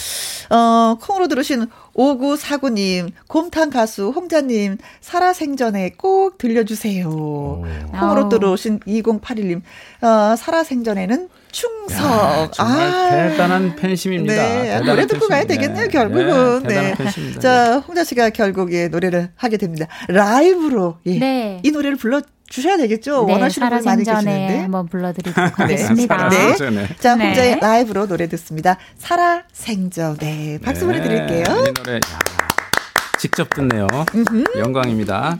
어, 0.53 0.97
콩으로 0.99 1.29
들으신 1.29 1.67
5949님, 1.95 3.11
곰탕 3.27 3.69
가수 3.69 4.09
홍자님, 4.09 4.77
살아생전에 4.99 5.91
꼭 5.97 6.37
들려주세요. 6.37 7.07
오. 7.07 7.65
콩으로 7.97 8.27
들어오신 8.27 8.81
2081님, 8.81 9.61
어, 10.01 10.35
살아생전에는 10.35 11.29
충석. 11.51 12.05
야, 12.05 12.49
정말 12.51 12.81
아. 12.81 13.09
대단한 13.09 13.75
팬심입니다. 13.77 14.33
네. 14.33 14.79
노래 14.81 15.07
듣고 15.07 15.27
가야 15.27 15.45
되겠네요, 15.45 15.87
결국은. 15.87 16.63
네. 16.63 16.93
네. 16.95 17.39
자, 17.39 17.79
홍자 17.79 18.03
씨가 18.03 18.31
결국 18.31 18.73
예, 18.73 18.89
노래를 18.89 19.31
하게 19.35 19.55
됩니다. 19.55 19.87
라이브로. 20.09 20.97
예. 21.05 21.19
네. 21.19 21.59
이 21.63 21.71
노래를 21.71 21.95
불러 21.95 22.21
주셔야 22.51 22.75
되겠죠. 22.77 23.23
네, 23.25 23.33
원하시는 23.33 23.69
분 23.69 23.83
많이 23.85 24.03
계시는데. 24.03 24.59
한번 24.59 24.87
불러드리도록 24.87 25.57
하겠습니다. 25.57 26.29
네. 26.29 26.55
네. 26.69 26.87
자, 26.99 27.15
네. 27.15 27.29
혼자의 27.29 27.59
라이브로 27.61 28.07
노래 28.07 28.27
듣습니다. 28.27 28.77
살아 28.97 29.43
생전에 29.53 30.59
박수 30.61 30.85
네. 30.85 30.99
보내드릴게요. 30.99 31.43
이 31.67 31.73
노래 31.73 31.99
직접 33.17 33.49
듣네요. 33.51 33.87
영광입니다. 34.57 35.39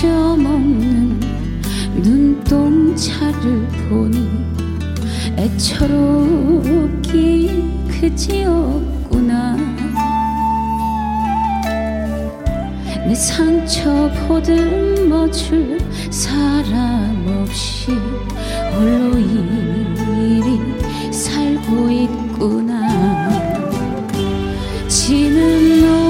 점 0.00 0.08
없는 0.46 1.20
눈동자를 1.96 3.68
보니 3.90 4.30
애처롭기 5.36 7.04
그지없구나. 7.86 9.58
내 13.06 13.14
상처 13.14 14.10
보듬어 14.26 15.30
줄 15.30 15.78
사람 16.10 17.26
없이 17.42 17.92
홀로 18.72 19.18
이리 19.18 21.12
살고 21.12 21.90
있구나. 21.90 22.88
지는 24.88 26.09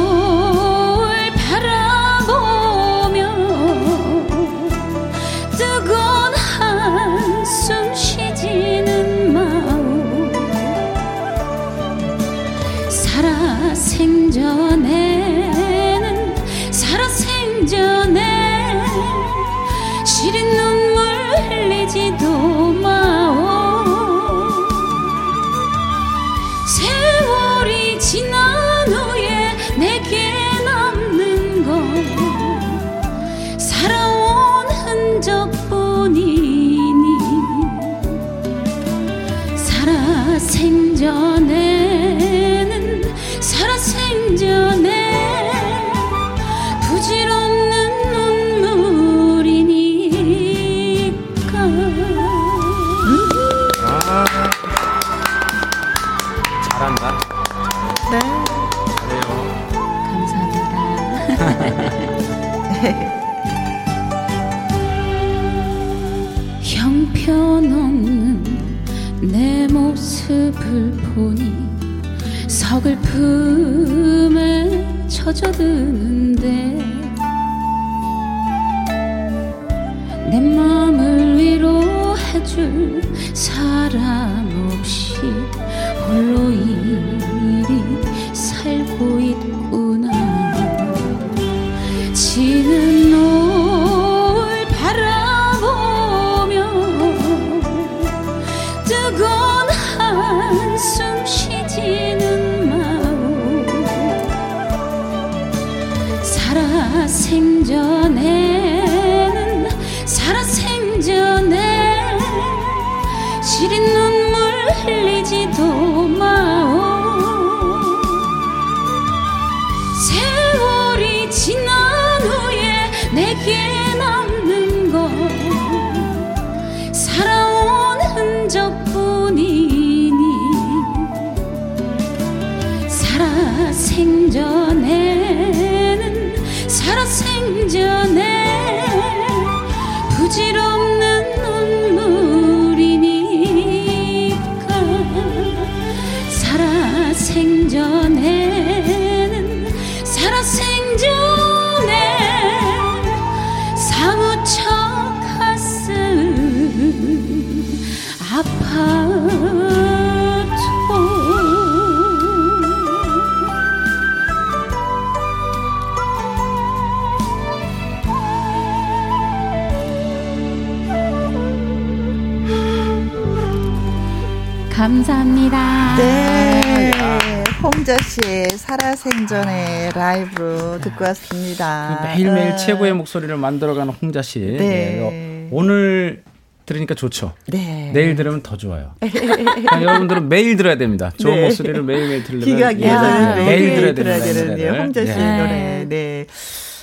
살아생전의 179.00 179.92
라이브로 179.94 180.78
듣고 180.80 181.04
왔습니다. 181.04 181.98
그 182.02 182.06
매일매일 182.06 182.50
네. 182.50 182.56
최고의 182.56 182.92
목소리를 182.92 183.34
만들어가는 183.36 183.94
홍자 183.94 184.20
씨. 184.20 184.40
네. 184.40 184.58
네. 184.58 185.48
오늘 185.50 186.22
들으니까 186.66 186.94
좋죠. 186.94 187.32
네. 187.48 187.90
내일 187.94 188.14
들으면 188.14 188.42
더 188.42 188.56
좋아요. 188.56 188.94
그러니까 189.00 189.80
여러분들은 189.82 190.28
매일 190.28 190.56
들어야 190.56 190.76
됩니다. 190.76 191.10
좋은 191.16 191.34
네. 191.34 191.42
목소리를 191.42 191.82
매일매일 191.82 192.24
들으면 192.24 192.44
기각이야. 192.44 193.34
네. 193.36 193.44
매일 193.46 193.74
들어야, 193.76 193.94
들어야 193.94 194.18
되는 194.20 194.80
홍자 194.80 195.04
씨의 195.04 195.16
네. 195.16 195.38
노래. 195.38 195.84
네. 195.88 196.26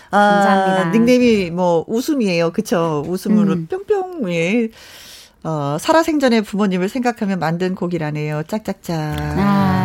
아, 0.10 0.18
감사합니다. 0.20 0.92
닉네임이 0.92 1.52
뭐 1.52 1.86
웃음이에요. 1.88 2.52
그쵸? 2.52 3.04
웃음으로 3.08 3.54
음. 3.54 3.68
뿅뿅. 3.68 4.32
예. 4.34 4.70
어, 5.44 5.78
살아생전의 5.80 6.42
부모님을 6.42 6.90
생각하면 6.90 7.40
만든 7.40 7.76
곡이라네요. 7.76 8.44
짝짝짝. 8.48 8.98
아, 8.98 9.36
네. 9.36 9.42
예. 9.42 9.77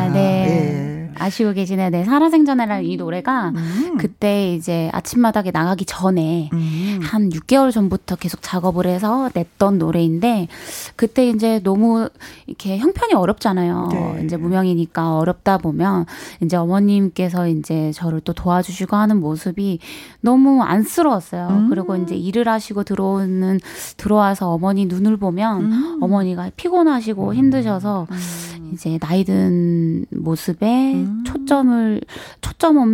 아쉬워 1.22 1.52
계시네. 1.52 1.90
네, 1.90 2.04
살아생전에라는 2.04 2.84
이 2.84 2.96
노래가 2.96 3.50
음. 3.54 3.96
그때 3.98 4.54
이제 4.54 4.90
아침마당에 4.92 5.52
나가기 5.52 5.84
전에 5.84 6.50
음. 6.52 7.00
한 7.02 7.30
6개월 7.30 7.70
전부터 7.72 8.16
계속 8.16 8.40
작업을 8.42 8.86
해서 8.86 9.30
냈던 9.32 9.78
노래인데 9.78 10.48
그때 10.96 11.28
이제 11.28 11.60
너무 11.62 12.08
이렇게 12.46 12.78
형편이 12.78 13.14
어렵잖아요. 13.14 13.88
네. 13.92 14.22
이제 14.24 14.36
무명이니까 14.36 15.16
어렵다 15.18 15.58
보면 15.58 16.06
이제 16.42 16.56
어머님께서 16.56 17.48
이제 17.48 17.92
저를 17.92 18.20
또 18.20 18.32
도와주시고 18.32 18.96
하는 18.96 19.20
모습이 19.20 19.78
너무 20.20 20.62
안쓰러웠어요. 20.62 21.48
음. 21.48 21.68
그리고 21.70 21.96
이제 21.96 22.16
일을 22.16 22.48
하시고 22.48 22.82
들어오는 22.82 23.60
들어와서 23.96 24.50
어머니 24.50 24.86
눈을 24.86 25.16
보면 25.16 25.60
음. 25.60 25.98
어머니가 26.02 26.50
피곤하시고 26.56 27.34
힘드셔서 27.34 28.06
음. 28.10 28.70
이제 28.72 28.98
나이 28.98 29.24
든 29.24 30.04
모습에 30.10 30.94
음. 31.12 31.24
초점을 31.24 32.00
초점 32.40 32.78
없 32.78 32.88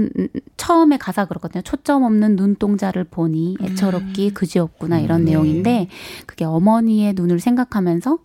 처음에 0.57 0.99
가사 0.99 1.25
그렇거든요. 1.25 1.63
초점 1.63 2.03
없는 2.03 2.37
눈동자를 2.37 3.05
보니 3.05 3.57
애처롭기 3.63 4.29
음. 4.29 4.35
그지없구나 4.35 5.01
이런 5.01 5.23
음. 5.23 5.25
내용인데 5.27 5.89
그게 6.27 6.45
어머니의 6.45 7.15
눈을 7.15 7.41
생각하면서 7.41 8.19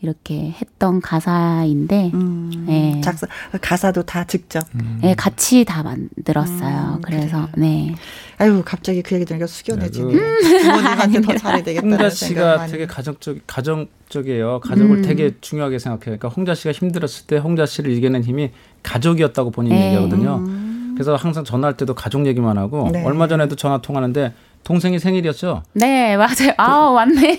이렇게 0.00 0.54
했던 0.60 1.00
가사인데 1.00 2.12
음. 2.14 2.66
예. 2.68 3.00
작사 3.00 3.26
가사도 3.60 4.04
다 4.04 4.24
직접 4.24 4.64
음. 4.74 5.00
예, 5.02 5.14
같이 5.14 5.64
다 5.64 5.82
만들었어요. 5.82 6.96
음, 6.96 7.00
그래서 7.02 7.48
그래. 7.52 7.62
네. 7.66 7.94
아유 8.38 8.62
갑자기 8.64 9.02
그 9.02 9.14
얘기 9.16 9.24
들으니까 9.24 9.46
숙연해지네. 9.46 10.14
네, 10.14 10.58
부모님한테 10.62 11.20
더 11.20 11.36
잘해야 11.36 11.62
되겠다. 11.62 11.86
홍자 11.86 12.08
씨가 12.10 12.66
되게 12.66 12.86
가정적 12.86 13.38
가정적이에요. 13.46 14.60
가족을 14.60 14.98
음. 14.98 15.02
되게 15.02 15.34
중요하게 15.40 15.78
생각해요. 15.80 16.18
그러니까 16.18 16.28
홍자 16.28 16.54
씨가 16.54 16.72
힘들었을 16.72 17.26
때 17.26 17.36
홍자 17.36 17.66
씨를 17.66 17.90
이겨낸 17.92 18.22
힘이 18.22 18.52
가족이었다고 18.84 19.50
본인이 19.50 19.74
네. 19.74 19.86
얘기하거든요. 19.86 20.36
음. 20.36 20.92
그래서 20.94 21.16
항상 21.16 21.44
전화할 21.44 21.76
때도 21.76 21.94
가족 21.94 22.26
얘기만 22.26 22.58
하고 22.58 22.88
네. 22.92 23.04
얼마 23.04 23.28
전에도 23.28 23.56
전화 23.56 23.78
통하는데 23.78 24.32
동생이 24.64 24.98
생일이었죠? 24.98 25.62
네, 25.72 26.16
맞아요. 26.16 26.52
아, 26.58 26.76
왔네. 26.90 27.38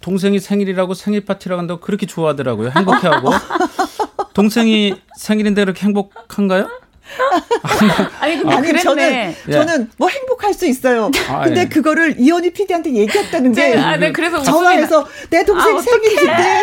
동, 0.00 0.18
생이 0.18 0.38
생일이라고 0.38 0.94
생일 0.94 1.24
파티라고 1.24 1.58
한다고 1.58 1.80
그렇게 1.80 2.06
좋아하더라고요. 2.06 2.70
행복해하고. 2.76 3.30
동생이 4.34 4.94
생일인데 5.16 5.64
그렇게 5.64 5.86
행복한가요? 5.86 6.68
아니, 8.20 8.38
근데 8.38 8.54
아니. 8.54 8.82
저는, 8.82 9.34
예. 9.48 9.52
저는 9.52 9.90
뭐 9.96 10.08
행복할 10.08 10.52
수 10.54 10.66
있어요. 10.66 11.10
아, 11.28 11.44
근데 11.44 11.62
예. 11.62 11.64
그거를 11.68 12.16
이현희 12.18 12.50
PD한테 12.52 12.92
얘기했다는 12.92 13.52
게. 13.52 13.68
네, 13.70 13.78
아, 13.78 13.96
네, 13.96 14.12
그래서 14.12 14.42
전화해서 14.42 15.06
내 15.30 15.44
동생 15.44 15.76
아, 15.76 15.80
생일인데 15.80 16.62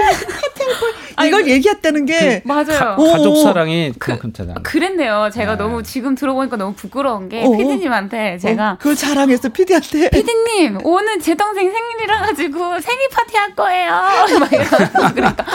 이걸 1.24 1.42
아니, 1.42 1.52
얘기했다는 1.52 2.06
게. 2.06 2.42
그, 2.44 2.48
맞아요. 2.48 2.66
가, 2.66 2.96
가족 2.96 3.38
사랑이 3.38 3.94
그, 3.94 4.08
그만큼 4.08 4.34
대단 4.34 4.62
그랬네요. 4.64 5.30
제가 5.34 5.54
네. 5.54 5.58
너무 5.58 5.84
지금 5.84 6.16
들어보니까 6.16 6.58
너무 6.58 6.74
부끄러운 6.74 7.30
게 7.30 7.44
어, 7.44 7.52
PD님한테 7.52 8.38
제가. 8.38 8.72
어, 8.72 8.78
그걸 8.78 8.96
자랑했어, 8.96 9.50
PD한테. 9.50 10.10
PD님, 10.10 10.80
오늘 10.84 11.20
제 11.20 11.36
동생 11.36 11.72
생일이라 11.72 12.20
가지고 12.22 12.80
생일 12.80 13.10
파티 13.10 13.38
할 13.38 13.56
거예요. 13.56 13.92
막 14.40 14.52
이러고 14.52 15.14
그러니까. 15.14 15.46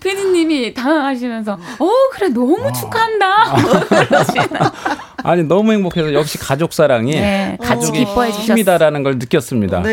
PD님이 0.00 0.74
당황하시면서, 0.74 1.52
어, 1.52 1.90
그래, 2.12 2.28
너무 2.28 2.66
어. 2.66 2.72
축하한다. 2.72 3.26
아니 5.26 5.42
너무 5.42 5.72
행복해서 5.72 6.12
역시 6.14 6.38
가족 6.38 6.72
사랑이 6.72 7.10
네, 7.10 7.58
같이 7.60 7.90
기뻐해 7.90 8.30
주셨습니다라는 8.30 9.02
걸 9.02 9.18
느꼈습니다. 9.18 9.82
네. 9.82 9.92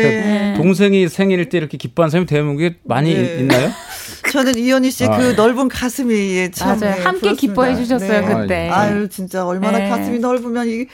동생이 0.56 1.08
생일 1.08 1.48
때 1.48 1.58
이렇게 1.58 1.76
기뻐한 1.76 2.10
사람이 2.10 2.26
대한민국에 2.26 2.76
많이 2.84 3.14
네. 3.14 3.38
있나요? 3.40 3.70
저는 4.32 4.56
이현희 4.56 4.90
씨그 4.90 5.12
아. 5.12 5.32
넓은 5.32 5.68
가슴이 5.68 6.50
참 6.52 6.80
맞아요. 6.80 6.94
함께 7.04 7.20
부럽습니다. 7.20 7.32
기뻐해 7.40 7.76
주셨어요 7.76 8.20
네. 8.26 8.34
그때. 8.34 8.68
아유 8.70 9.08
진짜 9.08 9.46
얼마나 9.46 9.78
네. 9.78 9.88
가슴이 9.88 10.18
넓으면 10.18 10.66
이 10.68 10.86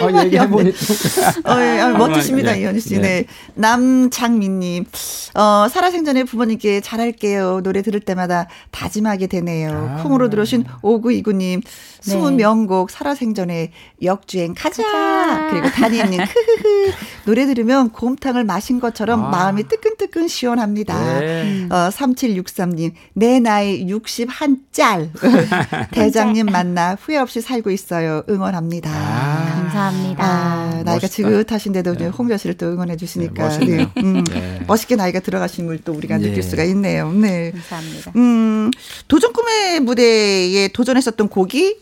어, 0.00 0.24
얘기해보니 0.24 0.70
어, 0.70 1.60
예, 1.60 1.80
아, 1.80 1.88
멋지십니다, 1.90 2.56
예. 2.56 2.62
이현희 2.62 2.80
씨. 2.80 2.94
네. 2.94 3.00
네. 3.00 3.24
남장민님, 3.54 4.86
어, 5.34 5.68
살아생전에 5.68 6.24
부모님께 6.24 6.80
잘할게요. 6.80 7.60
노래 7.62 7.82
들을 7.82 8.00
때마다 8.00 8.48
다짐하게 8.70 9.26
되네요. 9.26 9.96
아. 9.98 10.02
콩으로 10.02 10.30
들어오신 10.30 10.64
5929님, 10.82 11.62
숨은 12.02 12.36
네. 12.36 12.44
명곡 12.44 12.90
살아생전에 12.90 13.70
역주행 14.02 14.54
가자. 14.56 14.82
가자. 14.82 15.50
그리고 15.50 15.68
다니님, 15.68 16.20
흐흐흐. 16.24 16.92
노래 17.26 17.46
들으면 17.46 17.90
곰탕을 17.90 18.44
마신 18.44 18.80
것처럼 18.80 19.24
아. 19.26 19.28
마음이 19.28 19.68
뜨끈뜨끈 19.68 20.28
시원합니다. 20.28 21.20
네. 21.20 21.66
어, 21.70 21.74
3763님, 21.90 22.92
내 23.14 23.38
나이 23.38 23.84
61짤. 23.86 25.10
대장님 25.92 26.46
만나 26.46 26.96
후회 27.00 27.18
없이 27.18 27.40
살고 27.40 27.70
있어요. 27.70 28.22
응원합니다. 28.28 28.90
아, 28.90 29.52
감사합니다. 29.54 30.24
아, 30.24 30.70
나이가 30.84 30.92
멋있다. 30.92 31.08
지긋하신데도 31.08 31.94
네. 31.96 32.06
홍자 32.06 32.36
씨를 32.36 32.56
또 32.56 32.66
응원해 32.72 32.96
주시니까 32.96 33.48
네, 33.58 33.66
네. 33.66 33.88
음, 33.98 34.24
네. 34.24 34.60
멋있게 34.66 34.96
나이가 34.96 35.20
들어가신 35.20 35.66
걸 35.66 35.82
또 35.84 35.92
우리가 35.92 36.18
느낄 36.18 36.36
예. 36.36 36.42
수가 36.42 36.62
있네요. 36.64 37.10
네. 37.10 37.50
감사합니다. 37.50 38.12
음, 38.14 38.70
도전 39.08 39.32
꿈의 39.32 39.80
무대에 39.80 40.68
도전했었던 40.68 41.28
곡이 41.28 41.76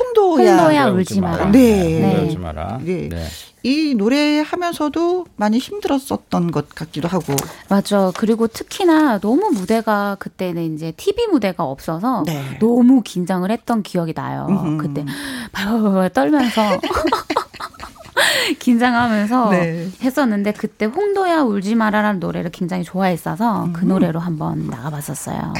홍도야, 0.00 0.56
홍도야 0.56 0.86
울지 0.90 1.20
마라. 1.20 1.50
네. 1.50 2.00
네. 2.00 2.24
울지 2.24 2.38
마라. 2.38 2.78
네. 2.82 3.08
네. 3.08 3.26
이 3.62 3.94
노래 3.94 4.40
하면서도 4.40 5.26
많이 5.36 5.58
힘들었었던 5.58 6.50
것 6.50 6.70
같기도 6.70 7.08
하고. 7.08 7.34
맞아. 7.68 8.10
그리고 8.16 8.46
특히나 8.46 9.18
너무 9.18 9.50
무대가 9.50 10.16
그때는 10.18 10.74
이제 10.74 10.92
TV 10.96 11.26
무대가 11.26 11.64
없어서 11.64 12.22
네. 12.26 12.58
너무 12.58 13.02
긴장을 13.02 13.48
했던 13.50 13.82
기억이 13.82 14.14
나요. 14.14 14.46
음흠. 14.48 14.82
그때 14.82 15.04
발발 15.52 16.10
떨면서 16.10 16.62
긴장하면서 18.58 19.50
네. 19.50 19.88
했었는데 20.00 20.52
그때 20.52 20.86
홍도야 20.86 21.42
울지 21.42 21.74
마라라는 21.74 22.20
노래를 22.20 22.50
굉장히 22.50 22.82
좋아했어서 22.84 23.62
그 23.64 23.68
음. 23.68 23.72
그 23.72 23.84
노래로 23.84 24.20
한번 24.20 24.68
나가봤었어요. 24.68 25.52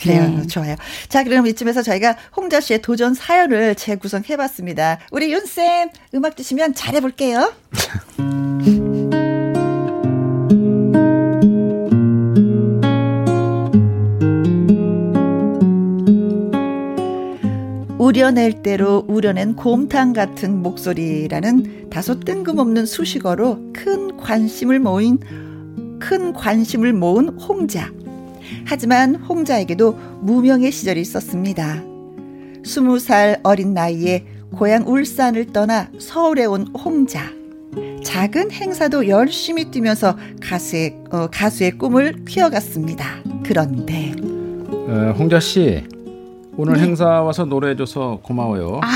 그래요. 0.00 0.28
네. 0.28 0.46
좋아요. 0.46 0.76
자, 1.08 1.24
그럼 1.24 1.46
이쯤에서 1.46 1.82
저희가 1.82 2.16
홍자 2.36 2.60
씨의 2.60 2.82
도전 2.82 3.14
사연을 3.14 3.74
재구성해봤습니다. 3.74 5.00
우리 5.10 5.32
윤쌤, 5.32 5.90
음악 6.14 6.36
주시면 6.36 6.74
잘해볼게요. 6.74 7.52
우려낼 17.98 18.62
대로 18.62 19.04
우려낸 19.06 19.54
곰탕 19.54 20.14
같은 20.14 20.62
목소리라는 20.62 21.90
다소 21.90 22.20
뜬금없는 22.20 22.86
수식어로 22.86 23.72
큰 23.74 24.16
관심을 24.16 24.78
모인 24.78 25.18
큰 26.00 26.32
관심을 26.32 26.94
모은 26.94 27.28
홍자. 27.38 27.92
하지만 28.68 29.14
홍자에게도 29.14 29.98
무명의 30.20 30.70
시절이 30.70 31.00
있었습니다. 31.00 31.82
스무 32.66 32.98
살 32.98 33.40
어린 33.42 33.72
나이에 33.72 34.26
고향 34.54 34.86
울산을 34.86 35.46
떠나 35.54 35.88
서울에 35.98 36.44
온 36.44 36.66
홍자. 36.76 37.32
작은 38.04 38.50
행사도 38.50 39.08
열심히 39.08 39.70
뛰면서 39.70 40.16
가수의, 40.42 40.98
어, 41.10 41.28
가수의 41.28 41.78
꿈을 41.78 42.24
키워갔습니다. 42.26 43.06
그런데. 43.42 44.12
어, 44.70 45.14
홍자 45.18 45.40
씨, 45.40 45.84
오늘 46.54 46.74
네. 46.74 46.80
행사 46.80 47.22
와서 47.22 47.46
노래해줘서 47.46 48.20
고마워요. 48.22 48.80
아, 48.82 48.88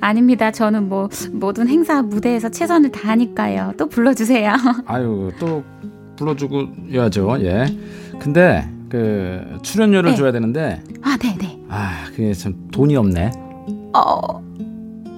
아닙니다. 0.00 0.50
저는 0.50 0.90
뭐 0.90 1.08
모든 1.32 1.66
행사 1.68 2.02
무대에서 2.02 2.50
최선을 2.50 2.92
다하니까요. 2.92 3.72
또 3.78 3.88
불러주세요. 3.88 4.52
아유, 4.84 5.32
또 5.38 5.64
불러주고 6.16 6.66
야죠. 6.94 7.38
예. 7.40 7.64
근데 8.18 8.68
그 8.94 9.58
출연료를 9.62 10.10
네. 10.12 10.16
줘야 10.16 10.30
되는데. 10.30 10.80
아, 11.02 11.16
네, 11.20 11.36
네. 11.36 11.58
아, 11.68 12.04
그게 12.14 12.32
참 12.32 12.54
돈이 12.70 12.94
없네. 12.94 13.32
어, 13.92 14.40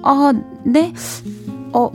어, 0.02 0.32
네. 0.64 0.94
어, 1.74 1.90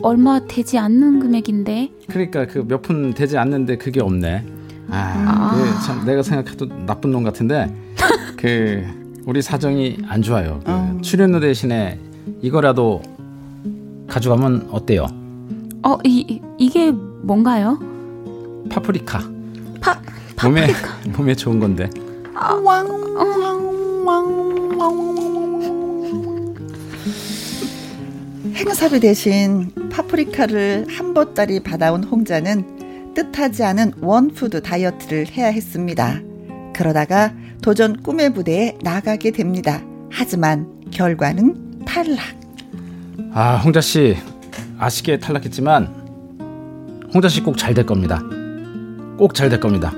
얼마 0.00 0.40
되지 0.46 0.78
않는 0.78 1.20
금액인데. 1.20 1.90
그러니까 2.08 2.46
그 2.46 2.60
몇 2.66 2.80
푼 2.80 3.12
되지 3.12 3.36
않는데 3.36 3.76
그게 3.76 4.00
없네. 4.00 4.46
아, 4.88 4.94
아. 5.26 5.80
참 5.84 6.06
내가 6.06 6.22
생각해도 6.22 6.68
나쁜 6.86 7.10
놈 7.12 7.22
같은데 7.22 7.70
그 8.38 8.82
우리 9.26 9.42
사정이 9.42 9.98
안 10.08 10.22
좋아요. 10.22 10.60
그 10.64 10.70
어. 10.72 10.98
출연료 11.02 11.38
대신에 11.40 12.00
이거라도 12.40 13.02
가져가면 14.08 14.68
어때요? 14.70 15.06
어, 15.82 15.98
이 16.02 16.40
이게 16.56 16.90
뭔가요? 16.92 17.78
파프리카. 18.70 19.18
파 19.82 20.00
몸에 20.42 20.68
몸에 21.16 21.34
좋은 21.34 21.58
건데. 21.60 21.88
아, 22.34 22.52
왕, 22.54 22.86
왕, 23.16 24.06
왕, 24.06 24.78
왕, 24.78 26.54
행사비 28.54 29.00
대신 29.00 29.70
파프리카를 29.90 30.86
한 30.88 31.14
보따리 31.14 31.60
받아온 31.60 32.04
홍자는 32.04 33.14
뜻하지 33.14 33.64
않은 33.64 33.92
one 34.00 34.27
food 34.27 34.62
다이어트를 34.62 35.28
해야 35.30 35.46
했습니다. 35.48 36.20
그러다가 36.74 37.32
도전 37.62 37.96
꿈의 38.02 38.34
부대에 38.34 38.76
나가게 38.82 39.30
됩니다. 39.30 39.80
하지만 40.10 40.66
결과는 40.90 41.84
탈락. 41.86 42.18
아, 43.32 43.56
홍자 43.56 43.80
씨 43.80 44.16
아쉽게 44.78 45.18
탈락했지만 45.18 45.86
홍자 47.14 47.28
씨 47.28 47.42
꼭 47.42 47.56
잘 47.56 47.72
될 47.74 47.86
겁니다. 47.86 48.22
꼭 49.18 49.32
잘 49.32 49.48
될 49.48 49.58
겁니다. 49.60 49.92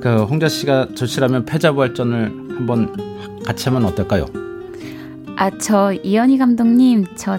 그 0.00 0.24
홍자 0.24 0.48
씨가 0.48 0.88
절실하면 0.94 1.44
패자부활전을 1.44 2.24
한번 2.56 3.42
같이 3.44 3.68
하면 3.68 3.84
어떨까요? 3.84 4.26
아, 5.36 5.50
저 5.58 5.92
이현희 5.92 6.38
감독님, 6.38 7.06
저 7.16 7.38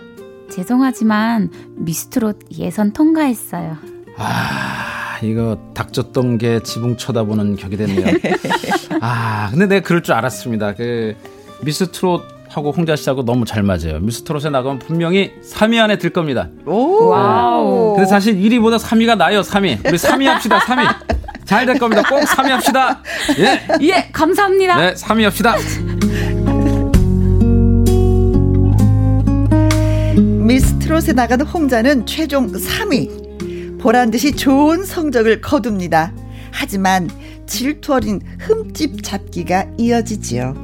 죄송하지만 0.49 1.49
미스트롯 1.75 2.39
예선 2.59 2.91
통과했어요. 2.93 3.77
아, 4.17 5.17
이거 5.23 5.57
닥쳤던 5.73 6.37
게 6.37 6.61
지붕 6.61 6.97
쳐다보는 6.97 7.55
격이 7.55 7.77
됐네요. 7.77 8.05
아, 9.01 9.49
근데 9.51 9.65
내가 9.67 9.87
그럴 9.87 10.03
줄 10.03 10.13
알았습니다. 10.13 10.75
그 10.75 11.15
미스트롯 11.63 12.41
하고 12.49 12.71
홍자 12.71 12.95
씨하고 12.95 13.23
너무 13.23 13.45
잘 13.45 13.63
맞아요. 13.63 13.99
미스트롯에 14.01 14.49
나가면 14.51 14.79
분명히 14.79 15.31
3위 15.41 15.79
안에 15.81 15.97
들 15.97 16.09
겁니다. 16.09 16.49
오. 16.65 17.07
와우. 17.07 17.95
근데 17.95 18.07
사실 18.09 18.35
1위보다 18.35 18.77
3위가 18.77 19.15
나아요, 19.17 19.41
3위. 19.41 19.79
우리 19.87 19.97
3위 19.97 20.25
합시다, 20.25 20.59
3위. 20.59 21.20
잘 21.51 21.65
될 21.65 21.77
겁니다. 21.77 22.01
꼭 22.07 22.21
3위 22.21 22.47
합시다. 22.47 23.03
예. 23.37 23.61
예, 23.85 24.09
감사합니다. 24.13 24.77
네, 24.77 24.93
3위 24.93 25.23
합시다. 25.23 25.55
미스트롯에 30.15 31.11
나가는 31.13 31.45
홍자는 31.45 32.05
최종 32.05 32.53
3위. 32.53 33.79
보란 33.81 34.11
듯이 34.11 34.31
좋은 34.31 34.85
성적을 34.85 35.41
거둡니다. 35.41 36.13
하지만 36.51 37.09
질투 37.47 37.95
어린 37.95 38.21
흠집 38.39 39.03
잡기가 39.03 39.65
이어지지요. 39.77 40.55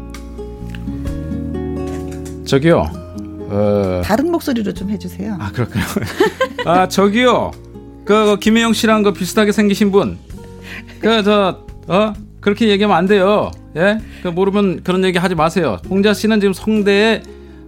저기요. 2.45 2.89
어... 3.49 4.01
다른 4.05 4.31
목소리로 4.31 4.73
좀 4.73 4.89
해주세요. 4.89 5.35
아 5.37 5.51
그렇군요. 5.51 5.83
아 6.65 6.87
저기요. 6.87 7.51
그, 8.05 8.25
그 8.25 8.39
김혜영 8.39 8.71
씨랑 8.71 9.03
그 9.03 9.11
비슷하게 9.11 9.51
생기신 9.51 9.91
분. 9.91 10.17
그저 10.99 11.59
어 11.87 12.13
그렇게 12.39 12.69
얘기하면 12.69 12.95
안 12.97 13.05
돼요. 13.05 13.51
예? 13.75 13.97
그 14.23 14.29
모르면 14.29 14.83
그런 14.83 15.03
얘기 15.03 15.17
하지 15.17 15.35
마세요. 15.35 15.79
홍자 15.89 16.13
씨는 16.13 16.39
지금 16.39 16.53
성대에 16.53 17.21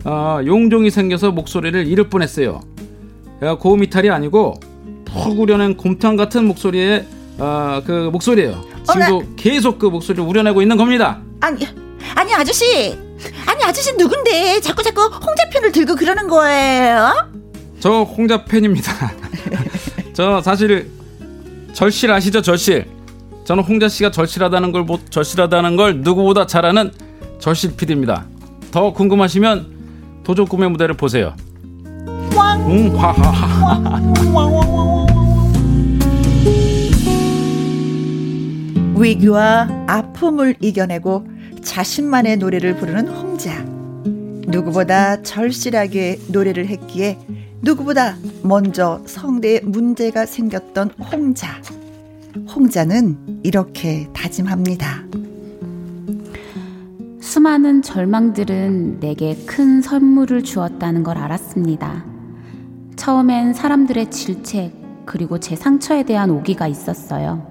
어, 0.06 0.40
용종이 0.46 0.90
생겨서 0.90 1.32
목소리를 1.32 1.86
잃을 1.88 2.10
뻔했어요. 2.10 2.62
고음 3.60 3.84
이탈이 3.84 4.10
아니고 4.10 4.60
푹 5.06 5.40
우려낸 5.40 5.76
곰탕 5.76 6.16
같은 6.16 6.46
목소리의 6.46 7.06
어, 7.38 7.82
그 7.86 8.10
목소리예요. 8.12 8.64
지금도 8.86 9.18
어, 9.18 9.22
나... 9.22 9.28
계속 9.36 9.80
그 9.80 9.86
목소리를 9.86 10.24
우려내고 10.24 10.62
있는 10.62 10.78
겁니다. 10.78 11.20
아니, 11.40 11.66
아니 12.16 12.34
아저씨, 12.34 12.98
아니 13.46 13.64
아저씨 13.64 13.96
누군데 13.96 14.60
자꾸 14.62 14.84
자꾸 14.84 15.04
홍자 15.04 15.50
편을 15.52 15.72
들고 15.72 15.96
그러는 15.96 16.28
거예요? 16.28 17.30
저 17.80 18.04
홍자 18.04 18.44
팬입니다. 18.46 18.92
저 20.14 20.42
사실 20.42 20.90
절실 21.74 22.12
아시죠 22.12 22.42
절실? 22.42 22.86
저는 23.46 23.64
홍자 23.64 23.88
씨가 23.88 24.12
절실하다는 24.12 24.72
걸 24.72 24.86
절실하다는 25.10 25.76
걸 25.76 26.02
누구보다 26.02 26.46
잘 26.46 26.66
아는 26.66 26.92
절실 27.40 27.76
PD입니다. 27.76 28.26
더 28.72 28.94
궁금하시면 28.94 30.22
도전 30.24 30.46
꿈의 30.46 30.70
무대를 30.70 30.96
보세요. 30.96 31.34
음, 32.68 32.94
위기와 38.96 39.68
아픔을 39.88 40.56
이겨내고 40.60 41.26
자신만의 41.64 42.38
노래를 42.38 42.76
부르는 42.76 43.08
홍자. 43.08 43.66
누구보다 44.48 45.22
절실하게 45.24 46.20
노래를 46.28 46.68
했기에 46.68 47.18
누구보다 47.62 48.16
먼저 48.44 49.02
성대에 49.06 49.62
문제가 49.62 50.26
생겼던 50.26 50.92
홍자. 51.12 51.62
홍자는 52.56 53.42
이렇게 53.44 54.08
다짐합니다. 54.14 55.04
수많은 57.20 57.82
절망들은 57.82 59.00
내게 59.00 59.36
큰 59.46 59.82
선물을 59.82 60.44
주었다는 60.44 61.04
걸 61.04 61.18
알았습니다. 61.18 62.06
처음엔 62.96 63.54
사람들의 63.54 64.10
질책, 64.10 64.74
그리고 65.06 65.40
제 65.40 65.56
상처에 65.56 66.04
대한 66.04 66.30
오기가 66.30 66.68
있었어요. 66.68 67.46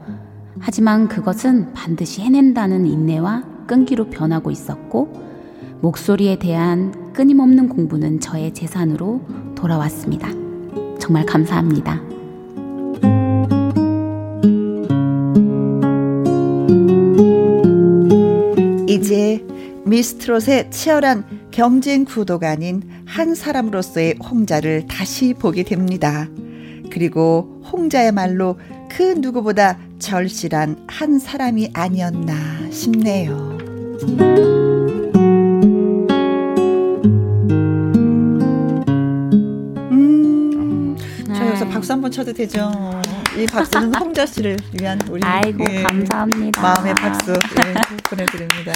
하지만 0.58 1.08
그것은 1.08 1.72
반드시 1.74 2.22
해낸다는 2.22 2.86
인내와 2.86 3.44
끈기로 3.66 4.10
변하고 4.10 4.50
있었고, 4.50 5.27
목소리에 5.80 6.38
대한 6.38 7.12
끊임없는 7.12 7.68
공부는 7.68 8.20
저의 8.20 8.52
재산으로 8.52 9.20
돌아왔습니다. 9.54 10.28
정말 10.98 11.24
감사합니다. 11.24 12.00
이제 18.88 19.44
미스트롯의 19.84 20.70
치열한 20.70 21.24
경쟁 21.50 22.04
구도가 22.04 22.50
아닌 22.50 22.82
한 23.06 23.34
사람으로서의 23.34 24.16
홍자를 24.22 24.86
다시 24.86 25.34
보게 25.34 25.62
됩니다. 25.62 26.28
그리고 26.90 27.62
홍자의말로 27.72 28.58
그 28.90 29.02
누구보다 29.18 29.78
절실한 29.98 30.84
한 30.86 31.18
사람이 31.18 31.70
아니었나 31.72 32.70
싶네요. 32.70 33.58
박수 41.78 41.92
한번 41.92 42.10
쳐도 42.10 42.32
되죠? 42.32 42.72
이 43.36 43.46
박수는 43.46 43.94
홍자 44.02 44.26
씨를 44.26 44.56
위한 44.80 45.00
우리 45.08 45.22
아이고 45.24 45.64
예, 45.70 45.84
감사합니다. 45.84 46.60
마음의 46.60 46.94
박수 46.94 47.32
예, 47.32 47.74
보내드립니다. 48.02 48.72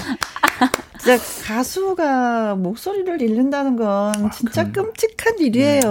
진짜 1.03 1.17
가수가 1.45 2.55
목소리를 2.55 3.21
잃는다는 3.21 3.75
건 3.75 4.13
아, 4.15 4.29
진짜 4.29 4.71
끔찍한 4.71 5.37
일이에요. 5.39 5.81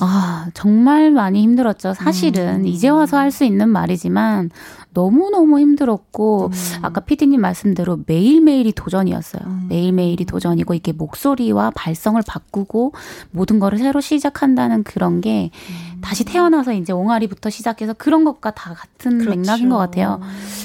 아 0.00 0.48
정말 0.54 1.10
많이 1.12 1.42
힘들었죠. 1.42 1.94
사실은 1.94 2.62
음. 2.62 2.66
이제 2.66 2.88
와서 2.88 3.18
할 3.18 3.30
수 3.30 3.44
있는 3.44 3.68
말이지만 3.68 4.50
너무너무 4.92 5.60
힘들었고 5.60 6.46
음. 6.46 6.78
아까 6.82 7.00
피디님 7.00 7.40
말씀대로 7.40 8.00
매일매일이 8.06 8.72
도전이었어요. 8.72 9.42
음. 9.46 9.66
매일매일이 9.68 10.24
도전이고 10.24 10.74
이게 10.74 10.90
목소리와 10.90 11.70
발성을 11.76 12.20
바꾸고 12.26 12.92
모든 13.30 13.60
거를 13.60 13.78
새로 13.78 14.00
시작한다는 14.00 14.82
그런 14.82 15.20
게 15.20 15.50
음. 15.68 16.00
다시 16.00 16.24
태어나서 16.24 16.72
이제 16.72 16.92
옹알이부터 16.92 17.50
시작해서 17.50 17.92
그런 17.92 18.24
것과 18.24 18.50
다 18.50 18.74
같은 18.74 19.18
그렇죠. 19.18 19.38
맥락인 19.38 19.68
것 19.68 19.76
같아요. 19.76 20.20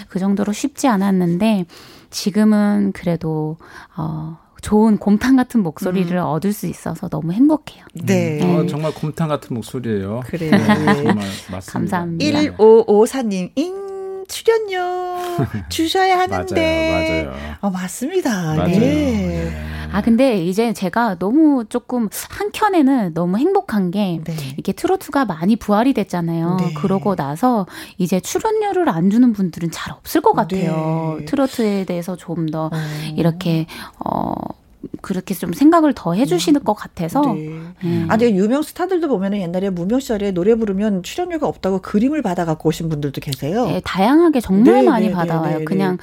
그 0.10 0.18
정도로 0.18 0.52
쉽지 0.54 0.88
않았는데 0.88 1.66
지금은 2.10 2.92
그래도 2.94 3.58
어 3.96 4.38
좋은 4.62 4.98
곰탕 4.98 5.36
같은 5.36 5.62
목소리를 5.62 6.18
음. 6.18 6.24
얻을 6.24 6.52
수 6.52 6.66
있어서 6.66 7.08
너무 7.08 7.34
행복해요. 7.34 7.86
네. 7.94 8.40
네. 8.42 8.56
어, 8.56 8.66
정말 8.66 8.92
곰탕 8.94 9.28
같은 9.28 9.54
목소리예요. 9.54 10.22
그래요. 10.26 10.52
네. 10.52 10.58
정말 10.58 11.16
맞습니다. 11.52 11.62
감사합니다. 11.72 12.40
1554님, 12.40 13.52
잉 13.56 13.86
출연료 14.46 15.18
주셔야 15.70 16.20
하는데. 16.20 16.92
맞아요, 16.92 17.32
맞아요. 17.32 17.56
어, 17.62 17.70
맞습니다. 17.72 18.56
맞아요. 18.56 18.68
네. 18.68 18.80
네. 18.80 19.66
아, 19.92 20.02
근데 20.02 20.44
이제 20.44 20.72
제가 20.74 21.18
너무 21.18 21.66
조금 21.68 22.10
한켠에는 22.30 23.14
너무 23.14 23.38
행복한 23.38 23.92
게 23.92 24.22
네. 24.24 24.36
이게 24.58 24.72
트로트가 24.72 25.26
많이 25.26 25.56
부활이 25.56 25.94
됐잖아요. 25.94 26.58
네. 26.60 26.74
그러고 26.74 27.16
나서 27.16 27.66
이제 27.98 28.20
출연료를 28.20 28.88
안 28.90 29.10
주는 29.10 29.34
분들은 29.34 29.72
잘 29.72 29.94
없을 29.94 30.22
것 30.22 30.34
같아요. 30.34 31.18
네. 31.20 31.26
트로트에 31.26 31.86
대해서 31.86 32.16
좀더 32.16 32.66
어. 32.66 33.14
이렇게 33.16 33.66
어 34.04 34.34
그렇게 35.02 35.34
좀 35.34 35.54
생각을 35.54 35.94
더 35.96 36.14
해주시는 36.14 36.62
음. 36.62 36.64
것 36.64 36.74
같아서. 36.74 37.22
네. 37.34 37.60
음. 37.84 38.06
아, 38.10 38.18
근데 38.18 38.34
유명 38.36 38.62
스타들도 38.62 39.08
보면은 39.08 39.40
옛날에 39.40 39.70
무명 39.70 40.00
시절에 40.00 40.32
노래 40.32 40.56
부르면 40.56 41.04
출연료가 41.04 41.48
없다고 41.48 41.80
그림을 41.80 42.22
받아 42.22 42.46
갖고 42.46 42.70
오신 42.70 42.90
분들도 42.90 43.22
계세요. 43.22 43.66
네, 43.68 43.82
다양하게 43.84 44.40
정말 44.42 44.74
네, 44.76 44.82
많이 44.84 45.06
네, 45.06 45.10
네 45.10 45.16
받아와요. 45.16 45.54
네, 45.54 45.60
네, 45.60 45.66
그냥 45.66 45.98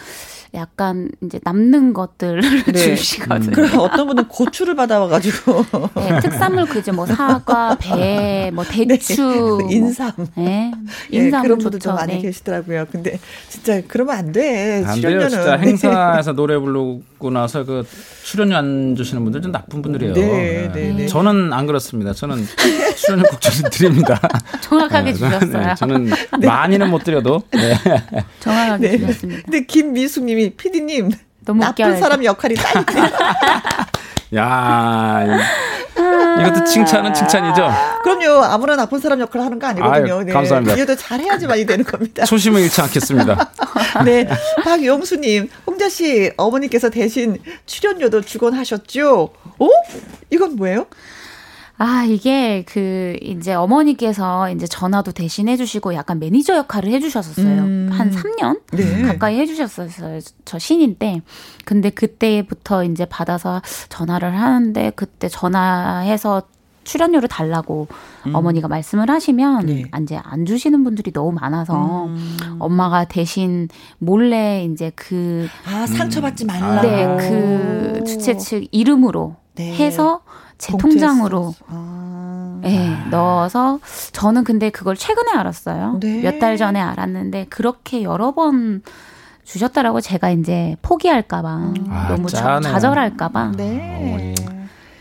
약간 0.55 1.09
이제 1.23 1.41
남는 1.45 1.95
것들을 1.95 2.41
네. 2.73 2.95
주시거든요. 2.95 3.49
음. 3.49 3.53
그럼 3.53 3.79
어떤 3.79 4.07
분은 4.07 4.29
고추를 4.29 4.75
받아와가지고 4.75 5.65
네, 5.97 6.21
특산물 6.21 6.67
그죠 6.67 6.93
뭐 6.93 7.07
사과, 7.07 7.75
배, 7.81 8.51
뭐 8.53 8.63
네. 8.65 8.87
대추, 8.87 9.59
네. 9.69 9.75
인삼, 9.75 10.13
네, 10.37 10.73
인삼 11.11 11.43
네, 11.43 11.49
그런 11.49 11.59
분들 11.59 11.81
좀 11.81 11.95
많이 11.95 12.15
네. 12.15 12.21
계시더라고요. 12.21 12.87
근데 12.93 13.19
진짜 13.49 13.81
그러면 13.89 14.17
안 14.17 14.33
돼. 14.33 14.85
안 14.85 15.01
돼요. 15.01 15.29
진짜 15.29 15.57
행사에서 15.57 16.33
노래 16.33 16.59
부르고 16.59 17.31
나서 17.31 17.65
그 17.65 17.87
출연료 18.23 18.55
안 18.57 18.95
주시는 18.95 19.23
분들 19.25 19.41
좀 19.41 19.53
나쁜 19.53 19.81
분들이에요. 19.81 20.13
네, 20.13 20.71
네, 20.75 20.93
네. 20.93 21.07
저는 21.07 21.53
안 21.53 21.67
그렇습니다. 21.67 22.13
저는 22.13 22.45
출연료 22.97 23.23
꼭 23.25 23.41
드립니다. 23.71 24.21
정확하게 24.61 25.15
주셨어요. 25.15 25.75
저는 25.77 26.11
많이는 26.43 26.91
못 26.91 27.05
드려도 27.05 27.43
정확하게 28.41 28.99
주셨습니다. 28.99 29.43
근데 29.45 29.65
김미숙님이 29.65 30.42
PD님이 30.51 31.09
PD님 31.09 31.11
너무 31.45 31.61
나쁜 31.61 31.85
웃겨야지. 31.85 32.01
사람 32.01 32.25
역할이 32.25 32.55
딱 32.55 32.87
야, 34.35 35.25
이것도 36.41 36.65
칭찬은 36.65 37.13
칭찬이죠. 37.13 37.71
그럼요. 38.03 38.43
아무나 38.45 38.77
나쁜 38.77 38.99
사람 38.99 39.21
역할을 39.21 39.45
하는 39.45 39.59
거 39.59 39.67
아니거든요. 39.67 40.15
아유, 40.15 40.25
네. 40.25 40.33
감사합니다. 40.33 40.75
이해도 40.77 40.97
잘해야지만이 40.97 41.67
되는 41.67 41.85
겁니다. 41.85 42.25
초심을 42.25 42.63
잃지 42.63 42.81
않겠습니다. 42.81 43.51
네, 44.07 44.27
박용수님, 44.65 45.51
홍자 45.67 45.91
씨 45.91 46.33
어머니께서 46.39 46.89
대신 46.89 47.37
출연료도 47.67 48.23
주곤 48.23 48.55
하셨죠? 48.55 49.35
어? 49.59 49.69
이건 50.31 50.57
뭐예요? 50.57 50.87
아, 51.85 52.05
이게 52.05 52.63
그 52.65 53.17
이제 53.21 53.55
어머니께서 53.55 54.51
이제 54.51 54.69
전화도 54.69 55.11
대신 55.11 55.49
해주시고 55.49 55.95
약간 55.95 56.21
매니저 56.21 56.55
역할을 56.59 56.93
해주셨었어요. 56.93 57.63
음. 57.63 57.89
한 57.91 58.13
3년 58.13 58.61
네. 58.71 59.03
가까이 59.03 59.37
해주셨었어요. 59.41 60.21
저 60.45 60.61
신인 60.61 60.95
때. 60.95 61.23
근데 61.65 61.91
그때부터 61.91 62.85
이제 62.85 63.05
받아서 63.05 63.61
전화를 63.89 64.33
하는데 64.33 64.93
그때 64.95 65.29
전화해서 65.29 66.43
출연료를 66.85 67.29
달라고 67.29 67.89
음. 68.29 68.35
어머니가 68.37 68.69
말씀을 68.69 69.11
하시면 69.11 69.67
네. 69.67 69.85
이제 70.03 70.21
안 70.23 70.47
주시는 70.47 70.85
분들이 70.85 71.13
너무 71.13 71.33
많아서 71.33 72.05
음. 72.05 72.37
엄마가 72.61 73.07
대신 73.07 73.69
몰래 73.99 74.65
이제 74.71 74.93
그 74.95 75.49
아, 75.67 75.85
상처받지 75.89 76.45
말라. 76.45 76.81
네, 76.81 77.17
그 77.19 78.05
주최 78.05 78.37
측 78.37 78.69
이름으로 78.71 79.35
네. 79.57 79.75
해서 79.75 80.23
제 80.63 80.77
통장으로 80.77 81.57
아. 81.67 82.61
네, 82.63 82.97
넣어서 83.11 83.81
저는 84.13 84.45
근데 84.45 84.71
그걸 84.71 84.95
최근에 84.95 85.33
알았어요. 85.33 85.99
네. 86.01 86.21
몇달 86.23 86.57
전에 86.57 86.81
알았는데 86.81 87.47
그렇게 87.51 88.05
여러 88.05 88.31
번 88.31 88.83
주셨다라고 89.43 90.01
제가 90.01 90.31
이제 90.31 90.77
포기할까봐 90.83 91.49
아, 91.89 92.07
너무 92.11 92.29
짠해. 92.29 92.69
좌절할까봐 92.69 93.55
네. 93.57 94.35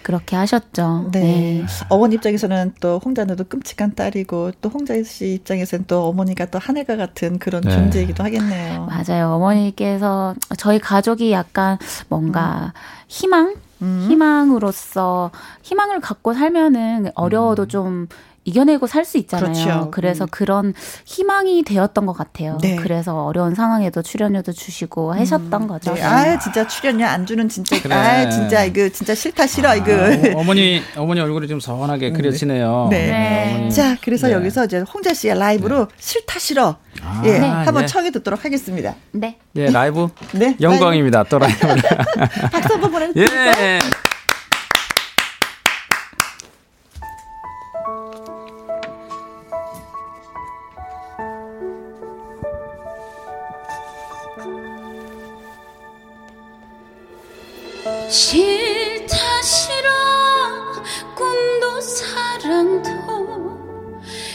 그렇게 0.02 0.36
하셨죠. 0.36 1.10
네. 1.12 1.20
네. 1.20 1.66
어머니 1.90 2.16
입장에서는 2.16 2.74
또 2.80 3.00
홍자누도 3.06 3.44
끔찍한 3.44 3.94
딸이고 3.94 4.54
또 4.62 4.70
홍자 4.70 4.96
씨 5.04 5.36
입장에서는 5.36 5.86
또 5.88 6.08
어머니가 6.08 6.48
또 6.48 6.58
하늘과 6.58 6.96
같은 6.96 7.38
그런 7.38 7.62
네. 7.62 7.70
존재이기도 7.70 8.24
하겠네요. 8.24 8.88
맞아요. 8.88 9.36
어머니께서 9.36 10.34
저희 10.58 10.80
가족이 10.80 11.32
약간 11.32 11.78
뭔가 12.10 12.74
음. 12.74 12.80
희망 13.08 13.54
음. 13.82 14.08
희망으로서 14.10 15.32
희망을 15.64 16.00
갖고 16.00 16.34
살면은 16.34 17.12
어려워도 17.16 17.64
음. 17.64 17.68
좀 17.68 18.08
이겨내고 18.44 18.88
살 18.88 19.06
수 19.06 19.18
있잖아요. 19.18 19.52
그렇죠. 19.54 19.92
그래서 19.92 20.26
음. 20.26 20.28
그런 20.32 20.74
희망이 21.06 21.64
되었던 21.64 22.06
것 22.06 22.14
같아요. 22.14 22.58
네. 22.62 22.76
그래서 22.76 23.26
어려운 23.26 23.56
상황에도 23.56 24.02
출연료도 24.02 24.52
주시고 24.54 25.14
하셨던 25.14 25.64
음. 25.64 25.68
거죠. 25.68 25.94
네. 25.94 26.02
아 26.04 26.40
진짜 26.40 26.68
출연료 26.68 27.06
안 27.06 27.26
주는 27.26 27.50
진짜 27.50 27.82
그래. 27.82 27.94
아 27.96 28.30
진짜 28.30 28.64
이거 28.64 28.88
진짜 28.90 29.14
싫다 29.16 29.48
싫어 29.48 29.70
아, 29.70 29.76
이거. 29.76 29.92
어, 30.36 30.44
머니 30.44 30.82
어머니 30.96 31.20
얼굴이 31.20 31.48
좀 31.48 31.60
서운하게 31.60 32.10
음. 32.10 32.14
그려지네요. 32.14 32.88
네. 32.92 33.08
네. 33.08 33.58
네. 33.64 33.70
자 33.70 33.98
그래서 34.04 34.28
네. 34.28 34.34
여기서 34.34 34.66
이제 34.66 34.80
홍자 34.80 35.14
씨의 35.14 35.38
라이브로 35.38 35.88
네. 35.88 35.96
싫다 35.98 36.40
싫어 36.40 36.78
아, 37.04 37.22
예 37.26 37.38
한번 37.38 37.88
청해 37.88 38.12
듣도록 38.12 38.46
하겠습니다. 38.46 38.96
네. 39.12 39.38
예 39.56 39.70
라이브. 39.70 40.08
네. 40.34 40.56
영광입니다. 40.62 41.24
또 41.24 41.40
라이브. 41.40 41.58
박수 42.52 42.74
한번 42.74 42.92
보내주세요. 42.92 43.52
예. 43.60 43.80
싫다 58.12 59.16
싫어 59.42 59.90
꿈도 61.16 61.80
사랑도 61.80 62.90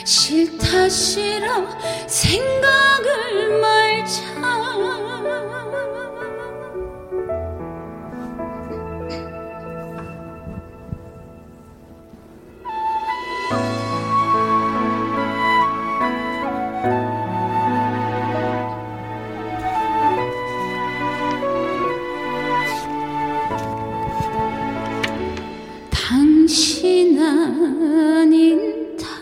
싫다 0.02 0.88
싫어 0.88 1.66
생각을 2.06 3.60
말자 3.60 4.22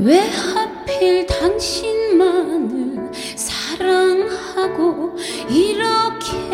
왜 0.00 0.20
하필 0.20 1.26
당신만을 1.26 3.10
사랑하고 3.36 5.18
이렇게도 5.50 6.46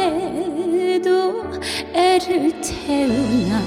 애를 1.95 2.61
태우나? 2.61 3.63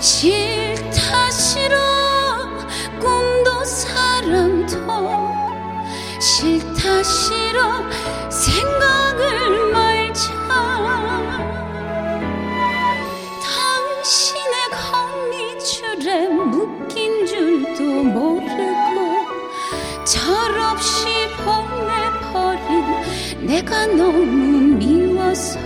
싫 0.00 0.63
싫다 6.20 7.02
싫어 7.02 7.82
생각을 8.30 9.72
말자. 9.72 10.32
당신의 13.42 14.52
거미줄에 14.70 16.28
묶인 16.28 17.26
줄도 17.26 17.82
모르고 18.04 19.26
철없이 20.04 21.08
보내버린 21.44 22.84
내가 23.46 23.86
너무 23.86 24.76
미워서 24.76 25.58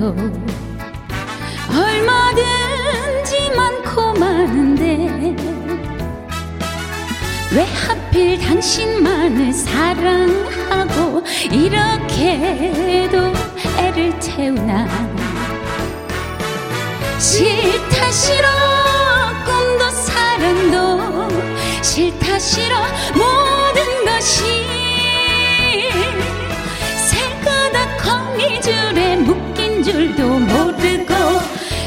사람도 0.00 0.16
얼마든지 1.68 3.50
많고 3.54 4.14
많은데 4.14 5.36
왜 7.52 7.64
하필 7.64 8.38
당신만을 8.40 9.52
사랑하고 9.52 11.22
이렇게도 11.52 13.32
애를 13.76 14.18
태우나? 14.18 14.88
싫다 17.18 18.10
싫어 18.10 18.48
꿈도 19.44 19.90
사랑도 19.90 21.28
싫다 21.82 22.38
싫어 22.38 22.76
모든 23.12 24.04
것이 24.06 24.40
새가닥 26.96 27.98
거미줄에 27.98 29.16
묶 29.16 29.49
인 29.80 29.82
줄도 29.82 30.28
모르고 30.28 31.14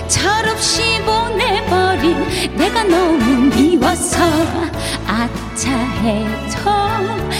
철없이 0.08 1.00
보내버린 1.06 2.28
내가 2.58 2.82
너무 2.84 3.56
미워서 3.56 4.18
아차해져. 5.06 6.58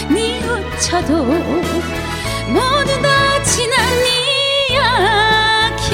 뉘우쳐도 0.08 1.24
모두 1.24 3.02
다 3.02 3.42
지난 3.42 3.76
이야기. 4.70 5.90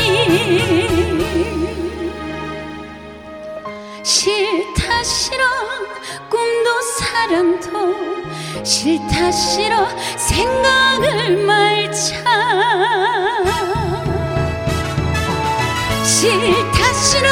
싫다 4.03 5.03
싫어 5.03 5.43
꿈도 6.29 6.83
사랑도 6.99 7.97
싫다 8.63 9.33
싫어 9.33 9.89
생각을 10.19 11.47
말자 11.47 12.21
싫다 16.21 16.93
싫어 16.93 17.29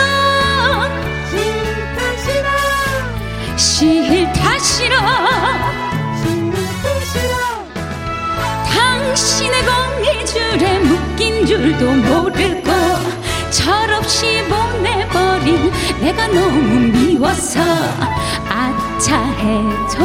싫다 1.28 1.98
싫어 2.16 2.48
싫다 3.58 4.58
싫어 4.60 4.96
당신의 8.64 9.56
거미줄에 9.66 10.78
묶인 10.78 11.44
줄도 11.44 11.84
모르고 11.84 12.70
철없이 13.50 14.42
보내버린 14.48 15.70
내가 16.00 16.26
너무 16.28 16.80
미워서 16.90 17.60
아차해져 18.48 19.96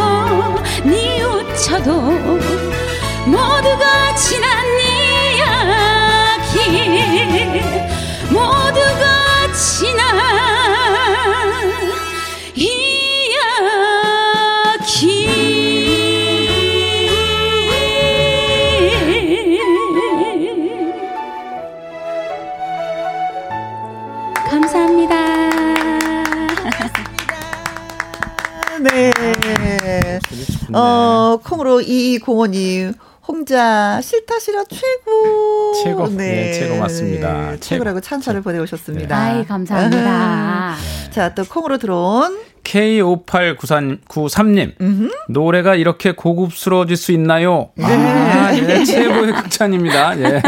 뉘우쳐도 0.84 2.02
모두가 3.28 4.14
지난 4.18 4.66
이야기 4.78 6.54
어, 30.74 31.40
콩으로 31.44 31.82
이공원님 31.82 32.94
홍자 33.28 34.02
싫다 34.02 34.40
싫어 34.40 34.64
최고. 34.66 35.74
최고. 35.84 36.08
네, 36.10 36.54
최고 36.54 36.78
맞습니다. 36.78 37.58
최고라고 37.58 38.02
찬사를 38.02 38.42
보내오셨습니다. 38.42 39.18
아이, 39.18 39.46
감사합니다. 39.46 40.76
자, 41.12 41.34
또 41.34 41.46
콩으로 41.46 41.78
들어온 41.78 42.38
K5893님, 42.64 44.74
노래가 45.30 45.76
이렇게 45.76 46.14
고급스러워질 46.14 46.98
수 46.98 47.12
있나요? 47.12 47.70
아, 47.82 48.52
예, 48.56 48.84
최고의 48.84 49.34
극찬입니다. 49.34 50.20
예. 50.20 50.42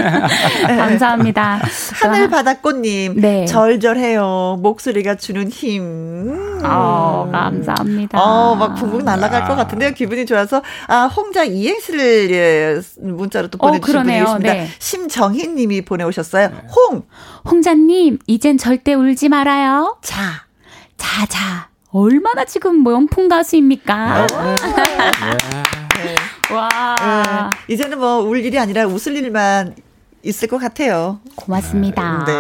감사합니다. 0.67 1.59
하늘바다꽃님, 2.01 3.21
네. 3.21 3.45
절절해요. 3.45 4.59
목소리가 4.61 5.15
주는 5.15 5.49
힘. 5.49 6.59
어, 6.63 7.29
감사합니다. 7.31 8.19
어, 8.21 8.55
막 8.55 8.75
붕붕 8.75 9.05
날아갈 9.05 9.47
것 9.47 9.55
같은데요. 9.55 9.91
기분이 9.91 10.25
좋아서. 10.25 10.61
아, 10.87 11.05
홍자 11.05 11.43
이행시를 11.43 12.31
예, 12.31 12.79
문자로 13.01 13.47
또 13.49 13.57
어, 13.61 13.67
보내주신 13.67 13.93
분이 13.93 14.03
그러네요. 14.05 14.25
계십니다. 14.25 14.53
네. 14.53 14.67
심정희 14.79 15.47
님이 15.49 15.81
보내오셨어요. 15.83 16.49
홍! 16.75 17.03
홍자님, 17.49 18.19
이젠 18.27 18.57
절대 18.57 18.93
울지 18.93 19.29
말아요. 19.29 19.97
자. 20.01 20.45
자, 20.97 21.25
자. 21.27 21.69
얼마나 21.99 22.43
지금 22.43 22.83
명품 22.83 23.29
가수입니까? 23.29 24.27
와. 26.51 27.49
네. 27.67 27.73
이제는 27.73 27.99
뭐 27.99 28.19
울 28.19 28.43
일이 28.43 28.59
아니라 28.59 28.85
웃을 28.85 29.15
일만 29.15 29.75
있을 30.21 30.49
것 30.49 30.57
같아요. 30.57 31.21
고맙습니다. 31.35 32.25
네. 32.27 32.33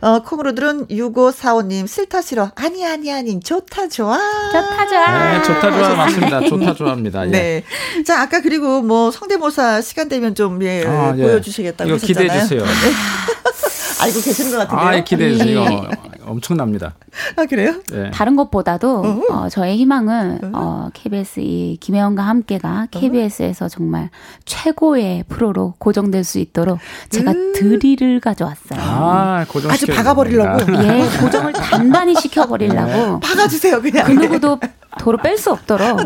어, 0.00 0.22
콩으로 0.24 0.54
들은 0.56 0.86
6545님, 0.88 1.86
싫다 1.86 2.20
싫어. 2.20 2.50
아니, 2.56 2.84
아니, 2.84 3.12
아니, 3.12 3.38
좋다, 3.40 3.86
좋아. 3.88 4.18
좋다, 4.52 4.86
좋아. 4.88 5.32
네, 5.38 5.42
좋다, 5.42 5.70
좋아. 5.70 5.94
맞습니다. 5.94 6.40
좋다, 6.48 6.74
좋아합니다. 6.74 7.26
예. 7.28 7.30
네. 7.30 7.62
자, 8.04 8.22
아까 8.22 8.40
그리고 8.42 8.82
뭐 8.82 9.10
성대모사 9.12 9.80
시간 9.82 10.08
되면 10.08 10.34
좀, 10.34 10.60
예, 10.64 10.84
아, 10.84 11.14
예. 11.16 11.22
보여주시겠다고 11.22 11.88
이거 11.88 11.94
하셨잖아요. 11.94 12.26
기대해주세요. 12.26 12.64
알고 14.00 14.20
계시는 14.20 14.50
것 14.50 14.58
같은데요. 14.58 14.88
아, 14.88 15.04
기대해 15.04 15.32
주세요. 15.32 15.62
이거 15.64 15.88
엄청납니다. 16.26 16.94
아, 17.36 17.46
그래요? 17.46 17.74
예. 17.92 18.10
다른 18.10 18.36
것보다도 18.36 19.24
어, 19.30 19.48
저의 19.48 19.76
희망은 19.78 20.54
어, 20.54 20.90
KBS 20.92 21.40
이 21.40 21.76
김혜영과 21.80 22.22
함께가 22.22 22.88
KBS에서 22.90 23.68
정말 23.68 24.10
최고의 24.44 25.24
프로로 25.28 25.74
고정될 25.78 26.24
수 26.24 26.38
있도록 26.38 26.78
제가 27.10 27.32
드릴을 27.54 28.20
가져왔어요. 28.20 28.80
아, 28.80 29.44
고정 29.48 29.70
아주 29.70 29.86
박아버리려고? 29.86 30.60
예, 30.82 31.06
고정을 31.20 31.52
단단히 31.52 32.14
시켜버리려고. 32.16 33.20
박아주세요, 33.20 33.80
그냥. 33.80 34.04
그 34.06 34.12
누구도 34.12 34.58
도로 34.98 35.18
뺄 35.18 35.36
수 35.38 35.52
없도록 35.52 36.00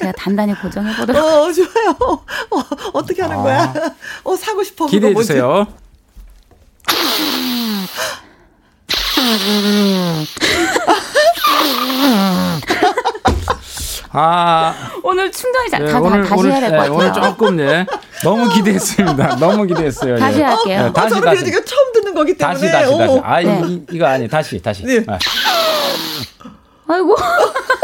제가 0.00 0.12
단단히 0.16 0.54
고정해보도록. 0.60 1.22
어, 1.22 1.52
좋아요. 1.52 1.96
어, 2.50 2.62
어떻게 2.92 3.22
하는 3.22 3.36
거야? 3.42 3.72
어, 4.24 4.36
사고 4.36 4.62
싶어. 4.62 4.86
그거 4.86 4.98
뭔지. 5.00 5.08
기대해 5.08 5.14
주세요. 5.14 5.66
아, 14.16 14.72
오늘 15.02 15.32
충전이 15.32 15.70
잘, 15.70 15.84
네, 15.84 15.90
다, 15.90 15.98
오늘, 16.00 16.22
다시 16.22 16.34
오늘, 16.38 16.52
해야 16.52 16.60
될것 16.60 16.72
네, 16.72 16.78
같아요. 16.78 16.94
오늘 16.94 17.12
조금, 17.12 17.58
예. 17.60 17.84
너무 18.22 18.48
기대했습니다. 18.48 19.36
너무 19.36 19.66
기대했어요. 19.66 20.16
다시 20.18 20.38
예. 20.38 20.44
할게요. 20.44 20.78
네, 20.78 20.84
아, 20.84 20.92
다시, 20.92 21.08
저는 21.14 21.24
다시. 21.24 21.44
이거 21.48 21.64
처음 21.64 21.92
듣는 21.92 22.14
거기 22.14 22.36
때문에. 22.36 22.54
다시, 22.54 22.70
다시, 22.70 22.96
다시. 22.96 23.12
어. 23.12 23.20
아, 23.24 23.40
네. 23.40 23.60
이, 23.66 23.82
이거 23.90 24.06
아니, 24.06 24.28
다시, 24.28 24.62
다시. 24.62 24.84
네. 24.84 25.04
아, 25.08 25.18
아이고. 26.86 27.16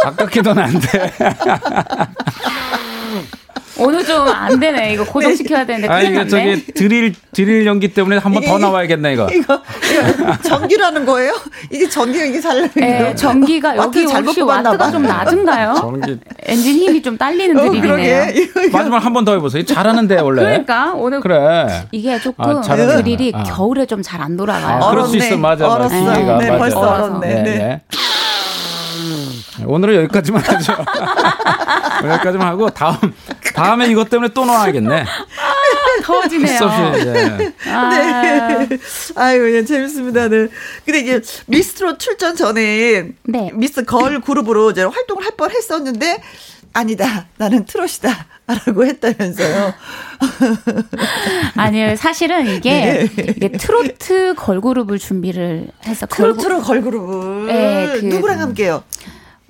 아깝게도는 0.05 0.63
안 0.63 0.79
돼. 0.79 1.13
오늘 3.81 4.05
좀 4.05 4.29
안 4.29 4.59
되네. 4.61 4.93
이거 4.93 5.05
고정시켜야 5.05 5.65
되는데. 5.67 5.89
아, 5.89 6.03
났네. 6.03 6.27
저기 6.29 6.65
드릴, 6.75 7.15
드릴 7.33 7.67
연기 7.67 7.89
때문에 7.93 8.19
한번 8.19 8.43
이게- 8.43 8.51
더 8.53 8.59
나와야겠네, 8.59 9.15
이거. 9.15 9.29
이거, 9.31 9.61
이거 9.93 10.37
전기라는 10.43 11.05
거예요? 11.07 11.33
이게 11.71 11.89
전기가 11.89 12.25
이게 12.25 12.41
잘 12.41 12.57
나는 12.57 12.71
예, 12.77 12.81
거예요? 12.81 13.15
전기가 13.15 13.77
여기 13.77 14.05
혹시 14.05 14.41
와트가 14.41 14.77
봐. 14.77 14.91
좀 14.91 15.03
낮은가요? 15.03 15.75
전기. 15.79 16.19
엔진 16.45 16.77
힘이 16.77 17.03
좀 17.03 17.17
딸리는 17.19 17.59
어, 17.59 17.65
이거. 18.35 18.77
마지막 18.79 19.05
한 19.05 19.13
번 19.13 19.25
더 19.25 19.33
해보세요. 19.33 19.65
잘하는데, 19.65 20.21
원래. 20.21 20.43
그러니까 20.43 20.93
오늘 20.95 21.21
그래. 21.21 21.85
이게 21.93 22.19
조금 22.21 22.45
아. 22.45 22.61
드릴이 22.63 23.33
아. 23.35 23.43
겨울에 23.45 23.87
좀 23.87 24.03
잘 24.03 24.21
안 24.21 24.37
돌아가요. 24.37 24.83
아, 24.83 24.91
그럴 24.91 25.07
수. 25.07 25.17
있어. 25.17 25.37
맞아, 25.37 25.67
맞아. 25.67 25.89
네, 25.89 26.05
맞아. 26.51 26.59
벌써 26.59 26.79
얼었네. 26.81 27.43
네. 27.43 27.81
오늘은 29.67 29.95
여기까지만 29.97 30.43
하죠. 30.43 30.73
여기까지만 32.09 32.47
하고 32.49 32.71
다음 32.71 32.97
다음에 33.65 33.87
이것 33.89 34.09
때문에 34.09 34.33
또 34.33 34.45
나와야겠네. 34.45 35.05
더워지네요. 36.03 36.59
예. 36.97 37.71
아, 37.71 37.89
네. 37.91 38.79
아유, 39.17 39.55
예, 39.55 39.65
재밌습니다. 39.65 40.29
네. 40.29 40.49
근데 40.85 41.01
이제 41.01 41.21
미스트롯 41.47 41.99
출전 41.99 42.35
전에 42.37 43.09
네. 43.25 43.51
미스 43.53 43.85
걸 43.85 44.21
그룹으로 44.21 44.71
이제 44.71 44.83
활동을 44.83 45.25
할 45.25 45.33
뻔 45.37 45.51
했었는데 45.51 46.23
아니다. 46.73 47.27
나는 47.37 47.65
트롯이다. 47.67 48.27
라고 48.67 48.85
했다면서요. 48.85 49.75
아니요, 51.57 51.95
사실은 51.97 52.47
이게, 52.49 53.09
이게 53.17 53.53
트로트 53.53 54.35
걸그룹을 54.37 54.99
준비를 54.99 55.69
해서 55.87 56.07
트로트로 56.07 56.61
걸그룹을 56.63 57.47
네, 57.47 57.99
그- 58.01 58.07
누구랑 58.07 58.41
함께요? 58.41 58.83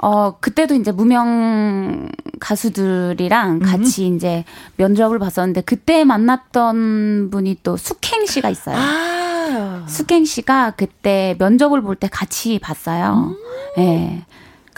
어, 0.02 0.36
그때도 0.40 0.74
이제 0.74 0.92
무명 0.92 2.08
가수들이랑 2.40 3.50
음. 3.52 3.58
같이 3.60 4.06
이제 4.08 4.44
면접을 4.76 5.18
봤었는데 5.18 5.60
그때 5.62 6.04
만났던 6.04 7.28
분이 7.30 7.58
또 7.62 7.76
숙행 7.76 8.24
씨가 8.26 8.48
있어요. 8.50 8.76
아. 8.78 9.84
숙행 9.88 10.24
씨가 10.24 10.72
그때 10.76 11.34
면접을 11.38 11.82
볼 11.82 11.96
때 11.96 12.08
같이 12.08 12.58
봤어요. 12.58 13.34
예. 13.78 13.82
음. 13.82 13.86
네. 13.86 14.24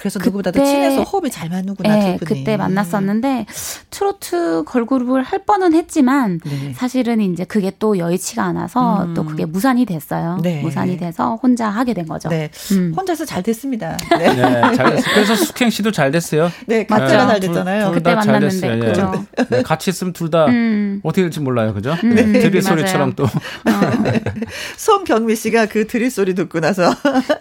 그래서 0.03 0.19
누구보다도 0.19 0.65
친해서 0.65 1.03
호흡이 1.05 1.31
잘 1.31 1.49
맞는구나. 1.49 1.95
네, 1.95 2.19
그때 2.25 2.57
만났었는데 2.57 3.47
트로트 3.91 4.65
걸그룹을 4.65 5.23
할 5.23 5.45
뻔은 5.45 5.75
했지만 5.75 6.41
네. 6.45 6.73
사실은 6.75 7.21
이제 7.21 7.45
그게 7.45 7.71
또 7.79 7.97
여의치가 7.99 8.43
않아서 8.43 9.05
음. 9.05 9.15
또 9.15 9.25
그게 9.25 9.45
무산이 9.45 9.85
됐어요. 9.85 10.41
네. 10.43 10.61
무산이 10.61 10.97
돼서 10.97 11.39
혼자 11.41 11.69
하게 11.69 11.95
된 11.95 12.09
거죠. 12.09 12.29
네. 12.31 12.51
음. 12.73 12.93
혼자서 12.97 13.25
잘 13.25 13.45
됐습니다. 13.45 13.97
네. 14.19 14.35
네잘 14.35 14.97
됐어요. 14.97 15.15
그래서 15.15 15.37
숙행 15.37 15.71
씨도 15.71 15.93
잘 15.93 16.11
됐어요. 16.11 16.51
네, 16.67 16.85
맞자가 16.91 17.29
잘 17.29 17.39
됐잖아요. 17.39 17.85
둘, 17.85 17.95
그때 17.95 18.15
만났는데. 18.17 18.75
예. 18.75 18.79
그죠. 18.81 19.25
네, 19.51 19.63
같이 19.63 19.91
있으면 19.91 20.13
둘다 20.13 20.47
음. 20.47 21.01
어떻게 21.05 21.23
될지 21.23 21.39
몰라요. 21.39 21.75
그죠? 21.75 21.97
음. 22.03 22.15
네. 22.17 22.41
드릴 22.41 22.61
소리처럼 22.61 23.13
또. 23.15 23.23
어. 23.23 23.29
송경미 24.77 25.37
씨가 25.37 25.67
그 25.67 25.87
드릴 25.87 26.11
소리 26.11 26.35
듣고 26.35 26.59
나서 26.59 26.93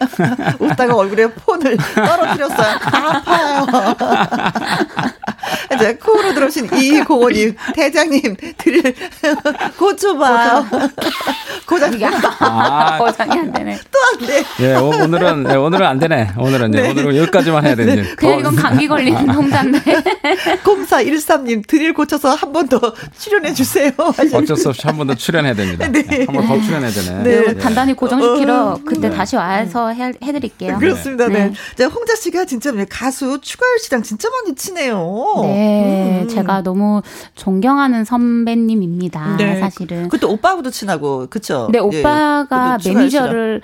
웃다가 0.60 0.94
얼굴에 0.94 1.26
폰을 1.26 1.76
떨어뜨렸 1.76 2.51
렸 2.51 2.51
어요 2.60 3.66
아파 3.70 5.11
요. 5.72 5.76
이제 5.76 5.94
코로 5.96 6.34
들어오신 6.34 6.68
이공원님, 6.74 7.56
대장님, 7.74 8.36
드릴, 8.58 8.82
고쳐봐요. 9.78 10.66
고장이 11.66 12.04
안 12.04 12.14
아, 12.40 12.98
고장이 13.02 13.38
안 13.38 13.52
되네. 13.52 13.78
또 13.90 13.98
안 14.02 14.26
돼. 14.26 14.44
예, 14.60 14.74
오 14.74 14.90
늘은, 15.06 15.44
네, 15.44 15.54
오늘은 15.54 15.86
안 15.86 15.98
되네. 15.98 16.30
오늘은, 16.36 16.70
네. 16.72 16.90
오늘은 16.90 17.16
여기까지만 17.16 17.64
해야 17.64 17.74
되네. 17.74 17.94
네. 17.96 18.14
그냥 18.16 18.40
이건 18.40 18.56
감기 18.56 18.88
걸린 18.88 19.14
홍자인데. 19.16 19.80
0413님, 20.64 21.66
드릴 21.66 21.94
고쳐서 21.94 22.34
한 22.34 22.52
번 22.52 22.68
더 22.68 22.78
출연해 23.18 23.52
주세요. 23.54 23.90
어쩔 23.98 24.56
수 24.56 24.68
없이 24.68 24.82
한 24.84 24.96
번 24.96 25.06
더 25.06 25.14
출연해야 25.14 25.54
됩니다. 25.54 25.88
네. 25.88 26.24
한번 26.26 26.46
더 26.46 26.60
출연해야 26.60 26.90
되네. 26.90 27.22
네. 27.22 27.46
네. 27.46 27.58
단단히 27.58 27.94
고정시키러 27.94 28.54
어, 28.54 28.80
그때 28.84 29.08
네. 29.08 29.16
다시 29.16 29.36
와서 29.36 29.88
해, 29.90 30.12
해드릴게요. 30.22 30.78
그렇습니다. 30.78 31.28
네. 31.28 31.52
네. 31.76 31.84
홍자 31.84 32.14
씨가 32.16 32.44
진짜 32.44 32.72
가수 32.88 33.38
추가열 33.40 33.78
씨랑 33.80 34.02
진짜 34.02 34.28
많이 34.30 34.54
친해요. 34.54 35.40
네. 35.42 35.61
음. 36.22 36.28
제가 36.28 36.62
너무 36.62 37.02
존경하는 37.34 38.04
선배님입니다. 38.04 39.36
네. 39.36 39.60
사실은. 39.60 40.08
그때 40.08 40.26
오빠하고도 40.26 40.70
친하고, 40.70 41.26
그쵸? 41.28 41.68
네, 41.72 41.78
오빠가 41.78 42.78
예. 42.84 42.92
매니저를 42.92 43.62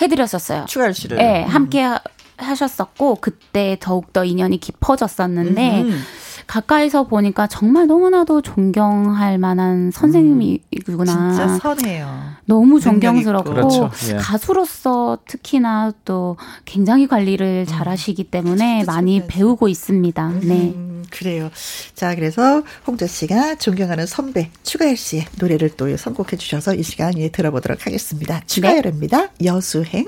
해드렸었어요. 0.00 0.64
추가열 0.66 0.94
씨를. 0.94 1.18
네, 1.18 1.42
함께 1.44 1.88
하셨었고, 2.36 3.16
그때 3.20 3.76
더욱더 3.80 4.24
인연이 4.24 4.58
깊어졌었는데, 4.58 5.82
음. 5.82 6.02
가까이서 6.46 7.04
보니까 7.08 7.46
정말 7.46 7.86
너무나도 7.86 8.42
존경할 8.42 9.38
만한 9.38 9.90
선생님이구나. 9.90 11.12
음, 11.12 11.30
진짜 11.30 11.58
선해요. 11.58 12.08
너무 12.44 12.80
존경스럽고 12.80 13.50
그렇죠. 13.50 13.90
예. 14.10 14.16
가수로서 14.16 15.18
특히나 15.26 15.92
또 16.04 16.36
굉장히 16.64 17.06
관리를 17.06 17.64
음. 17.66 17.66
잘하시기 17.66 18.24
때문에 18.24 18.82
음, 18.82 18.86
많이 18.86 19.18
그렇죠. 19.18 19.36
배우고 19.36 19.68
있습니다. 19.68 20.28
음, 20.28 20.40
네. 20.44 20.74
그래요. 21.10 21.50
자, 21.94 22.14
그래서 22.14 22.62
홍자 22.86 23.06
씨가 23.06 23.56
존경하는 23.56 24.06
선배 24.06 24.50
추가열 24.62 24.96
씨의 24.96 25.26
노래를 25.38 25.70
또 25.76 25.96
선곡해 25.96 26.36
주셔서 26.36 26.74
이 26.74 26.82
시간 26.82 27.16
에 27.16 27.28
들어보도록 27.28 27.86
하겠습니다. 27.86 28.42
추가열입니다. 28.46 29.30
네. 29.38 29.46
여수행. 29.46 30.06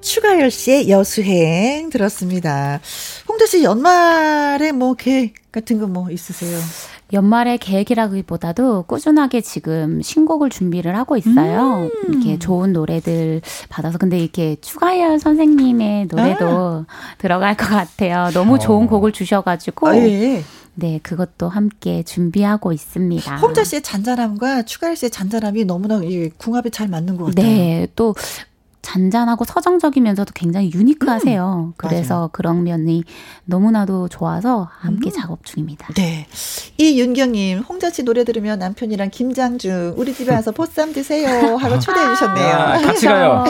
추가열 0.00 0.50
씨의 0.50 0.88
여수행 0.88 1.90
들었습니다. 1.90 2.80
홍대 3.28 3.46
씨 3.46 3.62
연말에 3.62 4.72
뭐 4.72 4.94
계획 4.94 5.34
같은 5.52 5.78
거 5.78 5.86
뭐 5.86 6.10
있으세요? 6.10 6.58
연말에 7.12 7.56
계획이라기보다도 7.56 8.84
꾸준하게 8.84 9.40
지금 9.40 10.00
신곡을 10.00 10.48
준비를 10.48 10.96
하고 10.96 11.16
있어요. 11.16 11.90
음. 12.06 12.12
이렇게 12.14 12.38
좋은 12.38 12.72
노래들 12.72 13.42
받아서 13.68 13.98
근데 13.98 14.16
이렇게 14.18 14.56
추가열 14.60 15.18
선생님의 15.18 16.06
노래도 16.06 16.46
아. 16.46 16.86
들어갈 17.18 17.56
것 17.56 17.66
같아요. 17.68 18.30
너무 18.32 18.60
좋은 18.60 18.84
어. 18.84 18.88
곡을 18.88 19.10
주셔가지고. 19.12 19.88
아, 19.88 19.96
예. 19.96 20.44
네, 20.76 21.00
그것도 21.02 21.48
함께 21.48 22.04
준비하고 22.04 22.72
있습니다. 22.72 23.36
홍자 23.38 23.64
씨의 23.64 23.82
잔잔함과 23.82 24.62
추가열 24.62 24.94
씨의 24.94 25.10
잔잔함이 25.10 25.64
너무나 25.64 26.00
궁합이 26.38 26.70
잘 26.70 26.86
맞는 26.86 27.16
것 27.16 27.26
같아요. 27.26 27.44
네, 27.44 27.88
또 27.96 28.14
잔잔하고 28.82 29.44
서정적이면서도 29.44 30.32
굉장히 30.34 30.70
유니크하세요. 30.72 31.70
음, 31.70 31.72
그래서 31.76 32.14
맞아요. 32.14 32.30
그런 32.32 32.64
면이 32.64 33.04
너무나도 33.44 34.08
좋아서 34.08 34.68
함께 34.70 35.10
음. 35.10 35.12
작업 35.12 35.44
중입니다. 35.44 35.88
네. 35.94 36.26
이윤경님, 36.78 37.60
홍자 37.60 37.90
씨 37.90 38.02
노래 38.02 38.24
들으면 38.24 38.58
남편이랑 38.58 39.10
김장중 39.10 39.94
우리 39.96 40.14
집에 40.14 40.32
와서 40.32 40.50
보쌈 40.52 40.92
드세요 40.92 41.56
하고 41.56 41.78
초대해 41.78 42.14
주셨네요. 42.14 42.52
아, 42.54 42.80
같이 42.80 43.06
가요. 43.06 43.44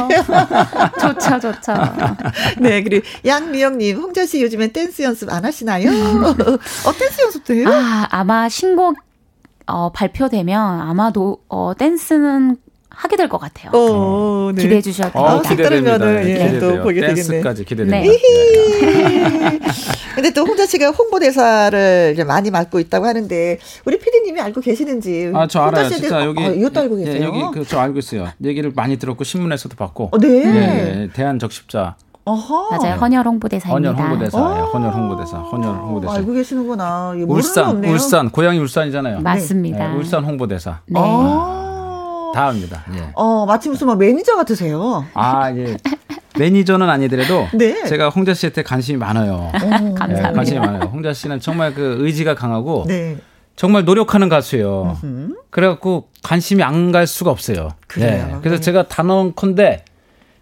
좋죠, 1.01 1.41
좋죠. 1.41 1.73
네, 2.61 2.83
그리고 2.83 3.07
양미영님, 3.25 3.99
홍자 3.99 4.27
씨 4.27 4.43
요즘엔 4.43 4.73
댄스 4.73 5.03
연습 5.03 5.33
안 5.33 5.45
하시나요? 5.45 5.91
어, 6.87 6.93
댄스 6.99 7.23
연습도 7.23 7.55
해요? 7.55 7.69
아, 7.69 8.09
아마 8.11 8.49
신곡 8.49 8.97
어, 9.67 9.91
발표되면 9.93 10.81
아마도 10.81 11.39
어, 11.49 11.73
댄스는 11.79 12.57
하게 13.01 13.17
될 13.17 13.29
것 13.31 13.39
같아요. 13.39 13.71
어, 13.75 14.53
네. 14.55 14.63
기대해 14.63 14.83
주셔도 14.83 15.19
어, 15.19 15.41
됩니다. 15.41 15.69
기대됩니다. 15.71 16.29
예, 16.29 16.35
네. 16.53 16.59
또 16.59 16.83
보게 16.83 17.01
되겠네. 17.01 17.41
까지 17.41 17.65
기대됩니다. 17.65 17.99
네. 17.99 18.09
네. 18.09 19.59
근데 20.15 20.31
또 20.33 20.43
홍자 20.45 20.67
씨가 20.67 20.91
홍보대사를 20.91 22.11
이제 22.13 22.25
많이 22.25 22.51
맡고 22.51 22.79
있다고 22.81 23.07
하는데 23.07 23.59
우리 23.87 23.99
PD님이 23.99 24.41
알고 24.41 24.61
계시는지? 24.61 25.33
아, 25.35 25.47
저 25.47 25.61
알아요. 25.63 25.89
진짜 25.89 26.25
여기 26.27 26.45
어, 26.45 26.53
이것도 26.53 26.81
알고 26.81 27.01
예, 27.01 27.05
계세요? 27.05 27.23
예, 27.23 27.27
여기 27.27 27.59
그, 27.59 27.67
저 27.67 27.79
알고 27.79 27.99
있어요. 28.01 28.29
얘기를 28.45 28.71
많이 28.75 28.99
들었고 28.99 29.25
신문에서도 29.25 29.77
봤고. 29.77 30.11
어, 30.13 30.19
네. 30.19 30.29
예, 30.45 31.09
대한 31.15 31.39
적십자. 31.39 31.97
어허. 32.25 32.77
맞아요. 32.77 32.97
헌혈 32.97 33.27
홍보대사입니다. 33.27 33.93
헌혈 33.93 34.11
홍보대사. 34.11 34.39
예, 34.39 34.61
헌혈 34.61 34.93
홍보대사. 34.93 35.37
헌혈 35.39 35.75
홍보대사. 35.75 36.15
알고 36.15 36.33
계시는구나. 36.35 37.15
울산, 37.27 37.83
울산, 37.85 38.31
고향이 38.31 38.59
울산이잖아요. 38.59 39.21
맞습니다. 39.21 39.89
네, 39.89 39.97
울산 39.97 40.23
홍보대사. 40.25 40.81
네. 40.87 41.01
아~ 41.03 41.70
다 42.33 42.49
합니다. 42.49 42.85
예. 42.95 43.11
어, 43.15 43.45
마침 43.47 43.73
무슨 43.73 43.87
막 43.87 43.99
매니저 43.99 44.37
같으세요. 44.37 45.05
아, 45.15 45.51
예. 45.57 45.77
매니저는 46.39 46.89
아니더라도 46.89 47.47
네. 47.55 47.85
제가 47.85 48.09
홍자 48.11 48.35
씨한테 48.35 48.63
관심이 48.63 48.97
많아요. 48.99 49.51
오, 49.55 49.95
감사합니다. 49.95 50.29
예, 50.31 50.33
관심이 50.33 50.59
많아요. 50.59 50.83
홍자 50.93 51.13
씨는 51.13 51.41
정말 51.41 51.75
그 51.75 51.97
의지가 52.01 52.35
강하고 52.35 52.85
네. 52.87 53.17
정말 53.57 53.85
노력하는 53.85 54.29
가수예요. 54.29 54.97
으흠. 55.03 55.37
그래갖고 55.51 56.09
관심이 56.23 56.63
안 56.63 56.93
갈 56.93 57.07
수가 57.07 57.31
없어요. 57.31 57.71
그래요. 57.89 58.29
예. 58.31 58.37
그래서 58.41 58.57
네. 58.57 58.61
제가 58.61 58.89
단언컨대 58.89 59.85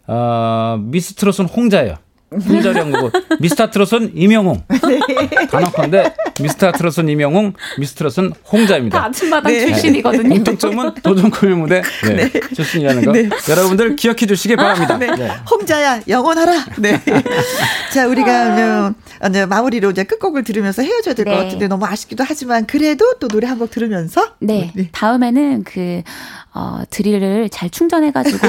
어, 0.06 0.78
미스트롯은 0.80 1.48
홍자예요. 1.48 1.94
홍자령고 2.32 3.10
미스터 3.40 3.70
트롯은 3.70 4.12
임영웅. 4.14 4.62
네. 4.68 5.46
단언컨대 5.46 6.14
미스터 6.40 6.72
트롯은 6.72 7.08
임영웅, 7.08 7.54
미스트롯은 7.78 8.32
홍자입니다. 8.52 8.98
다 9.00 9.06
아침마당 9.06 9.52
네. 9.52 9.66
출신이거든요. 9.66 10.28
공통점은 10.28 10.94
도전 11.02 11.28
꿈의 11.28 11.54
무대 11.54 11.82
네. 12.04 12.28
네. 12.30 12.40
출신이라는 12.54 13.04
거. 13.04 13.12
네. 13.12 13.28
여러분들 13.48 13.96
기억해 13.96 14.26
주시기 14.26 14.56
바랍니다. 14.56 14.96
네. 14.98 15.06
네. 15.14 15.30
홍자야 15.50 16.02
영원하라. 16.08 16.64
네. 16.78 17.00
자 17.92 18.06
우리가 18.06 18.92
아. 19.20 19.28
이제 19.28 19.46
마무리로 19.46 19.90
이제 19.90 20.04
끝곡을 20.04 20.44
들으면서 20.44 20.82
헤어져야 20.82 21.14
될 21.14 21.24
것 21.24 21.32
같은데 21.36 21.66
너무 21.68 21.84
아쉽기도 21.86 22.24
하지만 22.26 22.66
그래도 22.66 23.14
또 23.20 23.28
노래 23.28 23.46
한 23.46 23.58
곡 23.58 23.70
들으면서 23.72 24.34
네. 24.38 24.72
다음에는 24.92 25.64
그 25.64 26.02
어, 26.58 26.82
드릴을 26.90 27.48
잘 27.50 27.70
충전해가지고 27.70 28.48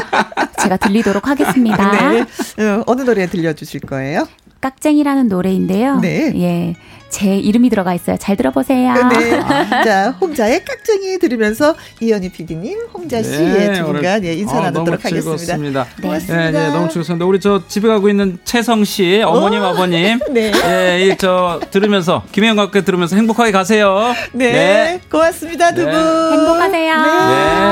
제가 0.58 0.78
들리도록 0.78 1.28
하겠습니다. 1.28 2.10
네. 2.10 2.20
어, 2.64 2.82
어느 2.86 3.02
노래 3.02 3.26
들려주실 3.26 3.80
거예요? 3.82 4.26
깍쟁이라는 4.62 5.28
노래인데요. 5.28 5.98
네. 6.00 6.32
예. 6.36 6.74
제 7.10 7.36
이름이 7.36 7.68
들어가 7.68 7.92
있어요. 7.92 8.16
잘 8.16 8.36
들어보세요. 8.36 8.94
네. 8.94 9.30
자, 9.84 10.16
홍자의 10.18 10.64
깍쟁이 10.64 11.18
들으면서 11.18 11.74
이현희 12.00 12.30
PD님, 12.30 12.86
홍자 12.94 13.22
씨의 13.22 13.52
네, 13.52 13.72
두 13.74 13.84
분간 13.84 14.24
예, 14.24 14.32
인사 14.32 14.56
아, 14.56 14.70
나누도록 14.70 15.04
하겠습니다. 15.04 15.84
네. 15.96 16.02
고맙습니다. 16.02 16.50
네, 16.50 16.52
네, 16.52 16.68
너무 16.70 16.88
즐겁습니다. 16.88 17.26
우리 17.26 17.38
저 17.38 17.62
집에 17.68 17.86
가고 17.86 18.08
있는 18.08 18.38
채성 18.44 18.84
씨, 18.84 19.20
어머님, 19.22 19.60
오, 19.60 19.66
아버님. 19.66 20.20
네. 20.32 20.52
예, 20.64 21.16
저 21.18 21.60
들으면서, 21.70 22.22
김혜영과 22.32 22.62
함께 22.62 22.80
들으면서 22.80 23.14
행복하게 23.16 23.52
가세요. 23.52 24.14
네. 24.32 24.52
네. 24.52 25.00
고맙습니다, 25.10 25.74
두 25.74 25.84
분. 25.84 25.92
행복하세요. 25.92 26.94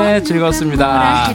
네, 0.05 0.23
즐겁습니다. 0.23 1.35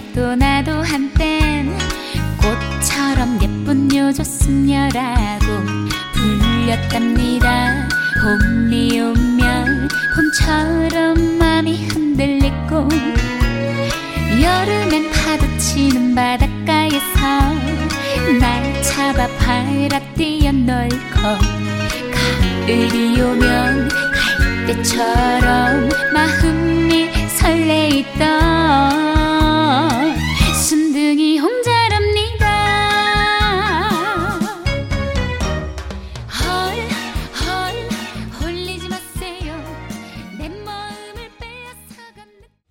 요조스녀라고 4.05 5.45
불렸답니다. 6.13 7.87
봄이 8.21 8.99
오면 8.99 9.89
봄처럼 10.15 11.39
마음이 11.39 11.87
흔들리고 11.87 12.87
여름엔 14.39 15.09
파도 15.09 15.57
치는 15.57 16.13
바닷가에서 16.13 17.55
날 18.39 18.81
잡아 18.83 19.27
팔아 19.39 19.99
뛰어놀고 20.13 21.21
가을이 22.13 23.19
오면 23.21 23.89
갈대처럼 24.67 25.89
마음이 26.13 27.11
설레있던 27.29 29.14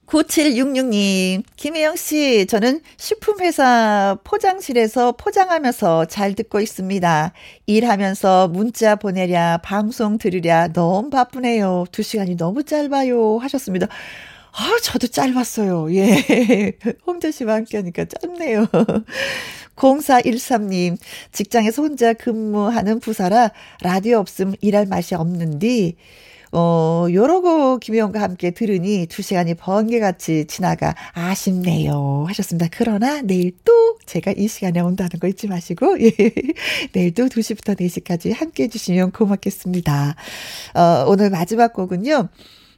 9766님, 0.06 1.42
김혜영 1.56 1.96
씨, 1.96 2.46
저는 2.46 2.80
식품회사 2.98 4.18
포장실에서 4.22 5.12
포장하면서 5.12 6.06
잘 6.06 6.34
듣고 6.34 6.60
있습니다. 6.60 7.32
일하면서 7.66 8.48
문자 8.48 8.96
보내랴, 8.96 9.58
방송 9.58 10.18
들으랴, 10.18 10.68
너무 10.68 11.10
바쁘네요. 11.10 11.86
두 11.90 12.02
시간이 12.02 12.36
너무 12.36 12.64
짧아요. 12.64 13.38
하셨습니다. 13.38 13.86
아, 14.52 14.76
저도 14.82 15.08
짧았어요. 15.08 15.92
예. 15.94 16.72
홍자 17.06 17.30
씨와 17.30 17.54
함께 17.54 17.78
하니까 17.78 18.04
짧네요. 18.04 18.66
0413님, 19.74 20.96
직장에서 21.32 21.82
혼자 21.82 22.12
근무하는 22.12 23.00
부사라 23.00 23.50
라디오 23.82 24.18
없음 24.18 24.54
일할 24.60 24.86
맛이 24.86 25.16
없는디, 25.16 25.96
어, 26.56 27.06
요러고 27.12 27.78
김혜영과 27.78 28.22
함께 28.22 28.52
들으니 28.52 29.06
두 29.06 29.22
시간이 29.22 29.54
번개같이 29.54 30.46
지나가 30.46 30.94
아쉽네요. 31.12 32.26
하셨습니다. 32.28 32.68
그러나 32.70 33.22
내일 33.22 33.50
또 33.64 33.98
제가 34.06 34.32
이 34.36 34.46
시간에 34.46 34.78
온다는 34.78 35.10
거 35.18 35.26
잊지 35.26 35.48
마시고, 35.48 35.98
예. 36.00 36.12
내일도 36.92 37.26
2시부터 37.26 37.76
4시까지 37.76 38.32
함께 38.32 38.64
해주시면 38.64 39.10
고맙겠습니다. 39.10 40.14
어, 40.74 41.04
오늘 41.08 41.30
마지막 41.30 41.72
곡은요. 41.72 42.28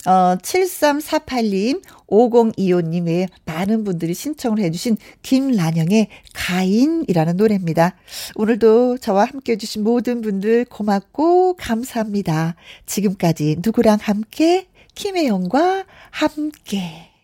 어, 0.07 0.37
7348님, 0.41 1.83
5025님 2.07 3.07
외에 3.07 3.27
많은 3.45 3.83
분들이 3.83 4.15
신청을 4.15 4.61
해주신 4.61 4.97
김란영의 5.23 6.09
가인이라는 6.33 7.37
노래입니다. 7.37 7.97
오늘도 8.37 8.99
저와 8.99 9.25
함께 9.25 9.53
해주신 9.53 9.83
모든 9.83 10.21
분들 10.21 10.67
고맙고 10.67 11.55
감사합니다. 11.55 12.55
지금까지 12.87 13.57
누구랑 13.65 13.99
함께, 14.01 14.69
김혜영과 14.95 15.85
함께. 16.11 17.16